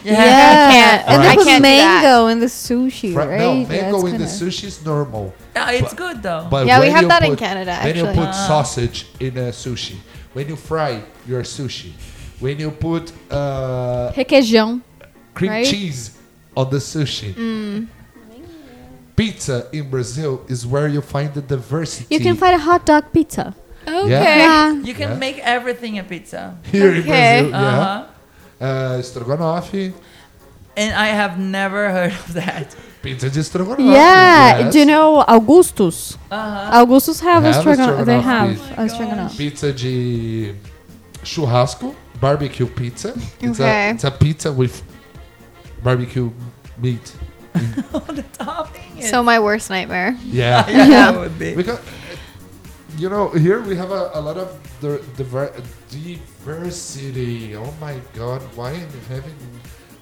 Yeah, 0.12 0.22
Yeah. 0.24 0.70
can't- 0.72 1.08
and 1.10 1.22
I 1.22 1.26
there 1.26 1.36
was 1.36 1.46
can't 1.46 1.62
that. 1.62 2.02
mango 2.02 2.26
in 2.28 2.38
the 2.40 2.46
sushi, 2.46 3.12
fr- 3.12 3.18
right? 3.20 3.38
no, 3.40 3.52
Yeah, 3.54 3.68
mango 3.68 3.98
it's 4.06 4.12
in 4.14 4.18
the 4.18 4.26
sushi 4.26 4.64
is 4.64 4.84
normal. 4.84 5.32
Yeah, 5.56 5.70
it's 5.70 5.88
But- 5.94 5.96
good 5.96 6.22
though. 6.22 6.46
But 6.50 6.66
Yeah, 6.66 6.80
we 6.80 6.88
have 6.90 7.02
you 7.02 7.08
that 7.08 7.22
in 7.24 7.30
put- 7.30 7.38
Canada, 7.38 7.74
When 7.82 7.96
you 7.96 8.06
actually. 8.06 8.18
put 8.26 8.28
ah. 8.28 8.46
sausage 8.48 9.06
in 9.20 9.36
a 9.38 9.48
sushi, 9.52 9.96
when 10.34 10.46
you 10.48 10.56
fry 10.56 11.02
your 11.26 11.42
sushi, 11.42 11.90
when 12.40 12.58
you 12.60 12.70
put 12.70 13.12
uh, 13.30 14.12
Requeijão. 14.14 14.80
cream 15.34 15.50
Right? 15.52 15.66
cheese 15.66 16.12
on 16.56 16.70
the 16.70 16.78
sushi. 16.78 17.34
Mm. 17.34 17.86
Pizza 19.16 19.66
in 19.72 19.88
Brazil 19.88 20.42
is 20.46 20.66
where 20.66 20.88
you 20.88 21.00
find 21.00 21.32
the 21.32 21.40
diversity. 21.40 22.14
You 22.14 22.20
can 22.20 22.36
find 22.36 22.54
a 22.54 22.58
hot 22.58 22.84
dog 22.84 23.04
pizza. 23.12 23.54
Okay. 23.88 24.10
Yeah. 24.10 24.72
you 24.82 24.92
can 24.94 25.10
Yeah. 25.12 25.16
make 25.26 25.38
everything 25.38 25.98
a 25.98 26.04
pizza. 26.04 26.54
here 26.70 26.92
in 26.92 27.00
Okay. 27.00 27.40
Brazil. 27.42 27.50
Yeah. 27.50 27.56
Uh-huh. 27.80 28.04
Uh, 28.60 29.02
And 30.76 30.94
I 30.94 31.06
have 31.06 31.38
never 31.38 31.90
heard 31.90 32.12
of 32.12 32.34
that. 32.34 32.76
pizza 33.02 33.30
de 33.30 33.40
strogonoff. 33.40 33.78
Yeah, 33.78 34.58
yes. 34.58 34.72
do 34.72 34.78
you 34.80 34.84
know 34.84 35.24
Augustus? 35.26 36.18
Uh-huh. 36.30 36.82
Augustus 36.82 37.20
have, 37.20 37.44
a 37.44 37.52
Have 37.52 37.56
a 37.56 37.60
stroganoff. 37.60 38.06
They 38.06 38.20
have 38.20 38.48
pizza. 38.50 38.72
Oh 38.72 38.76
my 38.76 38.84
a 38.84 38.88
stroganoff. 38.88 39.38
Pizza 39.38 39.72
de 39.72 40.54
churrasco, 41.22 41.94
barbecue 42.20 42.66
pizza. 42.66 43.14
It's, 43.40 43.60
Okay. 43.60 43.90
a, 43.90 43.94
it's 43.94 44.04
a 44.04 44.10
pizza 44.10 44.52
with 44.52 44.82
barbecue 45.82 46.30
meat. 46.78 47.12
the 47.54 48.24
topping. 48.32 49.02
So 49.02 49.22
my 49.22 49.38
worst 49.38 49.70
nightmare. 49.70 50.16
Yeah. 50.24 50.66
yeah, 50.68 50.86
that 51.12 51.18
would 51.18 51.38
be. 51.38 51.54
Because, 51.54 51.80
you 52.98 53.08
know, 53.08 53.28
here 53.30 53.60
we 53.60 53.76
have 53.76 53.90
a, 53.90 54.10
a 54.14 54.20
lot 54.20 54.36
of 54.36 54.48
the, 54.80 55.02
diver, 55.16 55.52
diversity. 56.46 57.56
Oh 57.56 57.74
my 57.80 58.00
God, 58.14 58.40
why 58.54 58.70
am 58.70 58.88
I 58.88 59.14
having 59.14 59.34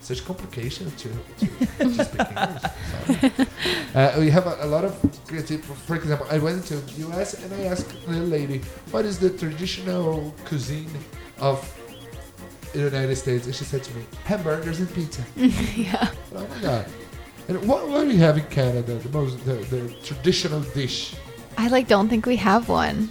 such 0.00 0.24
complications 0.26 0.92
to, 1.00 1.08
to, 1.38 1.46
to 1.78 2.04
speak 2.04 2.20
English? 2.36 3.48
Uh, 3.94 4.16
we 4.18 4.28
have 4.28 4.46
a, 4.46 4.56
a 4.60 4.66
lot 4.66 4.84
of 4.84 4.92
creative. 5.26 5.64
For 5.64 5.96
example, 5.96 6.26
I 6.30 6.38
went 6.38 6.66
to 6.66 6.76
US 7.08 7.34
and 7.42 7.52
I 7.54 7.64
asked 7.72 7.94
the 8.06 8.20
lady, 8.36 8.60
"What 8.90 9.04
is 9.04 9.18
the 9.18 9.30
traditional 9.30 10.34
cuisine 10.44 10.90
of 11.38 11.58
the 12.72 12.80
United 12.80 13.16
States?" 13.16 13.46
And 13.46 13.54
she 13.54 13.64
said 13.64 13.82
to 13.84 13.94
me, 13.96 14.02
"Hamburgers 14.24 14.80
and 14.80 14.92
pizza." 14.92 15.24
yeah. 15.36 16.10
Oh 16.34 16.46
my 16.46 16.60
God! 16.60 16.86
And 17.48 17.56
what, 17.68 17.88
what 17.88 18.02
do 18.02 18.08
we 18.08 18.16
have 18.16 18.36
in 18.36 18.46
Canada? 18.46 18.96
The 18.96 19.12
most 19.18 19.44
the, 19.46 19.56
the 19.74 19.82
traditional 20.02 20.60
dish. 20.74 21.14
I 21.56 21.68
like 21.68 21.86
don't 21.88 22.08
think 22.08 22.26
we 22.26 22.36
have 22.36 22.68
one 22.68 23.10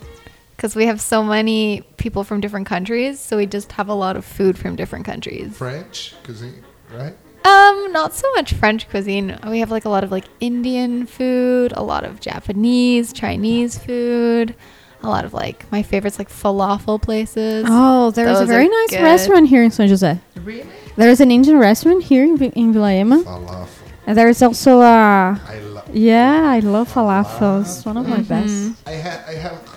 because 0.55 0.75
we 0.75 0.85
have 0.85 1.01
so 1.01 1.23
many 1.23 1.81
people 1.97 2.23
from 2.23 2.41
different 2.41 2.67
countries, 2.67 3.19
so 3.19 3.37
we 3.37 3.45
just 3.45 3.71
have 3.73 3.89
a 3.89 3.93
lot 3.93 4.15
of 4.15 4.25
food 4.25 4.57
from 4.57 4.75
different 4.75 5.05
countries. 5.05 5.55
French 5.57 6.13
cuisine, 6.23 6.63
right? 6.93 7.15
Um, 7.45 7.91
not 7.91 8.13
so 8.13 8.31
much 8.35 8.53
French 8.53 8.89
cuisine. 8.89 9.37
We 9.47 9.59
have 9.59 9.69
like 9.71 9.83
a 9.85 9.89
lot 9.89 10.03
of 10.05 10.11
like 10.11 10.25
Indian 10.39 11.05
food, 11.05 11.73
a 11.75 11.83
lot 11.83 12.05
of 12.05 12.21
Japanese, 12.21 13.11
Chinese 13.11 13.77
food, 13.77 14.55
a 15.01 15.09
lot 15.09 15.25
of 15.25 15.33
like 15.33 15.69
my 15.71 15.83
favorites 15.83 16.17
like 16.17 16.29
falafel 16.29 17.01
places. 17.01 17.65
Oh, 17.67 18.11
there 18.11 18.27
is 18.29 18.39
a 18.39 18.45
very 18.45 18.69
nice 18.69 18.91
good. 18.91 19.01
restaurant 19.03 19.49
here 19.49 19.61
in 19.63 19.71
San 19.71 19.89
Jose. 19.89 20.17
Really? 20.41 20.65
There 20.95 21.09
is 21.09 21.19
an 21.19 21.31
Indian 21.31 21.57
restaurant 21.57 22.03
here 22.03 22.23
in, 22.23 22.37
Vi- 22.37 22.53
in 22.55 22.71
Vila 22.71 22.93
Ema. 22.93 23.23
Falafel. 23.23 23.67
And 24.05 24.17
there's 24.17 24.41
also 24.41 24.79
a 24.79 25.41
I 25.45 25.59
love. 25.59 25.89
yeah, 25.93 26.43
I 26.49 26.59
love 26.59 26.93
falafels. 26.93 27.85
One 27.85 27.97
of 27.97 28.07
my 28.07 28.21
best. 28.21 28.73
I 28.87 28.91
have, 28.91 29.27
I 29.27 29.33
have. 29.33 29.72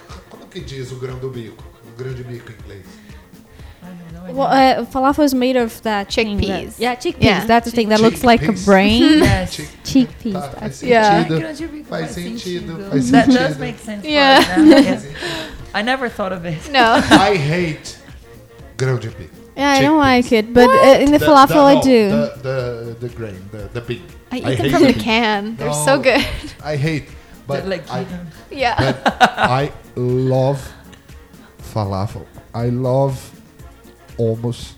Como 0.56 0.64
que 0.66 0.74
diz 0.74 0.90
o 0.90 0.96
grão 0.96 1.18
do 1.18 1.28
bico? 1.28 1.62
O 1.86 1.98
grão 2.02 2.14
de 2.14 2.24
bico 2.24 2.50
em 2.50 2.54
inglês. 2.64 2.86
Well, 4.28 4.48
uh, 4.82 4.86
falafel 4.86 5.24
is 5.24 5.34
made 5.34 5.56
of 5.56 5.82
that 5.82 6.12
thing 6.12 6.36
that- 6.38 6.46
Chickpeas. 6.46 6.78
yeah, 6.80 6.96
chickpeas. 6.96 7.22
Yeah. 7.24 7.46
That's 7.46 7.70
the 7.70 7.76
thing 7.76 7.88
that 7.90 8.00
looks 8.00 8.22
like 8.24 8.42
a 8.48 8.52
brain. 8.64 9.02
Yes. 9.22 9.60
Chickpeas. 9.84 10.32
Tá, 10.34 10.48
faz 10.60 10.82
Yeah. 10.82 11.22
sentido. 11.22 11.38
Grande 11.38 11.84
Faz 11.88 12.10
sentido, 12.10 12.40
sentido. 12.76 12.90
faz 12.90 13.10
That 13.12 13.26
does 13.26 13.36
sentido. 13.36 13.60
make 13.60 13.78
sense. 13.78 14.08
Yeah. 14.08 14.40
for 14.42 14.50
us 14.52 14.66
now, 14.66 14.78
yes. 14.78 15.04
I 15.74 15.82
never 15.82 16.08
thought 16.08 16.32
of 16.32 16.44
it. 16.46 16.68
No. 16.72 16.94
I 16.96 17.36
hate 17.36 17.96
grão 18.76 18.98
de 18.98 19.08
bico. 19.10 19.30
Yeah, 19.56 19.72
I 19.72 19.82
don't 19.82 19.98
like 19.98 20.32
it, 20.34 20.52
but 20.52 20.68
uh, 20.68 20.98
in 21.00 21.12
the, 21.12 21.18
falafel 21.18 21.48
the, 21.48 21.78
I 21.78 21.80
do. 21.80 22.10
The, 22.10 22.32
the, 22.42 22.96
the 23.00 23.08
grain, 23.14 23.40
the, 23.52 23.68
the 23.72 23.80
bean. 23.80 24.02
I 24.32 24.38
eat 24.38 24.44
I 24.44 24.54
them 24.56 24.70
from 24.70 24.82
the 24.82 24.88
it. 24.90 24.98
can. 24.98 25.56
They're 25.56 25.72
so 25.72 25.98
good. 25.98 26.24
I 26.64 26.76
hate, 26.76 27.04
but 27.46 27.60
They're 27.62 27.70
like 27.70 27.88
I, 27.90 28.04
yeah. 28.50 28.74
but 28.76 29.16
I 29.38 29.72
love 29.96 30.60
falafel. 31.72 32.26
I 32.54 32.68
love 32.68 33.16
almost 34.18 34.76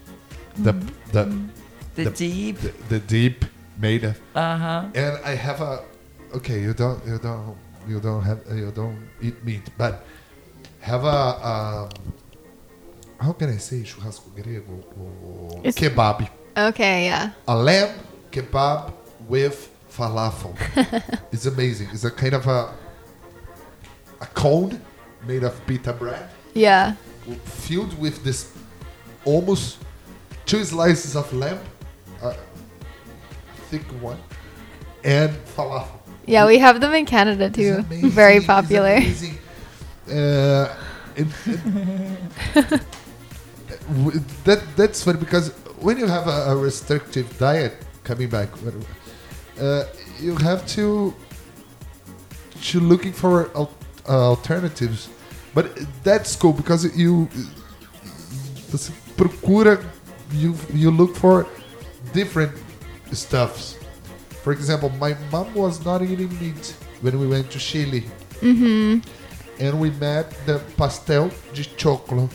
the 0.56 0.72
the, 1.12 1.24
The, 1.94 2.04
The- 2.04 2.10
deep. 2.10 2.58
the 2.60 2.72
the 2.88 2.98
deep 3.00 3.44
made 3.78 4.04
of, 4.04 4.16
Uh 4.34 4.56
huh. 4.56 4.82
and 4.94 5.18
I 5.24 5.34
have 5.34 5.60
a 5.60 5.82
okay. 6.34 6.60
You 6.62 6.74
don't 6.74 7.04
you 7.06 7.18
don't 7.18 7.56
you 7.88 8.00
don't 8.00 8.22
have 8.22 8.40
you 8.54 8.70
don't 8.70 8.98
eat 9.20 9.42
meat, 9.44 9.62
but 9.76 10.04
have 10.80 11.04
a 11.04 11.18
um, 11.50 11.88
how 13.20 13.32
can 13.32 13.50
I 13.50 13.56
say 13.58 13.82
churrasco 13.82 14.30
grego? 14.34 14.78
O 14.98 15.58
It's- 15.64 15.74
kebab. 15.74 16.28
Okay, 16.56 17.06
yeah. 17.06 17.30
a 17.46 17.54
lamb 17.56 17.94
kebab 18.32 18.92
with 19.28 19.70
falafel. 19.90 20.54
it's 21.32 21.46
amazing. 21.46 21.88
It's 21.92 22.04
a 22.04 22.10
kind 22.10 22.34
of 22.34 22.46
a 22.46 22.74
a 24.20 24.26
cone 24.34 24.80
made 25.26 25.44
of 25.44 25.54
pita 25.66 25.92
bread 25.92 26.28
Yeah. 26.54 26.94
filled 27.44 27.98
with 27.98 28.22
this 28.24 28.52
almost 29.24 29.78
two 30.46 30.64
slices 30.64 31.14
of 31.16 31.30
lamb, 31.32 31.58
a 32.22 32.34
thick 33.70 33.82
one, 34.00 34.18
and 35.04 35.30
falafel. 35.56 35.98
Yeah, 36.26 36.46
we 36.46 36.58
have 36.58 36.80
them 36.80 36.94
in 36.94 37.04
Canada 37.06 37.50
too. 37.50 37.84
amazing, 37.86 38.10
Very 38.10 38.40
popular. 38.40 38.94
amazing. 38.96 39.38
Uh, 40.08 40.68
it- 41.16 41.26
it- 41.46 42.80
that 44.44 44.60
that's 44.76 45.02
funny 45.02 45.18
because 45.18 45.50
when 45.80 45.98
you 45.98 46.06
have 46.06 46.26
a, 46.26 46.52
a 46.52 46.56
restrictive 46.56 47.26
diet, 47.38 47.74
coming 48.04 48.28
back, 48.28 48.48
uh, 49.60 49.84
you 50.20 50.36
have 50.36 50.66
to 50.66 51.14
to 52.62 52.80
looking 52.80 53.12
for 53.12 53.50
al- 53.54 53.70
uh, 53.70 53.77
Uh, 54.08 54.30
alternatives. 54.30 55.10
But 55.54 55.66
that's 56.02 56.34
cool 56.34 56.54
because 56.54 56.84
you 56.96 57.28
você 58.70 58.90
procura 59.16 59.84
you 60.32 60.54
you 60.72 60.90
look 60.90 61.14
for 61.14 61.46
different 62.14 62.52
stuffs. 63.12 63.76
For 64.42 64.52
example, 64.52 64.88
my 64.98 65.14
mom 65.30 65.52
was 65.54 65.84
not 65.84 66.00
eating 66.02 66.30
meat 66.40 66.74
when 67.02 67.18
we 67.18 67.26
went 67.26 67.50
to 67.50 67.58
Chile. 67.58 68.04
Mm-hmm. 68.40 69.00
And 69.60 69.80
we 69.80 69.90
met 69.90 70.30
the 70.46 70.60
pastel 70.76 71.30
de 71.52 71.64
choclo. 71.76 72.30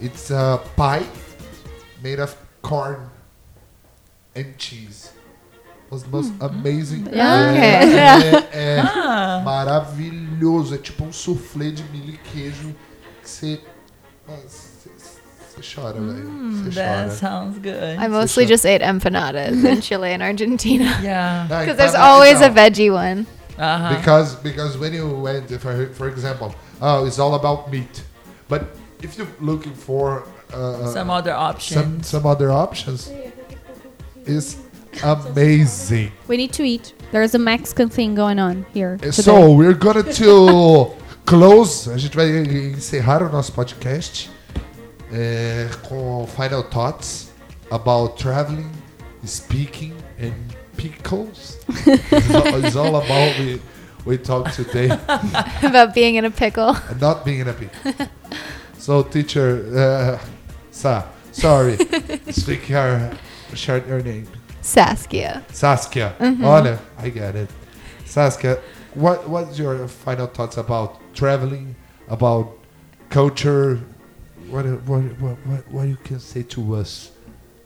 It's 0.00 0.30
a 0.30 0.60
pie 0.76 1.06
made 2.02 2.18
of 2.18 2.36
corn 2.60 3.08
and 4.34 4.58
cheese. 4.58 5.11
Was 5.92 6.02
the 6.04 6.08
most 6.10 6.32
amazing. 6.40 7.06
Yeah. 7.12 7.54
É, 7.54 7.84
é- 8.56 8.76
é 8.78 8.80
Ah, 8.80 9.42
maravilhoso. 9.44 10.74
É 10.74 10.78
tipo 10.78 11.04
um 11.04 11.12
soufflé 11.12 11.70
de 11.70 11.82
milho 11.84 12.14
e 12.14 12.18
queijo 12.18 12.74
que 13.22 13.28
você. 13.28 13.60
Você 14.26 14.72
você 15.54 15.74
chora, 15.74 16.00
velho. 16.00 16.70
That 16.72 17.12
sounds 17.12 17.58
good. 17.58 17.98
I 18.00 18.08
mostly 18.08 18.46
just 18.46 18.64
ate 18.64 18.82
empanadas 18.82 19.62
in 19.62 19.82
Chile 19.82 20.14
and 20.14 20.22
Argentina. 20.22 20.84
yeah. 21.02 21.46
Ah, 21.50 21.60
Because 21.60 21.76
there's 21.76 21.94
always 21.94 22.40
a 22.40 22.48
veggie 22.48 22.90
one. 22.90 23.26
Uh-huh. 23.58 23.94
Because 23.96 24.34
because 24.36 24.78
when 24.78 24.94
you 24.94 25.06
went, 25.06 25.50
for 25.60 25.88
for 25.92 26.08
example, 26.08 26.54
oh, 26.80 27.04
it's 27.04 27.18
all 27.18 27.34
about 27.34 27.70
meat. 27.70 28.02
But 28.48 28.62
if 29.02 29.18
you're 29.18 29.28
looking 29.40 29.74
for 29.74 30.24
uh, 30.54 30.86
Some 30.90 31.10
other 31.10 31.34
options. 31.34 32.06
some 32.08 32.24
other 32.26 32.50
options, 32.50 33.10
it's 34.24 34.56
amazing. 35.02 36.12
We 36.28 36.36
need 36.36 36.52
to 36.54 36.62
eat. 36.62 36.94
There's 37.12 37.34
a 37.34 37.38
Mexican 37.38 37.88
thing 37.88 38.14
going 38.14 38.38
on 38.38 38.64
here. 38.72 38.96
today. 38.96 39.10
So 39.10 39.52
we're 39.52 39.74
gonna 39.74 40.02
to 40.02 40.90
close. 41.26 41.88
A 41.88 41.98
gente 41.98 42.16
vai 42.16 42.28
encerrar 42.28 43.22
o 43.22 43.28
nosso 43.30 43.52
podcast 43.52 44.30
é, 45.12 45.68
com 45.88 46.26
final 46.26 46.62
thoughts 46.62 47.30
about 47.70 48.16
traveling, 48.16 48.70
speaking, 49.24 49.94
and 50.18 50.32
pickles. 50.76 51.58
it's, 51.86 52.76
all, 52.76 52.96
about 52.96 53.38
we 53.38 53.60
we 54.04 54.18
talk 54.18 54.50
today. 54.52 54.88
about 55.62 55.94
being 55.94 56.16
in 56.16 56.24
a 56.24 56.30
pickle. 56.30 56.74
and 56.90 57.00
not 57.00 57.24
being 57.24 57.40
in 57.40 57.48
a 57.48 57.52
pickle. 57.52 58.08
so 58.78 59.02
teacher, 59.02 59.64
uh, 59.76 60.18
Sa, 60.70 61.04
sorry, 61.30 61.76
speak 62.30 62.68
your 62.68 63.10
short 63.54 63.86
your 63.86 64.00
name. 64.02 64.26
Saskia. 64.62 65.44
Saskia. 65.52 66.14
Olha, 66.20 66.78
I 66.98 67.10
get 67.10 67.36
it. 67.36 67.50
Saskia, 68.06 68.58
what 68.94 69.28
what's 69.28 69.58
your 69.58 69.86
final 69.88 70.26
thoughts 70.26 70.56
about 70.56 71.00
traveling, 71.14 71.74
about 72.08 72.56
culture? 73.10 73.80
What 74.48 74.64
what 74.86 75.02
what 75.20 75.36
what, 75.46 75.68
what 75.70 75.88
you 75.88 75.96
can 75.96 76.20
say 76.20 76.42
to 76.44 76.76
us? 76.76 77.10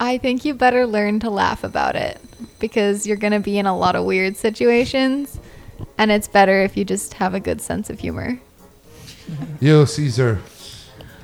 I 0.01 0.18
think 0.18 0.44
you 0.44 0.55
better 0.55 0.86
learn 0.86 1.20
to 1.20 1.30
laugh 1.30 1.64
about 1.64 1.97
it 1.97 2.20
because 2.59 3.07
you're 3.07 3.16
going 3.16 3.32
to 3.32 3.40
be 3.40 3.59
in 3.59 3.64
a 3.64 3.76
lot 3.76 3.97
of 3.97 4.05
weird 4.05 4.36
situations 4.36 5.38
and 5.97 6.11
it's 6.11 6.28
better 6.28 6.62
if 6.62 6.76
you 6.76 6.84
just 6.84 7.14
have 7.14 7.34
a 7.34 7.40
good 7.40 7.61
sense 7.61 7.88
of 7.88 8.01
humor. 8.01 8.38
You, 9.61 9.86
Cesar. 9.86 10.40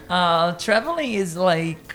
Uh, 0.08 0.52
traveling 0.52 1.12
is 1.12 1.36
like, 1.36 1.94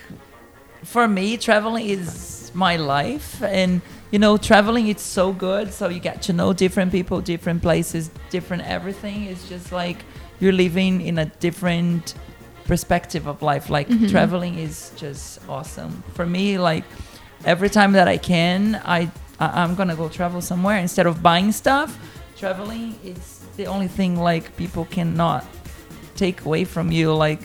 for 0.82 1.06
me, 1.06 1.36
traveling 1.36 1.86
is 1.86 2.37
my 2.54 2.76
life, 2.76 3.42
and 3.42 3.80
you 4.10 4.18
know, 4.18 4.36
traveling 4.36 4.88
it's 4.88 5.02
so 5.02 5.32
good. 5.32 5.72
So 5.72 5.88
you 5.88 6.00
get 6.00 6.22
to 6.22 6.32
know 6.32 6.52
different 6.52 6.92
people, 6.92 7.20
different 7.20 7.62
places, 7.62 8.10
different 8.30 8.64
everything. 8.64 9.24
It's 9.24 9.48
just 9.48 9.72
like 9.72 9.98
you're 10.40 10.52
living 10.52 11.00
in 11.00 11.18
a 11.18 11.26
different 11.26 12.14
perspective 12.64 13.26
of 13.26 13.42
life. 13.42 13.70
Like 13.70 13.88
mm-hmm. 13.88 14.06
traveling 14.06 14.58
is 14.58 14.92
just 14.96 15.40
awesome 15.48 16.02
for 16.14 16.26
me. 16.26 16.58
Like 16.58 16.84
every 17.44 17.70
time 17.70 17.92
that 17.92 18.08
I 18.08 18.18
can, 18.18 18.80
I, 18.84 19.10
I 19.40 19.62
I'm 19.62 19.74
gonna 19.74 19.96
go 19.96 20.08
travel 20.08 20.40
somewhere 20.40 20.78
instead 20.78 21.06
of 21.06 21.22
buying 21.22 21.52
stuff. 21.52 21.98
Traveling 22.36 22.98
is 23.04 23.38
the 23.56 23.66
only 23.66 23.88
thing 23.88 24.16
like 24.16 24.56
people 24.56 24.84
cannot 24.86 25.44
take 26.14 26.44
away 26.44 26.64
from 26.64 26.90
you 26.90 27.12
like 27.14 27.40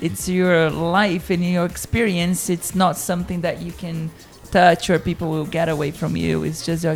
it's 0.00 0.28
your 0.28 0.70
life 0.70 1.30
and 1.30 1.44
your 1.44 1.64
experience 1.64 2.50
it's 2.50 2.74
not 2.74 2.96
something 2.96 3.40
that 3.40 3.62
you 3.62 3.72
can 3.72 4.10
touch 4.52 4.88
or 4.90 4.98
people 4.98 5.28
will 5.30 5.46
get 5.46 5.68
away 5.68 5.90
from 5.90 6.16
you 6.16 6.44
it's 6.44 6.64
just 6.64 6.84
your 6.84 6.94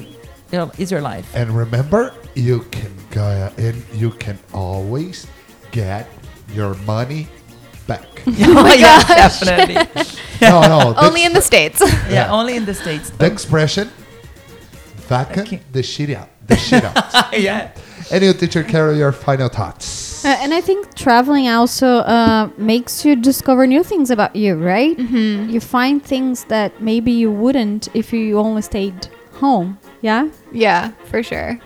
you 0.52 0.58
know, 0.58 0.70
it's 0.78 0.92
your 0.92 1.00
life 1.00 1.26
And 1.34 1.50
remember, 1.50 2.14
you 2.36 2.60
can 2.70 2.92
go 3.10 3.50
and 3.58 3.82
you 3.92 4.10
can 4.12 4.38
always 4.54 5.26
get 5.72 6.06
your 6.54 6.74
money 6.86 7.26
back. 7.88 8.06
oh, 8.28 8.32
oh 8.70 8.74
yeah 8.74 9.02
definitely 9.08 9.74
no, 10.40 10.60
no. 10.62 10.94
Only 10.96 11.24
in 11.24 11.32
the 11.32 11.42
States. 11.42 11.80
yeah, 11.80 12.10
Yeah. 12.10 12.32
only 12.32 12.54
in 12.56 12.64
the 12.64 12.74
states 12.74 13.10
the 13.10 13.26
expression 13.26 13.90
vaca 15.08 15.40
Okay. 15.42 15.60
the 15.72 15.82
shit 15.82 16.10
out. 16.10 16.28
The 16.46 16.56
shit 16.56 16.84
out. 16.84 16.94
yeah 17.34 17.72
and 18.12 18.22
you 18.22 18.32
teacher 18.32 18.62
carry 18.62 18.98
your 18.98 19.10
final 19.10 19.48
thoughts. 19.48 20.05
Uh, 20.26 20.36
and 20.40 20.52
I 20.52 20.60
think 20.60 20.92
traveling 20.96 21.46
also 21.46 21.98
uh, 21.98 22.50
makes 22.58 23.04
you 23.04 23.14
discover 23.14 23.64
new 23.64 23.84
things 23.84 24.10
about 24.10 24.34
you, 24.34 24.56
right? 24.56 24.96
Mm-hmm. 24.96 25.50
You 25.50 25.60
find 25.60 26.02
things 26.02 26.46
that 26.46 26.80
maybe 26.80 27.12
you 27.12 27.30
wouldn't 27.30 27.86
if 27.94 28.12
you 28.12 28.36
only 28.36 28.62
stayed 28.62 29.06
home. 29.34 29.78
Yeah. 30.02 30.28
yeah, 30.50 30.90
for 31.04 31.22
sure. 31.22 31.60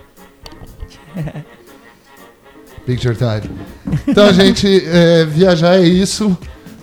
Picture 2.84 3.14
time. 3.14 3.48
Então, 4.06 4.30
gente, 4.34 4.84
é, 4.86 5.24
viajar 5.24 5.76
é 5.76 5.84
isso. 5.86 6.36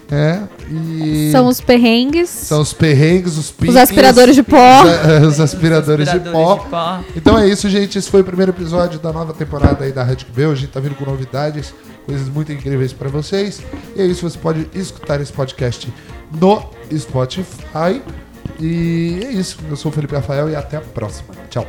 É, 0.10 0.42
e 0.72 1.32
São 1.32 1.48
os 1.48 1.60
perrengues, 1.60 2.30
são 2.30 2.62
os 2.62 2.72
perrengues, 2.72 3.34
os 3.34 3.46
os 3.46 3.52
piques, 3.52 3.76
aspiradores 3.76 4.36
de 4.36 4.44
pó. 4.44 4.84
os, 4.84 5.28
os 5.34 5.40
aspiradores, 5.40 6.10
de, 6.10 6.20
pó. 6.20 6.56
de 6.56 6.70
pó. 6.70 7.00
Então 7.16 7.38
é 7.38 7.48
isso, 7.48 7.70
gente. 7.70 7.98
Esse 7.98 8.10
foi 8.10 8.22
o 8.22 8.24
primeiro 8.24 8.52
episódio 8.52 9.00
da 9.00 9.12
nova 9.12 9.34
temporada 9.34 9.84
aí 9.84 9.92
da 9.92 10.04
Red 10.04 10.20
Bell. 10.34 10.52
A 10.52 10.56
gente 10.56 10.70
tá 10.70 10.80
vindo 10.80 10.96
com 10.96 11.04
novidades, 11.06 11.74
coisas 12.06 12.30
muito 12.30 12.52
incríveis 12.54 12.94
pra 12.94 13.10
vocês. 13.10 13.62
E 13.96 14.02
é 14.02 14.06
isso, 14.06 14.28
você 14.28 14.38
pode 14.38 14.70
escutar 14.74 15.20
esse 15.20 15.34
podcast 15.34 15.92
no 16.40 16.64
Spotify. 16.98 18.02
E 18.60 19.20
é 19.24 19.32
isso. 19.32 19.58
Eu 19.70 19.76
sou 19.76 19.92
o 19.92 19.94
Felipe 19.94 20.16
Rafael 20.16 20.50
e 20.50 20.56
até 20.56 20.78
a 20.78 20.82
próxima. 20.82 21.30
Tchau. 21.50 21.68